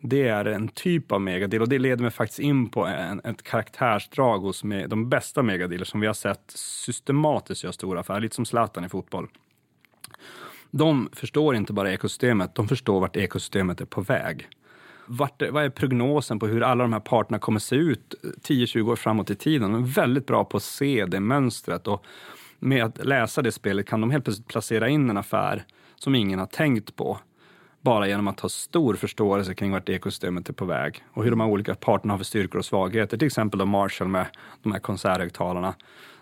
Det 0.00 0.28
är 0.28 0.44
en 0.44 0.68
typ 0.68 1.12
av 1.12 1.20
megadeal 1.20 1.62
och 1.62 1.68
det 1.68 1.78
leder 1.78 2.02
mig 2.02 2.10
faktiskt 2.10 2.38
in 2.38 2.68
på 2.68 2.86
en, 2.86 3.20
ett 3.24 3.42
karaktärsdrag 3.42 4.38
hos 4.38 4.64
med, 4.64 4.90
de 4.90 5.08
bästa 5.08 5.42
megadealer 5.42 5.84
som 5.84 6.00
vi 6.00 6.06
har 6.06 6.14
sett 6.14 6.52
systematiskt 6.54 7.64
göra 7.64 7.72
stora 7.72 8.00
affärer, 8.00 8.20
lite 8.20 8.34
som 8.34 8.44
Zlatan 8.44 8.84
i 8.84 8.88
fotboll. 8.88 9.28
De 10.70 11.08
förstår 11.12 11.56
inte 11.56 11.72
bara 11.72 11.92
ekosystemet, 11.92 12.54
de 12.54 12.68
förstår 12.68 13.00
vart 13.00 13.16
ekosystemet 13.16 13.80
är 13.80 13.84
på 13.84 14.00
väg. 14.00 14.48
Vart, 15.06 15.42
vad 15.50 15.64
är 15.64 15.70
prognosen 15.70 16.38
på 16.38 16.46
hur 16.46 16.62
alla 16.62 16.84
de 16.84 16.92
här 16.92 17.00
parterna 17.00 17.38
kommer 17.38 17.60
se 17.60 17.76
ut 17.76 18.14
10-20 18.42 18.90
år 18.90 18.96
framåt 18.96 19.30
i 19.30 19.34
tiden? 19.34 19.72
De 19.72 19.82
är 19.82 19.86
väldigt 19.86 20.26
bra 20.26 20.44
på 20.44 20.56
att 20.56 20.62
se 20.62 21.06
det 21.06 21.20
mönstret 21.20 21.86
och 21.86 22.04
med 22.64 22.84
att 22.84 23.04
läsa 23.04 23.42
det 23.42 23.52
spelet 23.52 23.86
kan 23.86 24.00
de 24.00 24.10
helt 24.10 24.24
plötsligt 24.24 24.48
placera 24.48 24.88
in 24.88 25.10
en 25.10 25.16
affär 25.16 25.64
som 25.96 26.14
ingen 26.14 26.38
har 26.38 26.46
tänkt 26.46 26.96
på. 26.96 27.18
Bara 27.80 28.08
genom 28.08 28.28
att 28.28 28.40
ha 28.40 28.48
stor 28.48 28.94
förståelse 28.94 29.54
kring 29.54 29.72
vart 29.72 29.88
ekosystemet 29.88 30.48
är 30.48 30.52
på 30.52 30.64
väg 30.64 31.04
och 31.12 31.24
hur 31.24 31.30
de 31.30 31.40
här 31.40 31.48
olika 31.48 31.74
parterna 31.74 32.12
har 32.12 32.18
för 32.18 32.24
styrkor 32.24 32.58
och 32.58 32.64
svagheter. 32.64 33.16
Till 33.18 33.26
exempel 33.26 33.58
då 33.58 33.66
Marshall 33.66 34.08
med 34.08 34.26
de 34.62 34.72
här 34.72 34.78
konserthögtalarna 34.78 35.74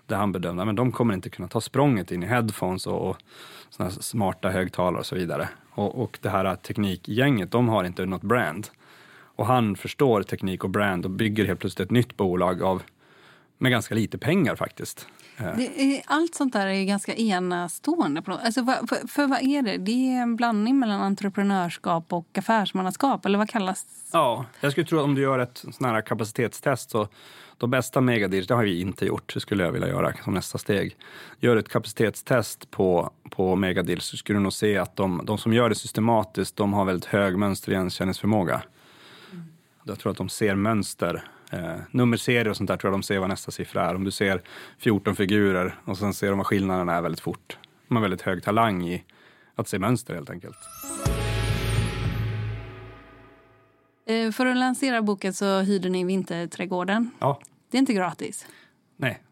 där 0.07 0.17
han 0.17 0.33
bedömde 0.33 0.63
att 0.63 0.77
de 0.77 0.93
kommer 0.93 1.15
inte 1.15 1.31
kunna 1.31 1.49
ta 1.49 1.61
språnget 1.61 2.13
in 2.13 2.23
i 2.23 2.27
headphones 2.27 2.87
och, 2.87 3.09
och 3.09 3.17
såna 3.71 3.89
här 3.89 3.97
smarta 4.01 4.51
högtalare 4.51 5.01
och 5.01 5.07
så 5.07 5.15
vidare. 5.15 5.49
Och, 5.71 6.03
och 6.03 6.19
det 6.23 6.29
här 6.29 6.57
teknikgänget, 6.57 7.51
de 7.51 7.69
har 7.69 7.85
inte 7.85 8.07
något 8.07 8.23
brand. 8.23 8.69
Och 9.37 9.47
han 9.47 9.77
förstår 9.77 10.23
teknik 10.23 10.65
och 10.65 10.71
brand 10.71 11.05
och 11.05 11.11
bygger 11.11 11.45
helt 11.45 11.61
plötsligt 11.61 11.87
ett 11.87 11.91
nytt 11.91 12.17
bolag 12.17 12.63
av, 12.63 12.83
med 13.63 13.71
ganska 13.71 13.95
lite 13.95 14.19
pengar 14.19 14.57
faktiskt. 14.57 15.07
Eh, 15.37 15.57
Det 15.57 15.81
är, 15.81 16.03
allt 16.07 16.35
sånt 16.35 16.53
där 16.53 16.67
är 16.67 16.85
ganska 16.85 17.15
enastående. 17.15 18.23
På 18.23 18.31
något. 18.31 18.41
Alltså, 18.45 18.65
för, 18.65 19.09
för 19.09 19.27
vad 19.27 19.43
är 19.43 19.63
det? 19.63 19.77
Det 19.77 20.13
är 20.13 20.23
en 20.23 20.37
blandning 20.37 20.79
mellan 20.79 21.01
entreprenörskap 21.01 22.13
och 22.13 22.39
affärsmannaskap. 22.39 23.27
Eller 23.27 23.39
vad 23.39 23.51
kallas 23.51 23.87
Ja, 24.13 24.45
jag 24.61 24.73
skulle 24.73 24.87
tro 24.87 24.99
att 24.99 25.05
om 25.05 25.15
du 25.15 25.23
gör 25.23 25.39
ett 25.39 25.65
sån 25.73 25.91
här 25.91 26.01
kapacitetstest 26.01 26.91
så 26.91 27.09
de 27.59 27.71
bästa 27.71 28.01
megadeals, 28.01 28.47
det 28.47 28.55
har 28.55 28.65
vi 28.65 28.81
inte 28.81 29.07
gjort, 29.07 29.35
det 29.35 29.41
skulle 29.41 29.65
jag 29.65 29.73
vilja 29.73 29.89
göra 29.89 30.13
som 30.25 30.35
nästa 30.35 30.59
steg. 30.59 30.97
Gör 31.41 31.57
ett 31.57 31.69
kapacitetstest 31.69 32.71
på, 32.71 33.11
på 33.31 33.57
megadeals 33.57 34.05
så 34.05 34.17
skulle 34.17 34.39
du 34.39 34.43
nog 34.43 34.53
se 34.53 34.79
att 34.79 34.97
de, 34.97 35.21
de 35.25 35.39
som 35.39 35.53
gör 35.53 35.69
det 35.69 35.75
systematiskt, 35.75 36.57
de 36.57 36.73
har 36.73 36.85
väldigt 36.85 37.05
hög 37.05 37.37
mönsterigenkänningsförmåga. 37.37 38.63
Jag 39.85 39.99
tror 39.99 40.13
att 40.13 40.19
de 40.19 40.29
ser 40.29 40.55
mönster. 40.55 41.25
Eh, 41.53 41.75
nummerserier 41.91 42.49
och 42.49 42.57
sånt 42.57 42.69
där 42.69 42.77
tror 42.77 42.93
jag 42.93 43.01
de 43.01 43.03
ser 43.03 43.19
vad 43.19 43.29
nästa 43.29 43.51
siffra 43.51 43.89
är. 43.91 43.95
Om 43.95 44.05
du 44.05 44.11
ser 44.11 44.43
14 44.79 45.17
figurer 45.17 45.75
och 45.85 45.99
sen 45.99 46.15
ser 46.15 46.29
de 46.29 46.39
vad 46.39 46.47
skillnaderna 46.47 46.95
är 46.95 47.03
väldigt 47.03 47.21
fort. 47.21 47.59
De 47.89 47.95
har 47.97 48.03
väldigt 48.03 48.23
hög 48.23 48.43
talang 48.43 48.89
i 48.89 49.05
att 49.55 49.69
se 49.69 49.79
mönster 49.79 50.15
helt 50.15 50.31
enkelt. 50.31 50.57
Eh, 54.07 54.31
För 54.31 54.47
att 54.47 54.57
lansera 54.57 55.03
boken 55.03 55.33
så 55.35 55.61
hyrde 55.61 55.89
ni 55.89 56.05
Vinterträdgården. 56.05 57.11
Ja, 57.19 57.41
Det 57.71 57.77
är 57.77 57.79
inte 57.79 57.93
gratis. 57.93 58.47
nej. 58.97 59.23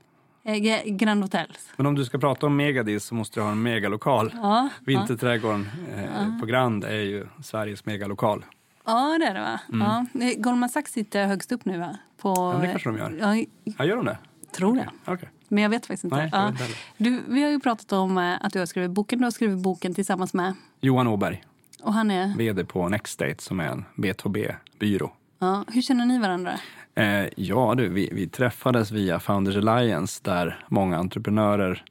Eh, 0.45 0.85
Grand 0.97 1.23
Hotels. 1.23 1.71
Men 1.77 1.87
om 1.87 1.95
du 1.95 2.05
ska 2.05 2.19
prata 2.19 2.47
om 2.47 2.57
megadis 2.57 3.05
så 3.05 3.15
måste 3.15 3.41
du 3.41 3.45
ha 3.45 3.51
en 3.53 3.63
megalokal. 3.63 4.33
Ja, 4.35 4.69
Vinterträdgården 4.87 5.69
eh, 5.97 6.41
på 6.41 6.47
Grand 6.47 6.85
är 6.85 7.01
ju 7.01 7.27
Sveriges 7.43 7.87
megalokal. 7.87 8.45
Ja 8.91 9.19
det 9.19 9.27
är 9.27 9.35
det 9.35 9.41
va? 9.41 9.61
Ja. 9.73 10.07
Eh, 10.25 10.35
Goldman 10.43 10.69
Sachs 10.69 10.93
sitter 10.93 11.27
högst 11.27 11.53
upp 11.53 11.65
nu 11.65 11.79
va? 11.79 11.99
På, 12.17 12.35
Mm. 12.35 12.53
Ja, 12.57 12.61
det 12.61 12.67
kanske 12.71 12.89
de 12.89 12.99
gör. 12.99 13.17
Ja, 13.21 13.45
Ja, 13.79 13.85
gör 13.85 13.97
de 13.97 14.05
det? 14.05 14.19
tror 14.53 14.77
det. 14.77 14.91
Okej. 15.05 15.29
Men 15.49 15.63
jag 15.63 15.71
vet 15.71 15.87
faktiskt 15.87 16.05
inte. 16.05 16.17
Nej, 16.17 16.29
ja. 16.33 16.49
inte 16.49 16.65
du, 16.97 17.21
vi 17.29 17.43
har 17.43 17.51
ju 17.51 17.61
pratat 17.61 17.93
om 17.93 18.19
eh, 18.19 18.37
att 18.41 18.53
du 18.53 18.59
har 18.59 18.67
skrivit 18.67 18.91
boken. 18.91 19.19
Du 19.19 19.25
har 19.27 19.31
skrivit 19.31 19.59
boken 19.59 19.95
tillsammans 19.95 20.35
med... 20.35 20.55
Johan 20.81 21.07
Åberg, 21.07 21.45
Och 21.83 21.95
han 21.95 22.11
är... 22.11 22.37
vd 22.37 22.65
på 22.65 22.89
Nextdate 22.89 23.43
som 23.43 23.61
är 23.61 23.67
en 23.67 23.85
B2B-byrå. 23.97 25.13
Ja, 25.39 25.65
hur 25.69 25.83
känner 25.83 26.07
ni 26.07 26.19
varandra? 26.19 26.53
Eh, 26.95 27.27
ja 27.37 27.75
du, 27.77 27.89
vi, 27.89 28.09
vi 28.13 28.29
träffades 28.29 28.91
via 28.91 29.21
Founders 29.21 29.57
Alliance 29.57 30.21
där 30.25 30.65
många 30.69 30.97
entreprenörer 30.97 31.85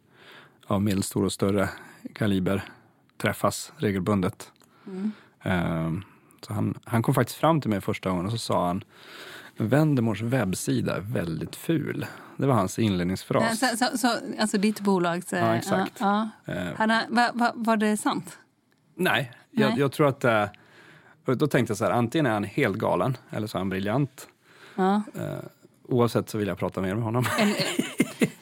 av 0.68 0.82
medelstor 0.82 1.26
och 1.26 1.32
större 1.32 1.70
kaliber 2.16 2.64
träffas 3.18 3.74
regelbundet. 3.78 4.52
Eh, 5.44 5.92
så 6.46 6.54
han, 6.54 6.80
han 6.86 7.02
kom 7.02 7.14
faktiskt 7.14 7.40
fram 7.40 7.62
till 7.62 7.70
mig 7.70 7.82
första 7.82 8.10
gången 8.10 8.26
och 8.26 8.32
så 8.32 8.38
sa 8.38 8.68
han 8.68 8.84
Vendemors 9.58 10.22
webbsida 10.22 10.96
är 10.96 11.02
väldigt 11.02 11.56
ful. 11.56 12.06
Det 12.38 12.48
var 12.48 12.54
hans 12.54 12.80
inledningsfras. 12.80 13.60
Så, 13.60 13.78
så, 13.78 13.98
så, 13.98 14.08
alltså 14.40 14.58
ditt 14.58 14.80
bolags... 14.80 15.32
Ja, 15.32 15.56
exakt. 15.56 15.94
Ja, 16.00 16.30
ja. 16.46 16.54
Eh, 16.54 16.68
Han 16.76 16.90
va, 17.10 17.30
va, 17.34 17.52
var 17.56 17.78
det 17.78 17.98
sant? 17.98 18.38
Nej, 18.96 19.32
jag, 19.52 19.70
Nej. 19.70 19.80
jag 19.80 19.92
tror 19.92 20.08
att... 20.08 20.24
Eh, 20.24 20.46
då 21.26 21.48
tänkte 21.48 21.72
jag 21.72 21.78
så 21.78 21.86
här, 21.86 21.92
antingen 21.92 22.26
är 22.26 22.32
han 22.32 22.44
helt 22.44 22.78
galen 22.78 23.18
eller 23.30 23.48
så 23.48 23.58
är 23.58 23.60
han 23.60 23.70
briljant. 23.70 24.28
Ja. 24.76 25.02
Eh, 25.16 25.40
oavsett 25.88 26.30
så 26.30 26.38
vill 26.38 26.48
jag 26.48 26.58
prata 26.58 26.82
mer 26.82 26.96
med 26.96 27.04
honom. 27.04 27.26
Eller, 27.40 27.56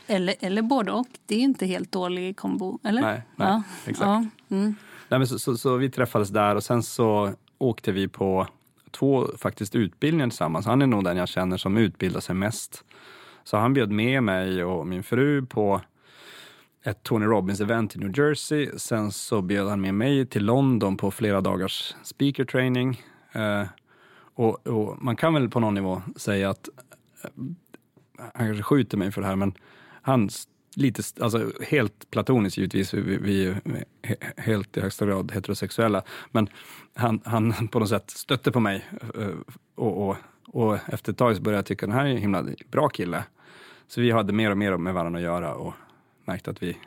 eller, 0.10 0.36
eller 0.40 0.62
både 0.62 0.92
och. 0.92 1.08
Det 1.26 1.36
är 1.36 1.40
inte 1.40 1.66
helt 1.66 1.92
dålig 1.92 2.38
kombo, 2.38 2.80
eller? 2.84 3.02
Nej, 3.02 3.22
nej, 3.36 3.48
ja. 3.48 3.64
exakt. 3.86 4.08
Ja. 4.08 4.26
Mm. 4.56 4.76
Nej, 5.10 5.20
men 5.20 5.28
så, 5.28 5.40
så, 5.40 5.58
så 5.58 5.76
vi 5.76 5.90
träffades 5.90 6.30
där 6.30 6.56
och 6.56 6.64
sen 6.64 6.84
så 6.84 7.34
åkte 7.58 7.92
vi 7.92 8.08
på 8.08 8.48
två 8.92 9.28
faktiskt 9.38 9.76
utbildningar 9.76 10.28
tillsammans. 10.28 10.66
Han 10.66 10.82
är 10.82 10.88
nog 10.88 11.04
den 11.04 11.18
jag 11.18 11.28
känner 11.28 11.58
som 11.58 11.78
utbildar 11.78 12.20
sig 12.20 12.36
mest. 12.36 12.84
Så 13.44 13.58
han 13.58 13.74
bjöd 13.74 13.92
med 13.92 14.24
mig 14.24 14.64
och 14.64 14.88
min 14.88 15.04
fru 15.04 15.46
på 15.46 15.82
ett 16.84 17.04
Tony 17.04 17.26
Robbins-event 17.26 17.96
i 17.96 18.00
New 18.00 18.20
Jersey. 18.20 18.70
Sen 18.78 19.12
så 19.12 19.42
bjöd 19.42 19.68
han 19.68 19.82
med 19.82 19.94
mig 19.94 20.26
till 20.26 20.46
London 20.46 20.98
på 20.98 21.12
flera 21.12 21.42
dagars 21.42 21.96
speaker 22.04 22.46
training. 22.46 23.02
Eh, 23.32 23.64
och, 24.34 24.68
och 24.68 25.04
man 25.04 25.16
kan 25.16 25.34
väl 25.34 25.50
på 25.50 25.60
någon 25.60 25.74
nivå 25.74 26.02
säga 26.16 26.50
att, 26.50 26.70
eh, 27.24 27.30
han 28.34 28.48
kanske 28.48 28.64
skjuter 28.64 28.98
mig 28.98 29.12
för 29.12 29.22
det 29.22 29.28
här, 29.28 29.36
men 29.36 29.54
han 30.02 30.30
lite, 30.78 31.04
alltså 31.20 31.52
helt 31.62 32.12
platoniskt 32.12 32.58
givetvis, 32.58 32.94
vi, 32.94 33.18
vi 33.18 33.46
är 33.46 34.42
helt 34.42 34.78
i 34.78 34.82
högsta 34.82 35.06
grad 35.06 35.32
heterosexuella. 35.32 36.04
Men 36.32 36.50
han, 36.98 37.22
han 37.26 37.68
på 37.72 37.80
något 37.80 37.90
sätt 37.90 38.10
stötte 38.10 38.52
på 38.52 38.60
mig 38.60 38.86
eh, 39.16 39.28
och, 39.76 40.10
och, 40.10 40.18
och 40.48 40.80
efter 40.90 41.12
ett 41.12 41.18
tag 41.18 41.36
så 41.36 41.42
började 41.42 41.58
jag 41.58 41.66
tycka 41.66 41.86
den 41.86 41.96
här 41.96 42.06
är 42.06 42.10
en 42.10 42.18
himla 42.18 42.46
bra 42.72 42.90
kille. 42.90 43.24
Så 43.88 44.02
vi 44.02 44.12
hade 44.12 44.34
mer 44.34 44.52
och 44.52 44.58
mer 44.58 44.78
med 44.78 44.94
varandra 44.94 45.20
att 45.20 45.24
göra 45.24 45.54
och 45.54 45.74
märkte 46.26 46.52
att 46.52 46.64
vi 46.64 46.78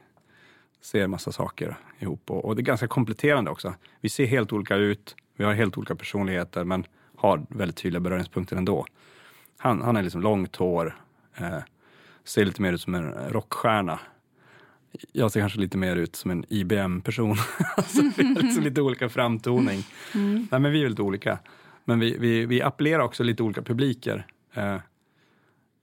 ser 0.81 1.07
massa 1.07 1.33
saker 1.33 1.77
ihop. 1.99 2.31
Och, 2.31 2.45
och 2.45 2.57
det 2.57 2.63
är 2.63 2.65
ganska 2.65 2.89
kompletterande 2.89 3.51
också. 3.51 3.75
Vi 4.01 4.09
ser 4.09 4.27
helt 4.27 4.53
olika 4.53 4.77
ut, 4.77 5.17
vi 5.37 5.45
har 5.45 5.55
helt 5.55 5.79
olika 5.79 5.95
personligheter 5.95 6.65
men 6.65 6.85
har 7.17 7.47
väldigt 7.49 7.77
tydliga 7.77 8.01
beröringspunkter 8.01 8.57
ändå. 8.57 8.87
Han, 9.59 9.83
han 9.83 9.97
är 9.97 10.03
liksom 10.03 10.21
långt 10.21 10.57
hår, 10.57 10.97
eh, 11.37 11.59
ser 12.25 12.45
lite 12.45 12.63
mer 12.63 12.73
ut 12.73 12.81
som 12.81 12.95
en 12.95 13.13
rockstjärna. 13.13 14.01
Jag 15.13 15.33
ser 15.33 15.41
kanske 15.41 15.61
lite 15.61 15.79
mer 15.79 15.97
ut 15.97 16.17
som 16.17 16.31
en 16.31 16.45
IBM-person. 16.49 17.37
alltså, 17.77 18.03
vi 18.17 18.25
har 18.25 18.43
liksom 18.43 18.63
lite 18.63 18.83
olika 18.83 19.09
framtoning. 19.09 19.83
Mm. 20.15 20.49
Nej, 20.51 20.61
men 20.61 20.73
vi 20.73 20.79
är 20.79 20.83
väldigt 20.83 21.01
olika. 21.01 21.39
Men 21.85 21.99
vi, 21.99 22.17
vi, 22.19 22.47
vi 22.47 22.63
appellerar 22.63 23.01
också 23.01 23.23
lite 23.23 23.43
olika 23.43 23.63
publiker. 23.63 24.27
Eh, 24.55 24.77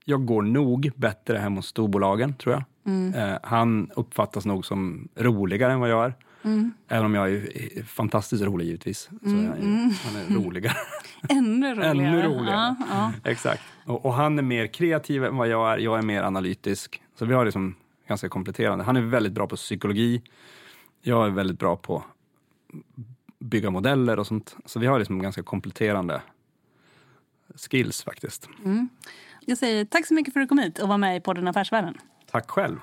jag 0.05 0.25
går 0.25 0.41
nog 0.41 0.91
bättre 0.95 1.37
hem 1.37 1.55
hos 1.55 1.67
storbolagen, 1.67 2.33
tror 2.33 2.53
jag. 2.53 2.63
Mm. 2.85 3.13
Eh, 3.13 3.39
han 3.43 3.91
uppfattas 3.95 4.45
nog 4.45 4.65
som 4.65 5.07
roligare 5.15 5.73
än 5.73 5.79
vad 5.79 5.89
jag 5.89 6.05
är. 6.05 6.13
Mm. 6.43 6.73
Även 6.87 7.05
om 7.05 7.15
jag 7.15 7.29
är 7.29 7.83
fantastiskt 7.83 8.43
rolig 8.43 8.65
givetvis. 8.65 9.09
Så 9.21 9.29
mm. 9.29 9.45
jag, 9.45 9.57
mm. 9.57 9.91
han 10.05 10.15
är 10.15 10.43
roligare. 10.43 10.75
Ännu 11.29 11.75
roligare. 11.75 11.89
Ännu 11.89 12.21
roligare. 12.21 12.75
Ja, 12.79 13.11
ja. 13.23 13.31
Exakt. 13.31 13.61
Och, 13.85 14.05
och, 14.05 14.13
han 14.13 14.39
är 14.39 14.43
mer 14.43 14.67
kreativ 14.67 15.25
än 15.25 15.37
vad 15.37 15.47
jag 15.47 15.73
är. 15.73 15.77
Jag 15.77 15.97
är 15.97 16.01
mer 16.01 16.23
analytisk. 16.23 17.01
Så 17.19 17.25
vi 17.25 17.33
har 17.33 17.45
liksom 17.45 17.75
ganska 18.07 18.29
kompletterande. 18.29 18.83
Han 18.83 18.97
är 18.97 19.01
väldigt 19.01 19.33
bra 19.33 19.47
på 19.47 19.55
psykologi. 19.55 20.21
Jag 21.01 21.25
är 21.25 21.29
väldigt 21.29 21.59
bra 21.59 21.75
på 21.75 22.03
bygga 23.39 23.69
modeller 23.69 24.19
och 24.19 24.27
sånt. 24.27 24.55
Så 24.65 24.79
vi 24.79 24.87
har 24.87 24.99
liksom 24.99 25.21
ganska 25.21 25.43
kompletterande 25.43 26.21
skills 27.55 28.03
faktiskt. 28.03 28.49
Mm. 28.65 28.89
Jag 29.45 29.57
säger 29.57 29.85
tack 29.85 30.07
så 30.07 30.13
mycket 30.13 30.33
för 30.33 30.39
att 30.39 30.43
du 30.43 30.47
kom 30.47 30.59
hit 30.59 30.79
och 30.79 30.89
var 30.89 30.97
med 30.97 31.17
i 31.17 31.21
podden 31.21 31.47
Affärsvärlden. 31.47 31.97
Tack 32.31 32.49
själv. 32.49 32.77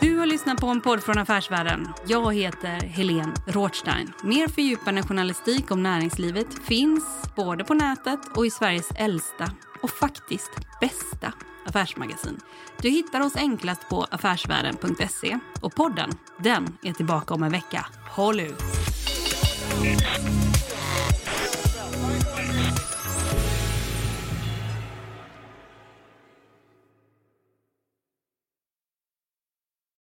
Du 0.00 0.18
har 0.18 0.26
lyssnat 0.26 0.60
på 0.60 0.66
en 0.66 0.80
podd 0.80 1.02
från 1.02 1.18
Affärsvärlden. 1.18 1.88
Jag 2.06 2.34
heter 2.34 2.80
Helene 2.80 3.34
Rothstein. 3.46 4.12
Mer 4.24 4.48
fördjupande 4.48 5.02
journalistik 5.02 5.70
om 5.70 5.82
näringslivet 5.82 6.54
finns 6.64 7.04
både 7.36 7.64
på 7.64 7.74
nätet 7.74 8.20
och 8.36 8.46
i 8.46 8.50
Sveriges 8.50 8.90
äldsta 8.90 9.50
och 9.82 9.90
faktiskt 9.90 10.50
bästa 10.80 11.32
affärsmagasin. 11.66 12.40
Du 12.82 12.88
hittar 12.88 13.20
oss 13.20 13.36
enklast 13.36 13.88
på 13.88 14.06
affärsvärlden.se 14.10 15.38
och 15.60 15.74
podden, 15.74 16.10
den 16.38 16.78
är 16.82 16.92
tillbaka 16.92 17.34
om 17.34 17.42
en 17.42 17.52
vecka. 17.52 17.86
Håll 18.10 18.40
ut! 18.40 18.62